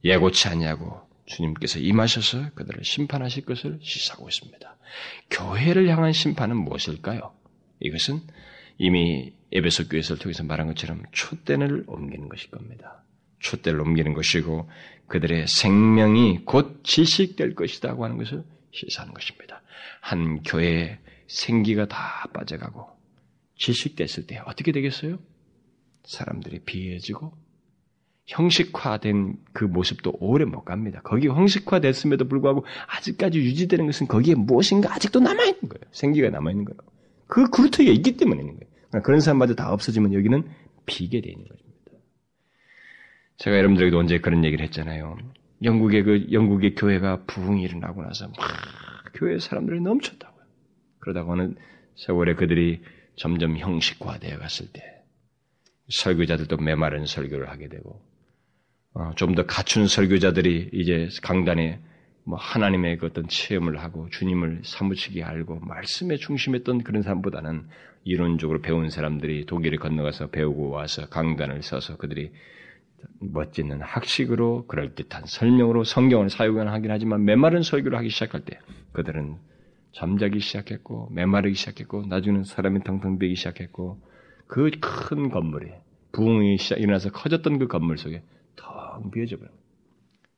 예고치 0.03 0.47
않냐고 0.49 1.01
주님께서 1.25 1.79
임하셔서 1.79 2.51
그들을 2.53 2.83
심판하실 2.83 3.45
것을 3.45 3.79
시사하고 3.81 4.29
있습니다. 4.29 4.77
교회를 5.31 5.89
향한 5.89 6.13
심판은 6.13 6.55
무엇일까요? 6.55 7.33
이것은 7.79 8.21
이미 8.77 9.33
에베소 9.51 9.87
교회를 9.87 10.19
통해서 10.19 10.43
말한 10.43 10.67
것처럼 10.67 11.01
초대를 11.13 11.85
옮기는 11.87 12.29
것일 12.29 12.51
겁니다. 12.51 13.03
촛대를 13.39 13.79
옮기는 13.81 14.13
것이고 14.13 14.69
그들의 15.07 15.47
생명이 15.47 16.45
곧 16.45 16.81
질식될 16.83 17.55
것이다고 17.55 18.03
하는 18.03 18.17
것을 18.17 18.43
시사하는 18.71 19.13
것입니다. 19.13 19.61
한 20.01 20.43
교회의 20.43 20.99
생기가 21.27 21.87
다 21.87 22.27
빠져가고 22.33 22.87
질식됐을 23.57 24.27
때 24.27 24.41
어떻게 24.45 24.71
되겠어요? 24.71 25.19
사람들이 26.03 26.59
비해지고 26.59 27.33
형식화된 28.27 29.37
그 29.53 29.63
모습도 29.63 30.13
오래 30.19 30.45
못 30.45 30.65
갑니다. 30.65 31.01
거기 31.03 31.27
형식화됐음에도 31.27 32.27
불구하고 32.27 32.65
아직까지 32.87 33.39
유지되는 33.39 33.85
것은 33.85 34.07
거기에 34.07 34.35
무엇인가 34.35 34.93
아직도 34.93 35.19
남아있는 35.21 35.61
거예요. 35.61 35.81
생기가 35.91 36.29
남아있는 36.29 36.65
거예요. 36.65 36.77
그 37.27 37.49
그루터기가 37.49 37.91
있기 37.91 38.17
때문에 38.17 38.41
있는 38.41 38.55
거예요. 38.55 38.71
그러니까 38.89 39.01
그런 39.05 39.21
사람마저 39.21 39.55
다 39.55 39.71
없어지면 39.71 40.13
여기는 40.13 40.43
비게 40.85 41.17
있는 41.17 41.47
것입니다. 41.47 41.66
제가 43.37 43.57
여러분들에게도 43.57 43.99
언제 43.99 44.19
그런 44.19 44.43
얘기를 44.43 44.63
했잖아요. 44.65 45.17
영국의 45.63 46.03
그 46.03 46.27
영국의 46.31 46.75
교회가 46.75 47.23
부흥이 47.25 47.63
일어나고 47.63 48.03
나서 48.03 48.27
막 48.27 48.35
교회 49.13 49.39
사람들이 49.39 49.81
넘쳤다고요. 49.81 50.43
그러다가 50.99 51.31
어느 51.31 51.53
세월에 51.95 52.35
그들이 52.35 52.81
점점 53.15 53.57
형식화되어 53.57 54.37
갔을 54.37 54.67
때 54.71 54.81
설교자들도 55.89 56.57
메마른 56.57 57.05
설교를 57.05 57.49
하게 57.49 57.69
되고 57.69 58.01
어, 58.93 59.11
좀더 59.15 59.45
갖춘 59.45 59.87
설교자들이 59.87 60.69
이제 60.73 61.09
강단에 61.23 61.79
뭐 62.23 62.37
하나님의 62.37 62.97
그 62.97 63.05
어떤 63.05 63.27
체험을 63.27 63.77
하고 63.77 64.09
주님을 64.09 64.61
사무치게 64.63 65.23
알고 65.23 65.59
말씀에 65.61 66.17
중심했던 66.17 66.83
그런 66.83 67.03
사람보다는 67.03 67.67
이론적으로 68.03 68.61
배운 68.61 68.89
사람들이 68.89 69.45
독일에 69.45 69.77
건너가서 69.77 70.27
배우고 70.27 70.69
와서 70.69 71.07
강단을 71.07 71.61
써서 71.61 71.97
그들이 71.97 72.31
멋지는 73.19 73.81
학식으로 73.81 74.67
그럴듯한 74.67 75.25
설명으로 75.25 75.83
성경을 75.83 76.29
사용하긴 76.29 76.91
하지만 76.91 77.25
메마른 77.25 77.61
설교를 77.61 77.97
하기 77.99 78.09
시작할 78.09 78.45
때 78.45 78.59
그들은 78.93 79.37
잠자기 79.91 80.39
시작했고 80.39 81.09
메마르기 81.11 81.55
시작했고 81.55 82.05
나중에는 82.07 82.43
사람이 82.43 82.83
텅텅 82.83 83.17
비기 83.19 83.35
시작했고 83.35 84.01
그 84.47 84.69
큰 84.79 85.29
건물이 85.29 85.71
부흥이 86.11 86.57
시작 86.57 86.79
일어나서 86.79 87.11
커졌던 87.11 87.59
그 87.59 87.67
건물 87.67 87.97
속에 87.97 88.23
텅 88.55 89.11
비어져 89.11 89.37
버려. 89.37 89.51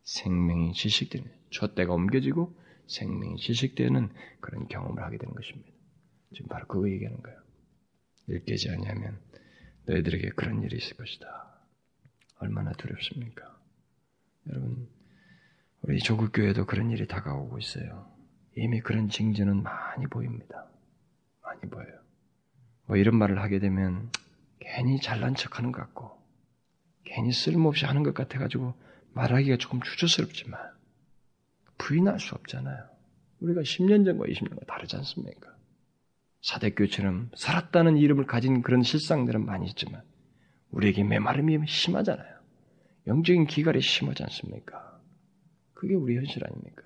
생명이 0.03 0.74
지식되는 0.74 1.32
촛대가 1.51 1.93
옮겨지고 1.93 2.55
생명이 2.88 3.38
지식되는 3.38 4.10
그런 4.41 4.68
경험을 4.68 5.03
하게 5.03 5.18
되는 5.18 5.34
것입니다. 5.34 5.70
지금 6.34 6.47
바로 6.47 6.66
그거 6.68 6.89
얘기하는 6.89 7.22
거예요. 7.22 7.39
읽게지 8.30 8.70
않냐면 8.72 9.20
너희들에게 9.86 10.30
그런 10.30 10.64
일이 10.64 10.78
있을 10.78 10.97
것이다. 10.97 11.49
얼마나 12.39 12.71
두렵습니까? 12.73 13.57
여러분, 14.49 14.87
우리 15.81 15.99
조국 15.99 16.31
교회도 16.33 16.65
그런 16.65 16.89
일이 16.91 17.07
다가오고 17.07 17.57
있어요. 17.59 18.11
이미 18.57 18.81
그런 18.81 19.09
징조는 19.09 19.63
많이 19.63 20.07
보입니다. 20.07 20.67
많이 21.41 21.61
보여요. 21.61 21.99
뭐 22.85 22.97
이런 22.97 23.15
말을 23.17 23.39
하게 23.41 23.59
되면 23.59 24.09
괜히 24.59 24.99
잘난 24.99 25.35
척 25.35 25.57
하는 25.57 25.71
것 25.71 25.81
같고, 25.81 26.17
괜히 27.05 27.31
쓸모없이 27.31 27.85
하는 27.85 28.03
것 28.03 28.13
같아가지고 28.13 28.73
말하기가 29.13 29.57
조금 29.57 29.81
주저스럽지만 29.81 30.59
부인할 31.77 32.19
수 32.19 32.35
없잖아요. 32.35 32.87
우리가 33.39 33.61
10년 33.61 34.05
전과 34.05 34.25
20년과 34.25 34.67
다르지 34.67 34.95
않습니까? 34.97 35.55
사대교처럼 36.41 37.31
살았다는 37.35 37.97
이름을 37.97 38.25
가진 38.25 38.61
그런 38.61 38.83
실상들은 38.83 39.45
많이 39.45 39.67
있지만 39.67 40.03
우리에게 40.72 41.03
메마름이 41.03 41.59
심하잖아요. 41.67 42.39
영적인 43.07 43.47
기갈이 43.47 43.82
심하지 43.82 44.24
않습니까? 44.24 44.99
그게 45.74 45.95
우리 45.95 46.15
현실 46.15 46.43
아닙니까? 46.45 46.84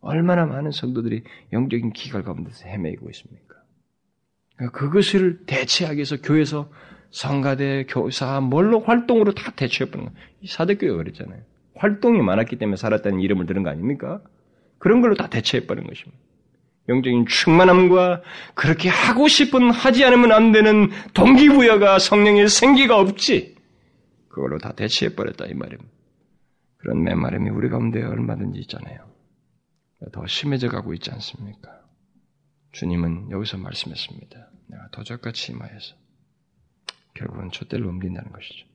얼마나 0.00 0.46
많은 0.46 0.70
성도들이 0.70 1.24
영적인 1.52 1.92
기갈 1.92 2.22
가운데서 2.22 2.68
헤매고 2.68 3.10
있습니까? 3.10 3.56
그러니까 4.56 4.78
그것을 4.78 5.44
대체하기 5.46 5.96
위해서 5.96 6.20
교회에서 6.20 6.70
성가대, 7.10 7.86
교사, 7.88 8.40
뭘로 8.40 8.80
활동으로 8.80 9.34
다 9.34 9.52
대체해버리는 9.54 10.12
거예요. 10.12 10.26
사대교회가 10.46 10.96
그랬잖아요. 10.96 11.42
활동이 11.76 12.20
많았기 12.22 12.56
때문에 12.56 12.76
살았다는 12.76 13.20
이름을 13.20 13.46
들은 13.46 13.62
거 13.62 13.70
아닙니까? 13.70 14.22
그런 14.78 15.00
걸로 15.00 15.14
다 15.14 15.28
대체해버린 15.28 15.86
것입니다. 15.86 16.18
영적인 16.88 17.26
충만함과 17.26 18.22
그렇게 18.54 18.88
하고 18.88 19.28
싶은 19.28 19.70
하지 19.70 20.04
않으면 20.04 20.32
안 20.32 20.52
되는 20.52 20.90
동기부여가 21.14 21.98
성령의 21.98 22.48
생기가 22.48 22.98
없지. 22.98 23.56
그걸로 24.28 24.58
다 24.58 24.72
대체해버렸다 24.72 25.46
이 25.46 25.54
말입니다. 25.54 25.90
그런 26.76 27.02
맨말음이 27.02 27.50
우리 27.50 27.68
가운데 27.68 28.02
얼마든지 28.02 28.60
있잖아요. 28.60 29.06
더 30.12 30.26
심해져 30.26 30.68
가고 30.68 30.94
있지 30.94 31.10
않습니까? 31.10 31.70
주님은 32.72 33.30
여기서 33.30 33.56
말씀했습니다. 33.56 34.50
내가 34.68 34.88
도적같이 34.90 35.52
임하여서 35.52 35.96
결국은 37.14 37.50
촛대를 37.50 37.86
옮긴다는 37.86 38.30
것이죠. 38.30 38.66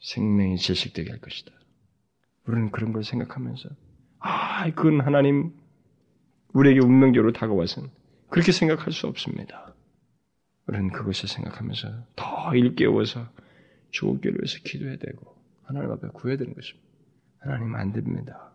생명이 0.00 0.56
질식되게 0.58 1.10
할 1.10 1.20
것이다. 1.20 1.52
우리는 2.46 2.70
그런 2.72 2.92
걸 2.92 3.04
생각하면서 3.04 3.68
아, 4.18 4.68
그건 4.70 5.00
하나님 5.00 5.52
우리에게 6.52 6.80
운명적으로 6.80 7.32
다가와서는 7.32 7.90
그렇게 8.28 8.52
생각할 8.52 8.92
수 8.92 9.06
없습니다. 9.06 9.74
우리는 10.66 10.90
그것을 10.90 11.28
생각하면서 11.28 12.06
더 12.16 12.54
일깨워서 12.54 13.28
주옥교를 13.90 14.38
위해서 14.40 14.58
기도해야 14.64 14.96
되고 14.96 15.36
하나님 15.64 15.90
앞에 15.90 16.08
구해야 16.08 16.36
되는 16.36 16.54
것입니다. 16.54 16.88
하나님 17.38 17.74
안 17.74 17.92
됩니다. 17.92 18.52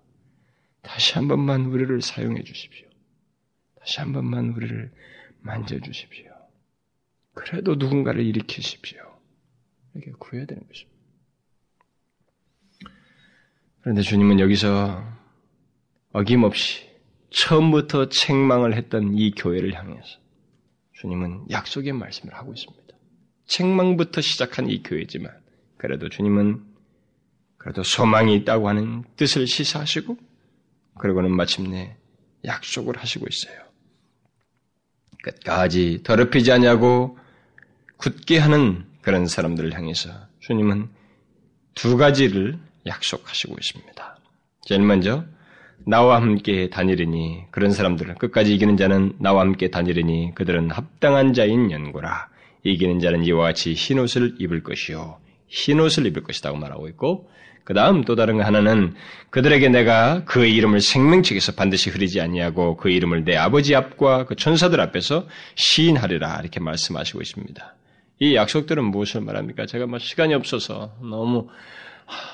다시 0.81 1.15
한 1.15 1.27
번만 1.27 1.65
우리를 1.65 2.01
사용해 2.01 2.43
주십시오. 2.43 2.87
다시 3.79 3.99
한 3.99 4.13
번만 4.13 4.49
우리를 4.49 4.91
만져 5.41 5.79
주십시오. 5.79 6.31
그래도 7.33 7.75
누군가를 7.75 8.25
일으키십시오. 8.25 8.99
이렇게 9.93 10.11
구해야 10.17 10.45
되는 10.45 10.65
것입니다. 10.67 10.97
그런데 13.81 14.01
주님은 14.01 14.39
여기서 14.39 15.03
어김없이 16.13 16.86
처음부터 17.29 18.09
책망을 18.09 18.75
했던 18.75 19.15
이 19.15 19.31
교회를 19.31 19.73
향해서 19.73 20.19
주님은 20.93 21.45
약속의 21.51 21.93
말씀을 21.93 22.33
하고 22.33 22.53
있습니다. 22.53 22.87
책망부터 23.45 24.21
시작한 24.21 24.69
이 24.69 24.81
교회지만 24.83 25.31
그래도 25.77 26.09
주님은 26.09 26.63
그래도 27.57 27.83
소망이 27.83 28.35
있다고 28.35 28.69
하는 28.69 29.03
뜻을 29.15 29.47
시사하시고 29.47 30.17
그리고는 30.99 31.31
마침내 31.31 31.95
약속을 32.45 32.97
하시고 32.97 33.25
있어요. 33.29 33.67
끝까지 35.23 36.01
더럽히지 36.03 36.51
않냐고 36.51 37.17
굳게 37.97 38.37
하는 38.37 38.85
그런 39.01 39.27
사람들을 39.27 39.73
향해서 39.73 40.09
주님은 40.39 40.89
두 41.75 41.97
가지를 41.97 42.59
약속하시고 42.85 43.55
있습니다. 43.59 44.19
제일 44.63 44.81
먼저 44.81 45.25
나와 45.87 46.21
함께 46.21 46.69
다니리니 46.69 47.45
그런 47.49 47.71
사람들은 47.71 48.15
끝까지 48.15 48.53
이기는 48.53 48.75
자는 48.75 49.13
나와 49.19 49.39
함께 49.41 49.69
다니리니 49.69 50.35
그들은 50.35 50.69
합당한 50.69 51.31
자인 51.31 51.71
연고라 51.71 52.27
이기는 52.63 52.99
자는 52.99 53.23
이와 53.23 53.45
같이 53.45 53.73
흰옷을 53.73 54.35
입을 54.37 54.63
것이요 54.63 55.17
흰옷을 55.47 56.05
입을 56.07 56.23
것이라고 56.23 56.57
말하고 56.57 56.89
있고 56.89 57.29
그 57.63 57.73
다음 57.73 58.03
또 58.03 58.15
다른 58.15 58.41
하나는 58.41 58.95
그들에게 59.29 59.69
내가 59.69 60.25
그의 60.25 60.53
이름을 60.55 60.81
생명책에서 60.81 61.53
반드시 61.53 61.89
흐리지 61.89 62.19
아니하고 62.19 62.75
그 62.75 62.89
이름을 62.89 63.23
내 63.23 63.37
아버지 63.37 63.73
앞과 63.73 64.25
그 64.25 64.35
천사들 64.35 64.81
앞에서 64.81 65.25
시인하리라 65.55 66.39
이렇게 66.41 66.59
말씀하시고 66.59 67.21
있습니다. 67.21 67.75
이 68.19 68.35
약속들은 68.35 68.83
무엇을 68.83 69.21
말합니까? 69.21 69.65
제가 69.65 69.85
뭐 69.85 69.99
시간이 69.99 70.33
없어서 70.33 70.95
너무 71.01 71.47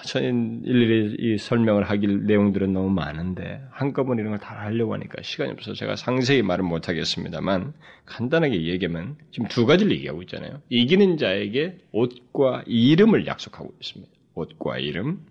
저는 0.05 0.61
일일이 0.65 1.15
이 1.17 1.37
설명을 1.37 1.89
하길 1.89 2.25
내용들은 2.25 2.73
너무 2.73 2.89
많은데 2.91 3.61
한꺼번에 3.71 4.21
이런 4.21 4.31
걸 4.31 4.39
다 4.39 4.59
하려고 4.59 4.93
하니까 4.93 5.21
시간이 5.23 5.51
없어서 5.51 5.73
제가 5.73 5.95
상세히 5.95 6.41
말은 6.41 6.65
못 6.65 6.89
하겠습니다만 6.89 7.73
간단하게 8.05 8.65
얘기하면 8.67 9.15
지금 9.31 9.47
두 9.47 9.65
가지를 9.65 9.91
얘기하고 9.93 10.21
있잖아요. 10.23 10.61
이기는 10.69 11.17
자에게 11.17 11.77
옷과 11.91 12.63
이름을 12.67 13.25
약속하고 13.25 13.73
있습니다. 13.81 14.11
옷과 14.35 14.79
이름. 14.79 15.25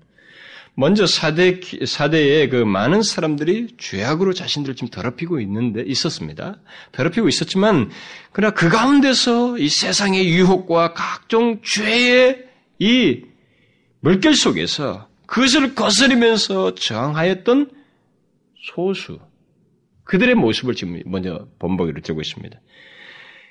먼저 0.75 1.07
사대 1.07 1.61
사대에 1.85 2.49
그 2.49 2.57
많은 2.57 3.03
사람들이 3.03 3.77
죄악으로 3.77 4.33
자신들을 4.33 4.75
지금 4.75 4.89
더럽히고 4.89 5.39
있는데 5.41 5.83
있었습니다. 5.83 6.59
더럽히고 6.93 7.29
있었지만 7.29 7.91
그러나 8.33 8.55
그 8.55 8.71
가운데서 8.71 9.59
이 9.59 9.69
세상의 9.69 10.31
유혹과 10.31 10.95
각종 10.95 11.61
죄의 11.63 12.47
이 12.79 13.25
물결 14.03 14.35
속에서 14.35 15.09
그것을 15.27 15.75
거스리면서 15.75 16.75
저항하였던 16.75 17.71
소수 18.75 19.19
그들의 20.05 20.35
모습을 20.35 20.75
지금 20.75 21.01
먼저 21.07 21.47
본보기로 21.59 22.03
들고 22.03 22.21
있습니다. 22.21 22.61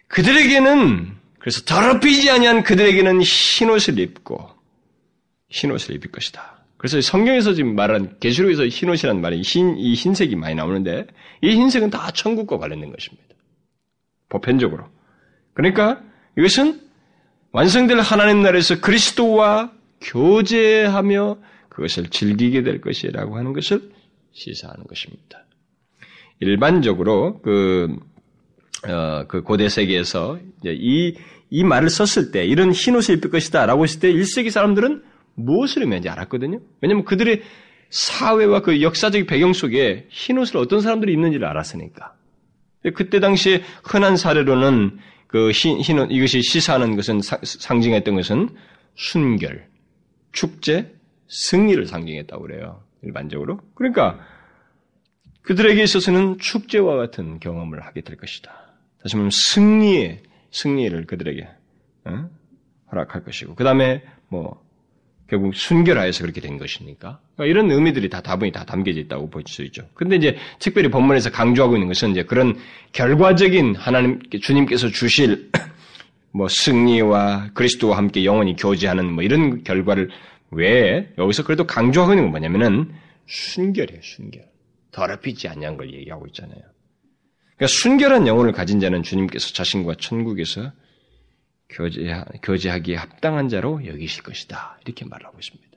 그들에게는 0.07 1.15
그래서 1.39 1.61
더럽히지 1.61 2.29
아니한 2.29 2.63
그들에게는 2.63 3.21
흰옷을 3.21 3.97
입고 3.97 4.49
흰옷을 5.49 5.95
입을 5.95 6.11
것이다. 6.11 6.65
그래서 6.77 6.99
성경에서 6.99 7.53
지금 7.53 7.75
말한 7.75 8.19
계시록에서 8.19 8.67
흰옷이라는 8.67 9.21
말이 9.21 9.41
흰, 9.41 9.77
이 9.77 9.93
흰색이 9.93 10.35
많이 10.35 10.55
나오는데 10.55 11.07
이 11.41 11.49
흰색은 11.49 11.89
다 11.89 12.11
천국과 12.11 12.57
관련된 12.57 12.91
것입니다. 12.91 13.35
보편적으로. 14.29 14.85
그러니까 15.53 16.01
이것은 16.37 16.81
완성될 17.53 17.99
하나님 17.99 18.41
나라에서 18.41 18.81
그리스도와 18.81 19.71
교제하며 20.01 21.37
그것을 21.69 22.09
즐기게 22.09 22.63
될 22.63 22.81
것이라고 22.81 23.37
하는 23.37 23.53
것을 23.53 23.91
시사하는 24.33 24.85
것입니다. 24.85 25.45
일반적으로 26.39 27.39
그, 27.41 27.95
어, 28.87 29.25
그 29.27 29.43
고대 29.43 29.69
세계에서 29.69 30.39
이, 30.65 31.15
이 31.49 31.63
말을 31.63 31.89
썼을 31.89 32.31
때 32.31 32.45
이런 32.45 32.71
흰 32.71 32.95
옷을 32.95 33.17
입을 33.17 33.29
것이다 33.29 33.65
라고 33.65 33.83
했을 33.83 33.99
때 33.99 34.11
1세기 34.11 34.49
사람들은 34.49 35.03
무엇을 35.35 35.83
의미하는지 35.83 36.09
알았거든요. 36.09 36.59
왜냐하면 36.81 37.05
그들의 37.05 37.41
사회와 37.89 38.61
그 38.61 38.81
역사적 38.81 39.27
배경 39.27 39.53
속에 39.53 40.07
흰 40.09 40.37
옷을 40.37 40.57
어떤 40.57 40.81
사람들이 40.81 41.13
입는지를 41.13 41.45
알았으니까. 41.47 42.15
그때 42.95 43.19
당시에 43.19 43.61
흔한 43.83 44.17
사례로는 44.17 44.97
그 45.27 45.51
흰, 45.51 45.79
흰 45.79 45.99
옷, 45.99 46.07
이것이 46.09 46.41
시사하는 46.41 46.95
것은 46.95 47.21
상징했던 47.21 48.15
것은 48.15 48.49
순결, 48.95 49.70
축제, 50.31 50.93
승리를 51.27 51.85
상징했다고 51.85 52.41
그래요. 52.43 52.83
일반적으로. 53.03 53.59
그러니까 53.73 54.19
그들에게 55.43 55.81
있어서는 55.81 56.37
축제와 56.39 56.97
같은 56.97 57.39
경험을 57.39 57.85
하게 57.85 58.01
될 58.01 58.17
것이다. 58.17 58.51
다시 59.01 59.15
말하면 59.15 59.31
승리의 59.31 60.23
승리를 60.51 61.05
그들에게 61.05 61.47
어? 62.05 62.29
허락할 62.91 63.23
것이고 63.23 63.55
그 63.55 63.63
다음에 63.63 64.03
뭐 64.27 64.61
결국 65.27 65.55
순결하여서 65.55 66.23
그렇게 66.23 66.41
된 66.41 66.57
것이니까 66.57 67.21
그러니까 67.35 67.45
이런 67.45 67.71
의미들이 67.71 68.09
다 68.09 68.21
다분히 68.21 68.51
다 68.51 68.65
담겨져 68.65 68.99
있다고 68.99 69.29
볼 69.29 69.43
수 69.47 69.63
있죠. 69.63 69.87
근데 69.93 70.17
이제 70.17 70.37
특별히 70.59 70.89
본문에서 70.89 71.31
강조하고 71.31 71.75
있는 71.75 71.87
것은 71.87 72.11
이제 72.11 72.23
그런 72.23 72.57
결과적인 72.91 73.75
하나님 73.75 74.19
주님께서 74.29 74.89
주실 74.89 75.49
뭐 76.33 76.47
승리와 76.47 77.51
그리스도와 77.53 77.97
함께 77.97 78.23
영원히 78.25 78.55
교제하는 78.55 79.11
뭐 79.11 79.23
이런 79.23 79.63
결과를 79.63 80.09
왜 80.51 81.13
여기서 81.17 81.43
그래도 81.43 81.65
강조하고 81.65 82.13
있는 82.13 82.25
건 82.25 82.31
뭐냐면은 82.31 82.93
순결이에요, 83.27 84.01
순결. 84.01 84.49
더럽히지 84.91 85.47
않냐는 85.47 85.77
걸 85.77 85.93
얘기하고 85.93 86.27
있잖아요. 86.27 86.61
그러니까 87.55 87.67
순결한 87.67 88.27
영혼을 88.27 88.51
가진 88.51 88.79
자는 88.79 89.03
주님께서 89.03 89.53
자신과 89.53 89.95
천국에서 89.99 90.71
교제, 91.69 92.13
교제하기에 92.43 92.95
합당한 92.95 93.47
자로 93.47 93.85
여기실 93.85 94.23
것이다. 94.23 94.79
이렇게 94.85 95.05
말하고 95.05 95.37
있습니다. 95.39 95.71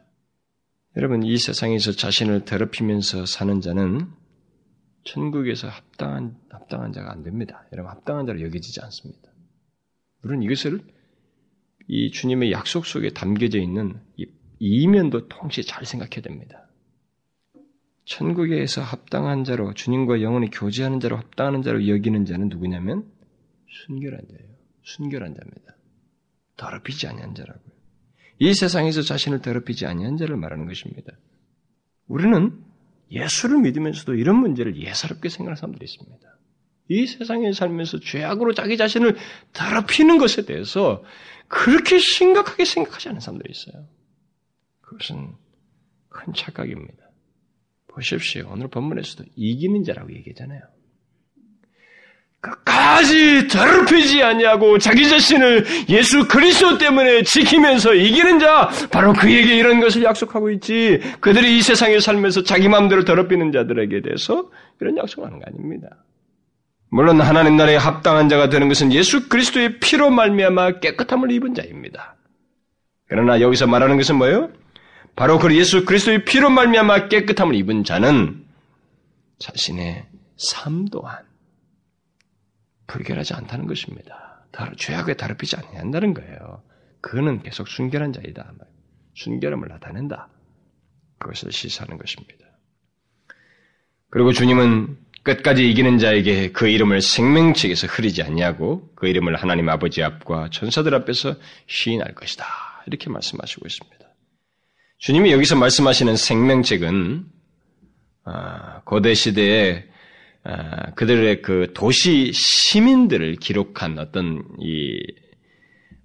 여러분, 0.96 1.22
이 1.22 1.36
세상에서 1.36 1.92
자신을 1.92 2.44
더럽히면서 2.44 3.26
사는 3.26 3.61
자는 3.61 4.09
천국에서 5.05 5.68
합당한, 5.68 6.36
합당한 6.50 6.92
자가 6.92 7.12
안 7.12 7.22
됩니다. 7.22 7.64
여러분, 7.72 7.90
합당한 7.90 8.26
자로 8.26 8.40
여겨지지 8.40 8.80
않습니다. 8.80 9.34
물론 10.24 10.42
이것을 10.42 10.80
이 11.86 12.10
주님의 12.10 12.50
약속 12.50 12.86
속에 12.86 13.10
담겨져 13.10 13.58
있는 13.58 14.00
이 14.16 14.26
이면도 14.58 15.28
동시에 15.28 15.62
잘 15.62 15.84
생각해야 15.84 16.22
됩니다. 16.22 16.66
천국에서 18.06 18.82
합당한 18.82 19.44
자로 19.44 19.74
주님과 19.74 20.22
영원히 20.22 20.48
교제하는 20.50 20.98
자로 21.00 21.16
합당하는 21.16 21.62
자로 21.62 21.86
여기는 21.88 22.24
자는 22.24 22.48
누구냐면 22.48 23.06
순결한 23.86 24.20
자예요. 24.30 24.54
순결한 24.82 25.34
자입니다. 25.34 25.76
더럽히지 26.56 27.06
아니한 27.06 27.34
자라고요. 27.34 27.74
이 28.38 28.54
세상에서 28.54 29.02
자신을 29.02 29.42
더럽히지 29.42 29.86
아니한 29.86 30.16
자를 30.16 30.36
말하는 30.36 30.66
것입니다. 30.66 31.12
우리는 32.06 32.62
예수를 33.10 33.60
믿으면서도 33.60 34.14
이런 34.14 34.36
문제를 34.36 34.76
예사롭게 34.76 35.28
생각하는 35.28 35.56
사람들이 35.56 35.84
있습니다. 35.84 36.34
이 36.89 37.07
세상에 37.07 37.53
살면서 37.53 38.01
죄악으로 38.01 38.53
자기 38.53 38.76
자신을 38.76 39.16
더럽히는 39.53 40.18
것에 40.18 40.45
대해서 40.45 41.03
그렇게 41.49 41.99
심각하게 41.99 42.64
생각하지 42.64 43.09
않는 43.09 43.20
사람들이 43.20 43.53
있어요. 43.53 43.87
그것은 44.82 45.32
큰 46.09 46.32
착각입니다. 46.35 47.05
보십시오. 47.89 48.49
오늘 48.51 48.68
본문에서도 48.68 49.24
이기는 49.37 49.85
자라고 49.85 50.12
얘기하잖아요. 50.12 50.61
끝까지 52.41 53.49
더럽히지 53.49 54.22
않냐고 54.22 54.78
자기 54.78 55.09
자신을 55.09 55.64
예수 55.89 56.28
그리스도 56.28 56.76
때문에 56.76 57.22
지키면서 57.22 57.95
이기는 57.95 58.39
자 58.39 58.68
바로 58.91 59.14
그에게 59.14 59.57
이런 59.57 59.80
것을 59.80 60.03
약속하고 60.03 60.51
있지 60.51 61.01
그들이 61.20 61.57
이 61.57 61.62
세상에 61.62 61.99
살면서 62.01 62.43
자기 62.43 62.68
마음대로 62.68 63.05
더럽히는 63.05 63.53
자들에게 63.53 64.03
대해서 64.03 64.51
이런 64.80 64.99
약속하는 64.99 65.39
거 65.39 65.47
아닙니다. 65.47 66.05
물론 66.95 67.20
하나님 67.20 67.57
나라에 67.57 67.74
합당한 67.74 68.28
자가 68.28 68.51
되는 68.51 68.68
것은 68.68 68.92
예수 68.92 69.28
그리스도의 69.28 69.80
피로 69.80 70.11
말미암아 70.11 70.78
깨끗함을 70.78 71.32
입은 71.32 71.53
자입니다. 71.53 72.14
그러나 73.09 73.40
여기서 73.40 73.66
말하는 73.66 73.97
것은 73.97 74.14
뭐예요? 74.14 74.53
바로 75.16 75.40
그 75.40 75.53
예수 75.57 75.84
그리스도의 75.84 76.24
피로 76.24 76.51
말미암아 76.51 77.09
깨끗함을 77.09 77.57
입은 77.57 77.82
자는 77.82 78.47
자신의 79.40 80.07
삶 80.36 80.84
또한 80.84 81.24
불결하지 82.86 83.34
않다는 83.34 83.66
것입니다. 83.66 84.47
죄악에 84.76 85.14
다릅히지 85.14 85.57
않는다는 85.57 86.14
거예요. 86.14 86.62
그는 87.01 87.42
계속 87.42 87.66
순결한 87.66 88.12
자이다. 88.12 88.53
순결함을 89.14 89.66
나타낸다. 89.66 90.28
그것을 91.18 91.51
시사하는 91.51 91.99
것입니다. 91.99 92.47
그리고 94.11 94.30
주님은 94.32 95.03
끝까지 95.24 95.68
이기는 95.68 95.98
자에게 95.98 96.52
그 96.52 96.68
이름을 96.68 97.00
생명책에서 97.00 97.86
흐리지 97.86 98.22
않냐고 98.22 98.90
그 98.94 99.08
이름을 99.08 99.36
하나님 99.36 99.68
아버지 99.70 100.02
앞과 100.02 100.50
천사들 100.50 100.94
앞에서 100.94 101.36
시인할 101.66 102.14
것이다. 102.14 102.44
이렇게 102.86 103.08
말씀하시고 103.08 103.66
있습니다. 103.66 104.04
주님이 104.98 105.32
여기서 105.32 105.56
말씀하시는 105.56 106.14
생명책은 106.16 107.24
아, 108.26 108.82
고대 108.84 109.14
시대에 109.14 109.84
아, 110.44 110.90
그들의 110.92 111.40
그 111.40 111.72
도시 111.74 112.30
시민들을 112.32 113.36
기록한 113.36 113.98
어떤 113.98 114.44
이 114.60 114.98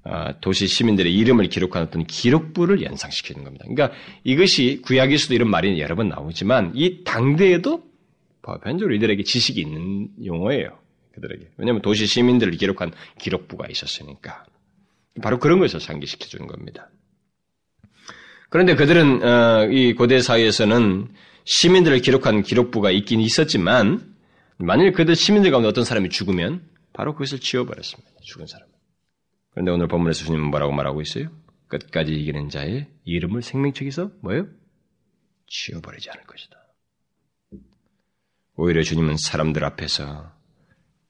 아, 0.06 0.40
도시 0.40 0.68
시민들의 0.68 1.14
이름을 1.14 1.50
기록한 1.50 1.84
어떤 1.84 2.06
기록부를 2.06 2.82
연상시키는 2.84 3.44
겁니다. 3.44 3.66
그러니까 3.68 3.98
이것이 4.24 4.82
구약에서도 4.82 5.34
이런 5.34 5.50
말이 5.50 5.78
여러 5.82 5.96
번 5.96 6.08
나오지만 6.08 6.72
이 6.74 7.04
당대에도 7.04 7.89
보편적으로 8.42 8.96
이들에게 8.96 9.24
지식이 9.24 9.60
있는 9.62 10.10
용어예요. 10.24 10.80
그들에게. 11.14 11.50
왜냐하면 11.58 11.82
도시 11.82 12.06
시민들을 12.06 12.54
기록한 12.54 12.92
기록부가 13.20 13.68
있었으니까. 13.70 14.46
바로 15.22 15.40
그런 15.40 15.60
것을 15.60 15.80
상기시켜 15.80 16.28
주는 16.28 16.48
겁니다. 16.48 16.90
그런데 18.50 18.76
그들은 18.76 19.24
어, 19.24 19.66
이 19.72 19.94
고대 19.94 20.20
사회에서는 20.20 21.14
시민들을 21.46 22.00
기록한 22.00 22.42
기록부가 22.42 22.92
있긴 22.92 23.20
있었지만 23.20 24.16
만일 24.58 24.92
그들 24.92 25.16
시민들 25.16 25.52
가운데 25.52 25.68
어떤 25.68 25.84
사람이 25.84 26.10
죽으면 26.10 26.68
바로 26.94 27.14
그것을 27.14 27.40
지워버렸습니다. 27.40 28.12
죽은 28.22 28.46
사람은. 28.48 28.74
그런데 29.52 29.72
오늘 29.72 29.88
본문에서 29.88 30.26
주님은 30.26 30.50
뭐라고 30.50 30.74
말하고 30.74 31.02
있어요? 31.02 31.30
끝까지 31.68 32.14
이기는 32.14 32.50
자의 32.50 32.88
이름을 33.06 33.42
생명책에서 33.42 34.12
뭐예요? 34.22 34.48
지워버리지 35.48 36.10
않을 36.10 36.24
것이다. 36.24 36.59
오히려 38.62 38.84
주님은 38.84 39.16
사람들 39.16 39.64
앞에서 39.64 40.34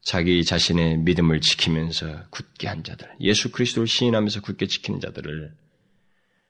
자기 0.02 0.45
자신의 0.45 1.00
믿음을 1.00 1.41
지키면서 1.41 2.26
굳게 2.30 2.68
한 2.68 2.84
자들, 2.84 3.10
예수 3.22 3.52
그리스도를 3.52 3.88
시인하면서 3.88 4.41
굳게 4.41 4.68
지키는 4.68 5.00
자들을 5.00 5.52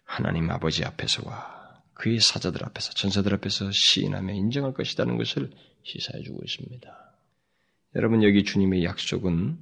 하나님 0.03 0.51
아버지 0.51 0.83
앞에서와 0.83 1.81
그의 1.93 2.19
사자들 2.19 2.65
앞에서, 2.65 2.91
전사들 2.95 3.33
앞에서 3.35 3.69
시인하며 3.71 4.33
인정할 4.33 4.73
것이라는 4.73 5.15
것을 5.15 5.51
시사해 5.83 6.21
주고 6.21 6.41
있습니다. 6.43 6.89
여러분, 7.95 8.21
여기 8.21 8.43
주님의 8.43 8.83
약속은 8.83 9.57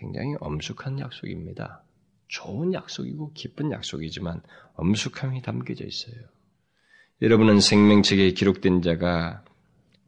굉장히 0.00 0.34
엄숙한 0.40 0.98
약속입니다. 0.98 1.84
좋은 2.26 2.74
약속이고 2.74 3.34
기쁜 3.34 3.70
약속이지만 3.70 4.42
엄숙함이 4.74 5.42
담겨져 5.42 5.84
있어요. 5.84 6.16
여러분은 7.20 7.60
생명책에 7.60 8.32
기록된 8.32 8.82
자가 8.82 9.44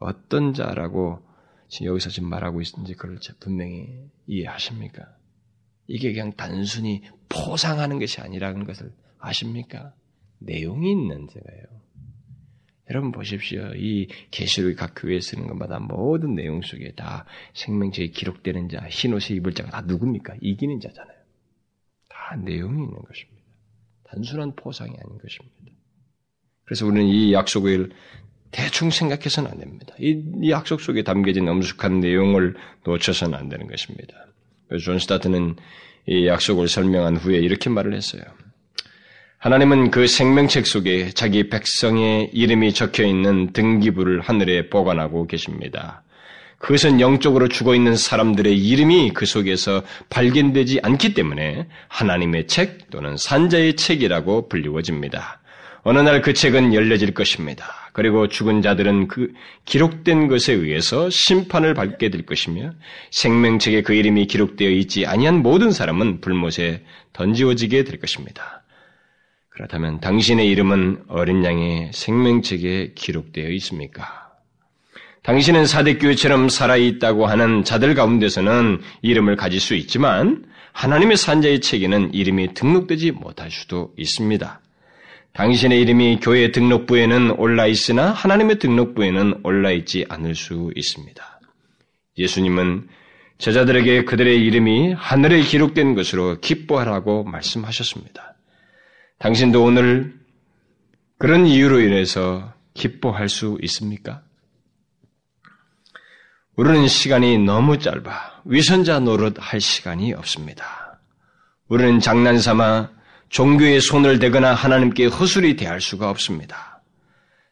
어떤 0.04 0.52
자라고 0.52 1.20
지금 1.68 1.86
여기서 1.88 2.10
지금 2.10 2.28
말하고 2.28 2.60
있는지 2.60 2.94
그걸 2.94 3.18
분명히 3.40 3.88
이해하십니까? 4.26 5.16
이게 5.86 6.12
그냥 6.12 6.32
단순히 6.32 7.02
포상하는 7.28 7.98
것이 7.98 8.20
아니라는 8.20 8.64
것을 8.64 8.92
아십니까? 9.18 9.94
내용이 10.38 10.90
있는 10.90 11.26
자가요. 11.28 11.62
여러분 12.90 13.12
보십시오. 13.12 13.72
이 13.76 14.08
계시록이 14.30 14.74
각 14.74 14.92
교회에 14.94 15.20
쓰는 15.20 15.46
것마다 15.46 15.78
모든 15.78 16.34
내용 16.34 16.60
속에 16.60 16.92
다 16.92 17.24
생명책에 17.54 18.08
기록되는 18.08 18.68
자, 18.68 18.86
흰옷에 18.86 19.34
입을 19.36 19.54
자가 19.54 19.70
다 19.70 19.80
누굽니까? 19.80 20.36
이기는 20.42 20.80
자잖아요. 20.80 21.16
다 22.10 22.36
내용이 22.36 22.84
있는 22.84 22.94
것입니다. 22.94 23.42
단순한 24.04 24.54
포상이 24.54 24.92
아닌 24.92 25.18
것입니다. 25.18 25.56
그래서 26.64 26.86
우리는 26.86 27.06
이 27.06 27.32
약속을 27.32 27.90
대충 28.54 28.90
생각해서는 28.90 29.50
안 29.50 29.58
됩니다. 29.58 29.94
이, 29.98 30.22
이 30.40 30.50
약속 30.50 30.80
속에 30.80 31.02
담겨진 31.02 31.48
엄숙한 31.48 31.98
내용을 31.98 32.54
놓쳐서는 32.84 33.36
안 33.36 33.48
되는 33.48 33.66
것입니다. 33.66 34.14
존 34.80 35.00
스토트는 35.00 35.56
이 36.06 36.28
약속을 36.28 36.68
설명한 36.68 37.16
후에 37.16 37.38
이렇게 37.38 37.68
말을 37.68 37.94
했어요. 37.94 38.22
하나님은 39.38 39.90
그 39.90 40.06
생명책 40.06 40.68
속에 40.68 41.10
자기 41.10 41.48
백성의 41.48 42.30
이름이 42.32 42.74
적혀 42.74 43.04
있는 43.04 43.52
등기부를 43.52 44.20
하늘에 44.20 44.70
보관하고 44.70 45.26
계십니다. 45.26 46.04
그것은 46.58 47.00
영적으로 47.00 47.48
죽어 47.48 47.74
있는 47.74 47.96
사람들의 47.96 48.56
이름이 48.56 49.10
그 49.14 49.26
속에서 49.26 49.82
발견되지 50.10 50.80
않기 50.82 51.12
때문에 51.12 51.66
하나님의 51.88 52.46
책 52.46 52.88
또는 52.90 53.16
산자의 53.16 53.74
책이라고 53.74 54.48
불리워집니다. 54.48 55.40
어느 55.86 55.98
날 55.98 56.22
그 56.22 56.32
책은 56.32 56.72
열려질 56.72 57.12
것입니다. 57.12 57.90
그리고 57.92 58.26
죽은 58.26 58.62
자들은 58.62 59.06
그 59.06 59.32
기록된 59.66 60.28
것에 60.28 60.54
의해서 60.54 61.10
심판을 61.10 61.74
받게 61.74 62.08
될 62.08 62.24
것이며 62.24 62.72
생명책에 63.10 63.82
그 63.82 63.92
이름이 63.92 64.26
기록되어 64.26 64.70
있지 64.70 65.04
아니한 65.04 65.42
모든 65.42 65.70
사람은 65.70 66.22
불못에 66.22 66.82
던지워지게 67.12 67.84
될 67.84 68.00
것입니다. 68.00 68.64
그렇다면 69.50 70.00
당신의 70.00 70.48
이름은 70.48 71.04
어린 71.06 71.44
양의 71.44 71.90
생명책에 71.92 72.94
기록되어 72.94 73.50
있습니까? 73.50 74.32
당신은 75.22 75.66
사대교회처럼 75.66 76.48
살아있다고 76.48 77.26
하는 77.26 77.62
자들 77.62 77.94
가운데서는 77.94 78.80
이름을 79.02 79.36
가질 79.36 79.60
수 79.60 79.74
있지만 79.74 80.46
하나님의 80.72 81.16
산자의 81.18 81.60
책에는 81.60 82.14
이름이 82.14 82.54
등록되지 82.54 83.12
못할 83.12 83.50
수도 83.50 83.92
있습니다. 83.96 84.60
당신의 85.34 85.80
이름이 85.80 86.20
교회 86.22 86.52
등록부에는 86.52 87.32
올라 87.32 87.66
있으나 87.66 88.12
하나님의 88.12 88.60
등록부에는 88.60 89.40
올라 89.42 89.72
있지 89.72 90.06
않을 90.08 90.36
수 90.36 90.70
있습니다. 90.76 91.40
예수님은 92.16 92.88
제자들에게 93.38 94.04
그들의 94.04 94.44
이름이 94.44 94.92
하늘에 94.92 95.40
기록된 95.42 95.96
것으로 95.96 96.38
기뻐하라고 96.40 97.24
말씀하셨습니다. 97.24 98.36
당신도 99.18 99.64
오늘 99.64 100.14
그런 101.18 101.46
이유로 101.46 101.80
인해서 101.80 102.54
기뻐할 102.74 103.28
수 103.28 103.58
있습니까? 103.62 104.22
우리는 106.54 106.86
시간이 106.86 107.38
너무 107.38 107.80
짧아 107.80 108.42
위선자 108.44 109.00
노릇 109.00 109.34
할 109.40 109.60
시간이 109.60 110.12
없습니다. 110.12 111.00
우리는 111.66 111.98
장난삼아 111.98 112.90
종교에 113.34 113.80
손을 113.80 114.20
대거나 114.20 114.54
하나님께 114.54 115.06
허술히 115.06 115.56
대할 115.56 115.80
수가 115.80 116.08
없습니다. 116.08 116.80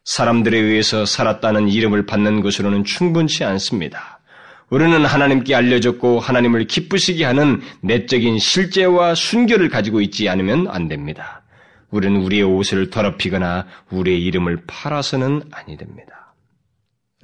사람들에 0.05 0.57
의해서 0.57 1.05
살았다는 1.05 1.67
이름을 1.67 2.05
받는 2.05 2.39
것으로는 2.39 2.85
충분치 2.85 3.43
않습니다. 3.43 4.21
우리는 4.69 5.03
하나님께 5.03 5.53
알려졌고 5.53 6.21
하나님을 6.21 6.67
기쁘시게 6.67 7.25
하는 7.25 7.59
내적인 7.81 8.39
실제와 8.39 9.13
순결을 9.13 9.67
가지고 9.67 9.99
있지 9.99 10.29
않으면 10.29 10.69
안 10.69 10.87
됩니다. 10.87 11.43
우리는 11.89 12.21
우리의 12.21 12.43
옷을 12.43 12.89
더럽히거나 12.89 13.67
우리의 13.91 14.23
이름을 14.23 14.63
팔아서는 14.65 15.49
아니 15.51 15.75
됩니다. 15.75 16.33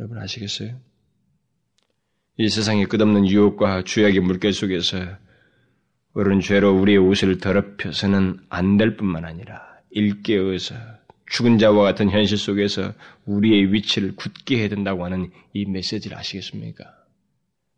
여러분 0.02 0.18
아시겠어요? 0.18 0.76
이 2.38 2.50
세상의 2.50 2.88
끝없는 2.88 3.26
유혹과 3.26 3.84
죄악의 3.86 4.20
물결 4.20 4.52
속에서 4.52 4.98
어른 6.14 6.40
죄로 6.42 6.74
우리의 6.80 6.98
옷을 6.98 7.40
더럽혀서는 7.40 8.40
안 8.50 8.78
될 8.78 8.98
뿐만 8.98 9.26
아니라 9.26 9.62
일깨어서 9.92 10.76
죽은 11.30 11.60
자와 11.60 11.84
같은 11.84 12.10
현실 12.10 12.38
속에서 12.38 12.94
우리의 13.26 13.72
위치를 13.72 14.16
굳게 14.16 14.58
해야 14.58 14.70
된다고 14.70 15.06
하는 15.06 15.32
이 15.54 15.66
메시지를 15.66 16.18
아시겠습니까? 16.18 16.86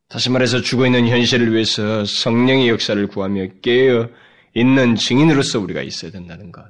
다시 0.07 0.29
말해서 0.29 0.61
죽어 0.61 0.85
있는 0.85 1.07
현실을 1.07 1.53
위해서 1.53 2.05
성령의 2.05 2.69
역사를 2.69 3.05
구하며 3.07 3.47
깨어 3.61 4.09
있는 4.53 4.95
증인으로서 4.95 5.59
우리가 5.59 5.81
있어야 5.81 6.11
된다는 6.11 6.51
것. 6.51 6.65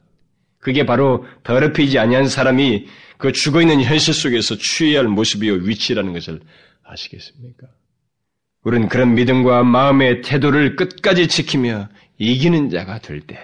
그게 0.59 0.85
바로 0.85 1.25
더럽히지 1.43 1.97
아니한 1.97 2.27
사람이 2.27 2.87
그 3.17 3.31
죽어 3.31 3.61
있는 3.61 3.81
현실 3.81 4.13
속에서 4.13 4.55
취해야 4.57 4.99
할 4.99 5.07
모습이요 5.07 5.53
위치라는 5.53 6.13
것을 6.13 6.41
아시겠습니까? 6.83 7.67
우리는 8.63 8.87
그런 8.89 9.15
믿음과 9.15 9.63
마음의 9.63 10.21
태도를 10.21 10.75
끝까지 10.75 11.27
지키며 11.27 11.89
이기는 12.17 12.69
자가 12.69 12.99
될 12.99 13.21
때, 13.21 13.39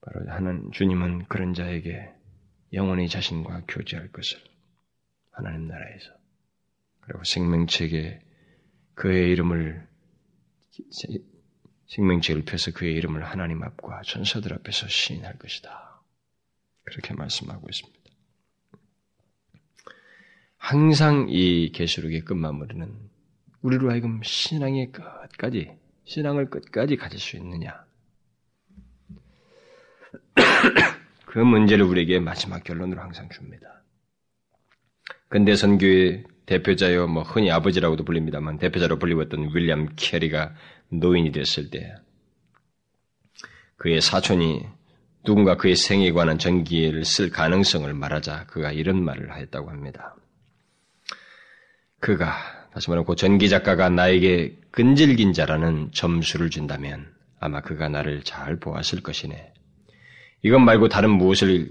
바로 0.00 0.28
하는 0.30 0.70
주님은 0.72 1.26
그런 1.26 1.54
자에게 1.54 2.10
영원히 2.72 3.08
자신과 3.08 3.62
교제할 3.68 4.10
것을 4.10 4.38
하나님 5.30 5.68
나라에서 5.68 6.10
그리고 7.00 7.22
생명책에 7.22 8.20
그의 8.94 9.30
이름을 9.30 9.86
생명책을 11.88 12.44
펴서 12.44 12.72
그의 12.72 12.94
이름을 12.94 13.24
하나님 13.24 13.62
앞과 13.62 14.02
전사들 14.04 14.52
앞에서 14.54 14.88
시인할 14.88 15.38
것이다. 15.38 16.02
그렇게 16.82 17.14
말씀하고 17.14 17.68
있습니다. 17.68 17.95
항상 20.68 21.26
이 21.28 21.70
계시록의 21.70 22.22
끝마무리는 22.22 22.92
우리로 23.62 23.88
하여금 23.88 24.20
신앙의 24.24 24.90
끝까지 24.90 25.70
신앙을 26.02 26.50
끝까지 26.50 26.96
가질 26.96 27.20
수 27.20 27.36
있느냐 27.36 27.84
그 31.24 31.38
문제를 31.38 31.84
우리에게 31.84 32.18
마지막 32.18 32.64
결론으로 32.64 33.00
항상 33.00 33.28
줍니다. 33.28 33.84
근대 35.28 35.54
선교의 35.54 36.24
대표자요, 36.46 37.06
뭐 37.06 37.22
흔히 37.22 37.52
아버지라고도 37.52 38.04
불립니다만 38.04 38.58
대표자로 38.58 38.98
불리웠던 38.98 39.54
윌리엄 39.54 39.90
캐리가 39.94 40.52
노인이 40.88 41.30
됐을 41.30 41.70
때 41.70 41.94
그의 43.76 44.00
사촌이 44.00 44.66
누군가 45.22 45.56
그의 45.56 45.76
생에 45.76 46.10
관한 46.10 46.38
전기를 46.38 47.04
쓸 47.04 47.30
가능성을 47.30 47.94
말하자 47.94 48.46
그가 48.46 48.72
이런 48.72 49.04
말을 49.04 49.30
하였다고 49.30 49.70
합니다. 49.70 50.16
그가 52.06 52.36
다시 52.72 52.88
말하면 52.88 53.04
그 53.04 53.16
전기 53.16 53.48
작가가 53.48 53.88
나에게 53.88 54.56
끈질긴 54.70 55.32
자라는 55.32 55.90
점수를 55.90 56.50
준다면 56.50 57.12
아마 57.40 57.60
그가 57.60 57.88
나를 57.88 58.22
잘 58.22 58.60
보았을 58.60 59.02
것이네. 59.02 59.52
이것 60.42 60.60
말고 60.60 60.86
다른 60.86 61.10
무엇을 61.10 61.70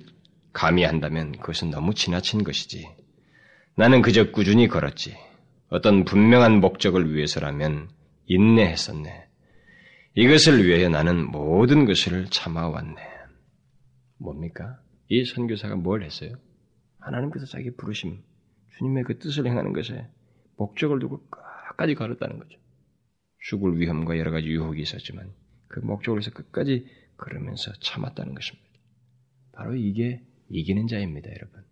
가미한다면 0.51 1.37
그것은 1.37 1.69
너무 1.69 1.93
지나친 1.93 2.43
것이지. 2.43 2.85
나는 3.77 4.01
그저 4.01 4.31
꾸준히 4.31 4.67
걸었지. 4.67 5.15
어떤 5.69 6.03
분명한 6.03 6.59
목적을 6.59 7.15
위해서라면 7.15 7.87
인내했었네. 8.25 9.29
이것을 10.15 10.67
위해 10.67 10.89
나는 10.89 11.31
모든 11.31 11.85
것을 11.85 12.25
참아왔네. 12.29 13.01
뭡니까? 14.17 14.81
이 15.07 15.23
선교사가 15.23 15.77
뭘 15.77 16.03
했어요? 16.03 16.33
하나님께서 16.99 17.45
자기 17.45 17.73
부르심, 17.73 18.21
주님의 18.77 19.05
그 19.05 19.17
뜻을 19.17 19.47
행하는 19.47 19.71
것에 19.71 20.09
목적을 20.57 20.99
두고 20.99 21.27
끝까지 21.29 21.95
걸었다는 21.95 22.39
거죠. 22.39 22.59
죽을 23.39 23.79
위험과 23.79 24.17
여러 24.17 24.31
가지 24.31 24.47
유혹이 24.47 24.81
있었지만 24.81 25.31
그 25.67 25.79
목적을 25.79 26.19
해서 26.19 26.31
끝까지 26.31 26.87
걸으면서 27.17 27.71
참았다는 27.79 28.33
것입니다. 28.33 28.65
바로 29.51 29.75
이게 29.75 30.21
이기는 30.49 30.87
자입니다, 30.87 31.29
여러분. 31.29 31.63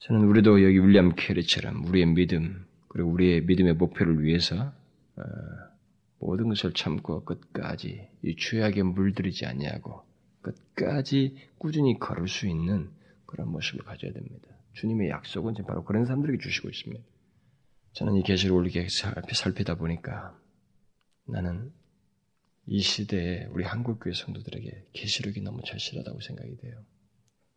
저는 0.00 0.26
우리도 0.26 0.62
여기 0.62 0.78
윌리엄 0.78 1.14
캐리처럼 1.16 1.84
우리의 1.86 2.06
믿음, 2.06 2.66
그리고 2.88 3.10
우리의 3.10 3.42
믿음의 3.44 3.74
목표를 3.74 4.22
위해서 4.22 4.72
어, 5.16 5.22
모든 6.20 6.48
것을 6.48 6.72
참고 6.72 7.24
끝까지 7.24 8.08
이 8.22 8.36
죄악에 8.36 8.82
물들이지 8.82 9.46
아니하고 9.46 10.02
끝까지 10.42 11.36
꾸준히 11.58 11.98
걸을 11.98 12.28
수 12.28 12.46
있는 12.46 12.90
그런 13.26 13.50
모습을 13.50 13.84
가져야 13.84 14.12
됩니다. 14.12 14.48
주님의 14.74 15.10
약속은 15.10 15.54
지금 15.54 15.66
바로 15.66 15.84
그런 15.84 16.06
사람들에게 16.06 16.38
주시고 16.38 16.68
있습니다. 16.68 17.04
저는 17.92 18.16
이 18.16 18.22
계시를 18.22 18.54
이렇게 18.64 18.88
살피다 18.88 19.76
보니까 19.76 20.38
나는 21.24 21.72
이 22.66 22.80
시대에 22.80 23.46
우리 23.46 23.64
한국교회 23.64 24.14
성도들에게 24.14 24.88
계시록이 24.92 25.40
너무 25.40 25.62
절실하다고 25.64 26.20
생각이 26.20 26.56
돼요. 26.58 26.84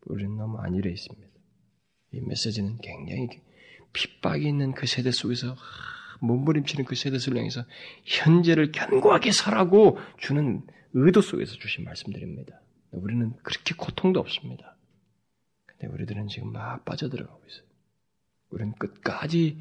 우리는 0.06 0.36
너무 0.38 0.58
안일해 0.58 0.90
있습니다. 0.90 1.28
이 2.14 2.22
메시지는 2.22 2.78
굉장히 2.78 3.28
핍박이 3.94 4.48
있는 4.48 4.74
그 4.74 4.88
세대 4.88 5.12
속에서 5.12 5.56
몸부림치는 6.22 6.86
그 6.86 6.96
세대를 6.96 7.38
향해서 7.38 7.66
현재를 8.06 8.72
견고하게 8.72 9.32
살라고 9.32 9.98
주는 10.18 10.66
의도 10.94 11.22
속에서 11.22 11.56
주신 11.56 11.84
말씀드립니다. 11.84 12.62
우리는 12.92 13.34
그렇게 13.44 13.74
고통도 13.76 14.20
없습니다. 14.20 14.78
근데 15.66 15.88
우리들은 15.88 16.28
지금 16.28 16.52
막 16.52 16.86
빠져들어가고 16.86 17.42
있어요. 17.48 17.66
우리는 18.50 18.74
끝까지 18.74 19.58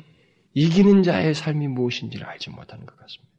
이기는 0.55 1.03
자의 1.03 1.35
삶이 1.35 1.69
무엇인지를 1.69 2.27
알지 2.27 2.51
못하는 2.51 2.87
것 2.87 2.97
같습니다. 2.97 3.33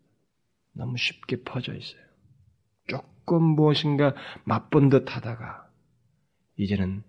너무 0.74 0.98
쉽게 0.98 1.44
퍼져 1.44 1.74
있어요. 1.74 2.02
조금 2.88 3.44
무엇인가 3.44 4.16
맛본 4.46 4.90
듯 4.90 5.16
하다가 5.16 5.70
이제는 6.58 7.04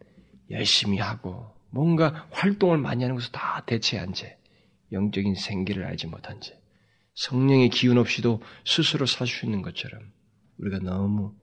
열심히 0.51 0.99
하고 0.99 1.55
뭔가 1.71 2.27
활동을 2.31 2.79
많이 2.79 3.03
하는 3.05 3.17
것을 3.17 3.33
다 3.33 3.65
대체한 3.65 4.13
채 4.13 4.39
영적인 4.91 5.35
생기를 5.37 5.85
알지 5.85 6.07
못한 6.09 6.41
채 6.41 6.61
성령의 7.15 7.69
기운 7.71 7.99
없이도 7.99 8.43
스스로 8.65 9.07
살 9.07 9.27
수 9.27 9.47
있는 9.47 9.63
것처럼 9.63 10.13
우리가 10.59 10.79
너무 10.79 11.35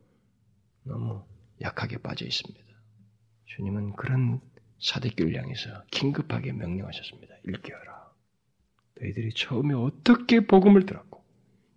너무 0.84 1.24
약하게 1.62 1.98
빠져 1.98 2.26
있습니다. 2.26 2.60
주님은 3.46 3.94
그런 3.96 4.42
사대교를 4.82 5.36
향해서 5.36 5.84
긴급하게 5.92 6.54
명령하셨습니다. 6.54 7.36
일깨어라. 7.44 7.89
너희들이 9.02 9.34
처음에 9.34 9.74
어떻게 9.74 10.46
복음을 10.46 10.86
들었고 10.86 11.24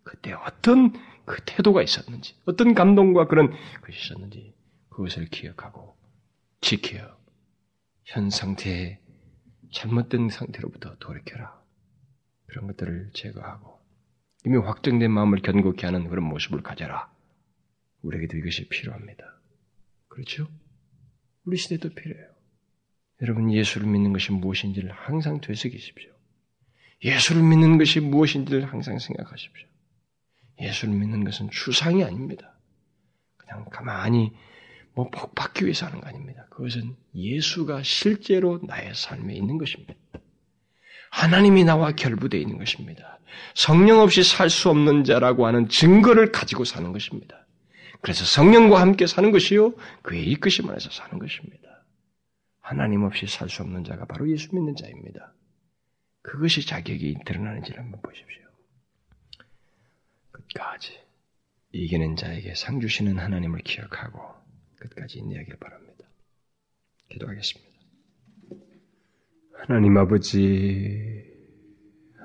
그때 0.02 0.32
어떤 0.32 0.92
그 1.24 1.40
태도가 1.44 1.82
있었는지 1.82 2.34
어떤 2.44 2.74
감동과 2.74 3.26
그런 3.28 3.50
것이 3.82 3.98
있었는지 3.98 4.54
그것을 4.88 5.26
기억하고 5.26 5.96
지켜 6.60 6.98
현 8.04 8.30
상태에 8.30 8.98
잘못된 9.72 10.28
상태로부터 10.28 10.96
돌이켜라. 10.96 11.60
그런 12.46 12.66
것들을 12.66 13.10
제거하고 13.14 13.80
이미 14.44 14.58
확정된 14.58 15.10
마음을 15.10 15.40
견고케 15.40 15.86
하는 15.86 16.08
그런 16.08 16.24
모습을 16.26 16.62
가져라. 16.62 17.10
우리에게도 18.02 18.36
이것이 18.36 18.68
필요합니다. 18.68 19.24
그렇죠? 20.08 20.48
우리 21.44 21.56
시대도 21.56 21.90
필요해요. 21.90 22.28
여러분 23.22 23.52
예수를 23.52 23.86
믿는 23.86 24.12
것이 24.12 24.32
무엇인지를 24.32 24.90
항상 24.92 25.40
되새기십시오. 25.40 26.11
예수를 27.04 27.42
믿는 27.42 27.78
것이 27.78 28.00
무엇인지를 28.00 28.64
항상 28.72 28.98
생각하십시오. 28.98 29.66
예수를 30.60 30.94
믿는 30.94 31.24
것은 31.24 31.50
추상이 31.50 32.04
아닙니다. 32.04 32.54
그냥 33.36 33.64
가만히 33.70 34.32
뭐 34.94 35.10
복받기 35.10 35.64
위해서 35.64 35.86
하는 35.86 36.00
거 36.00 36.08
아닙니다. 36.08 36.46
그것은 36.50 36.96
예수가 37.14 37.82
실제로 37.82 38.60
나의 38.62 38.94
삶에 38.94 39.34
있는 39.34 39.58
것입니다. 39.58 39.94
하나님이 41.10 41.64
나와 41.64 41.92
결부되어 41.92 42.40
있는 42.40 42.58
것입니다. 42.58 43.18
성령 43.54 44.00
없이 44.00 44.22
살 44.22 44.50
수 44.50 44.70
없는 44.70 45.04
자라고 45.04 45.46
하는 45.46 45.68
증거를 45.68 46.32
가지고 46.32 46.64
사는 46.64 46.92
것입니다. 46.92 47.46
그래서 48.00 48.24
성령과 48.24 48.80
함께 48.80 49.06
사는 49.06 49.30
것이요, 49.30 49.74
그의 50.02 50.26
이끄심 50.30 50.68
안에서 50.68 50.90
사는 50.90 51.18
것입니다. 51.18 51.84
하나님 52.60 53.02
없이 53.04 53.26
살 53.26 53.48
수 53.48 53.62
없는 53.62 53.84
자가 53.84 54.06
바로 54.06 54.30
예수 54.30 54.54
믿는 54.54 54.76
자입니다. 54.76 55.32
그것이 56.22 56.66
자격이 56.66 57.18
드러나는지를 57.26 57.80
한번 57.80 58.00
보십시오. 58.00 58.42
끝까지 60.30 60.92
이기는 61.72 62.16
자에게 62.16 62.54
상 62.54 62.80
주시는 62.80 63.18
하나님을 63.18 63.60
기억하고 63.60 64.20
끝까지 64.76 65.18
인내하길 65.18 65.56
바랍니다. 65.56 66.06
기도하겠습니다. 67.08 67.72
하나님 69.54 69.96
아버지, 69.96 71.24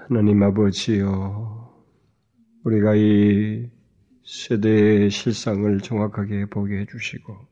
하나님 0.10 0.41
아버지요, 0.41 1.86
우리가 2.64 2.95
이 2.95 3.70
세대의 4.26 5.10
실상을 5.10 5.80
정확하게 5.82 6.48
보게 6.48 6.80
해주시고, 6.80 7.48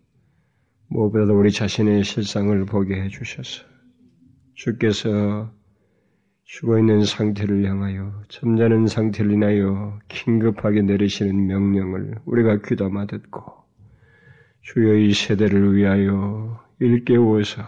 무엇보다도 0.87 1.37
우리 1.37 1.51
자신의 1.51 2.03
실상을 2.03 2.65
보게 2.65 2.99
해주셔서, 3.01 3.65
주께서 4.55 5.53
죽어 6.45 6.77
있는 6.77 7.03
상태를 7.03 7.65
향하여, 7.65 8.23
점잖은 8.29 8.87
상태를 8.87 9.31
인하여 9.33 9.99
긴급하게 10.07 10.83
내리시는 10.83 11.47
명령을 11.47 12.15
우리가 12.25 12.61
귀담아 12.61 13.07
듣고, 13.07 13.65
주여 14.61 14.95
이 14.95 15.13
세대를 15.13 15.75
위하여 15.75 16.63
일깨워서 16.79 17.63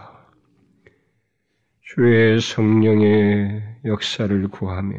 주의 1.82 2.40
성령의 2.40 3.62
역사를 3.84 4.48
구하며 4.48 4.96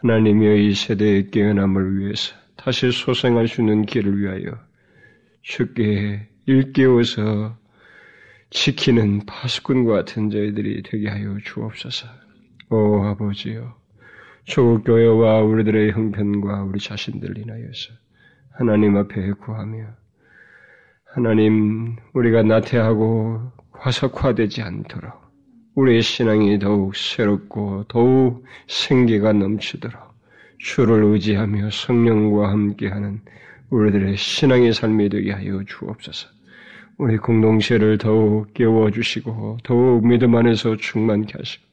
하나님의 0.00 0.66
이 0.66 0.74
세대의 0.74 1.30
깨어남을 1.30 1.98
위해서 1.98 2.34
다시 2.56 2.92
소생할 2.92 3.48
수 3.48 3.60
있는 3.60 3.86
길을 3.86 4.20
위하여 4.20 4.58
주께 5.42 6.28
일깨워서 6.46 7.56
지키는 8.50 9.26
파수꾼과 9.26 9.94
같은 9.94 10.30
저희들이 10.30 10.82
되게 10.82 11.08
하여 11.08 11.38
주옵소서. 11.44 12.21
오 12.74 13.04
아버지여, 13.04 13.70
조국 14.44 14.84
교회와 14.84 15.42
우리들의 15.42 15.92
형편과 15.92 16.62
우리 16.62 16.80
자신들 16.80 17.36
인하여서 17.36 17.92
하나님 18.50 18.96
앞에 18.96 19.32
구하며 19.32 19.88
하나님 21.04 21.96
우리가 22.14 22.42
나태하고 22.42 23.42
화석화되지 23.72 24.62
않도록 24.62 25.12
우리의 25.74 26.00
신앙이 26.00 26.58
더욱 26.60 26.96
새롭고 26.96 27.84
더욱 27.88 28.42
생기가 28.68 29.34
넘치도록 29.34 30.00
주를 30.58 31.04
의지하며 31.04 31.68
성령과 31.68 32.52
함께하는 32.52 33.20
우리들의 33.68 34.16
신앙의 34.16 34.72
삶이 34.72 35.10
되게 35.10 35.32
하여 35.32 35.62
주옵소서. 35.66 36.26
우리 36.96 37.18
공동체를 37.18 37.98
더욱 37.98 38.54
깨워주시고 38.54 39.58
더욱 39.62 40.06
믿음 40.06 40.34
안에서 40.36 40.76
충만케 40.76 41.34
하시고 41.36 41.71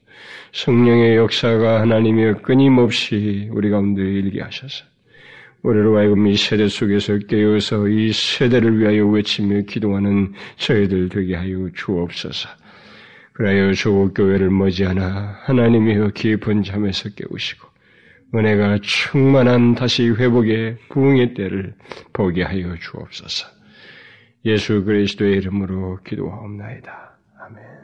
성령의 0.52 1.16
역사가 1.18 1.82
하나님의 1.82 2.42
끊임없이 2.42 3.50
우리 3.52 3.70
가운데 3.70 4.02
일게 4.02 4.42
하셔서 4.42 4.86
우리로 5.62 5.98
하여금 5.98 6.28
이 6.28 6.38
세대 6.38 6.68
속에서 6.68 7.18
깨어서 7.18 7.88
이 7.90 8.12
세대를 8.14 8.80
위하여 8.80 9.06
외치며 9.08 9.62
기도하는 9.62 10.34
저희들 10.58 11.10
되게 11.10 11.36
하여 11.36 11.70
주옵소서. 11.76 12.50
그래야 13.34 13.72
조국 13.74 14.14
교회를 14.14 14.50
머지않아 14.50 15.40
하나님의 15.44 16.12
깊은 16.14 16.64
잠에서 16.64 17.10
깨우시고 17.10 17.68
은혜가 18.36 18.80
충만한 18.82 19.76
다시 19.76 20.10
회복의 20.10 20.78
부흥의 20.90 21.34
때를 21.34 21.74
보게 22.14 22.44
하여 22.44 22.76
주옵소서. 22.78 23.48
예수 24.46 24.84
그리스도의 24.84 25.38
이름으로 25.38 26.00
기도하옵나이다. 26.04 27.18
아멘. 27.40 27.79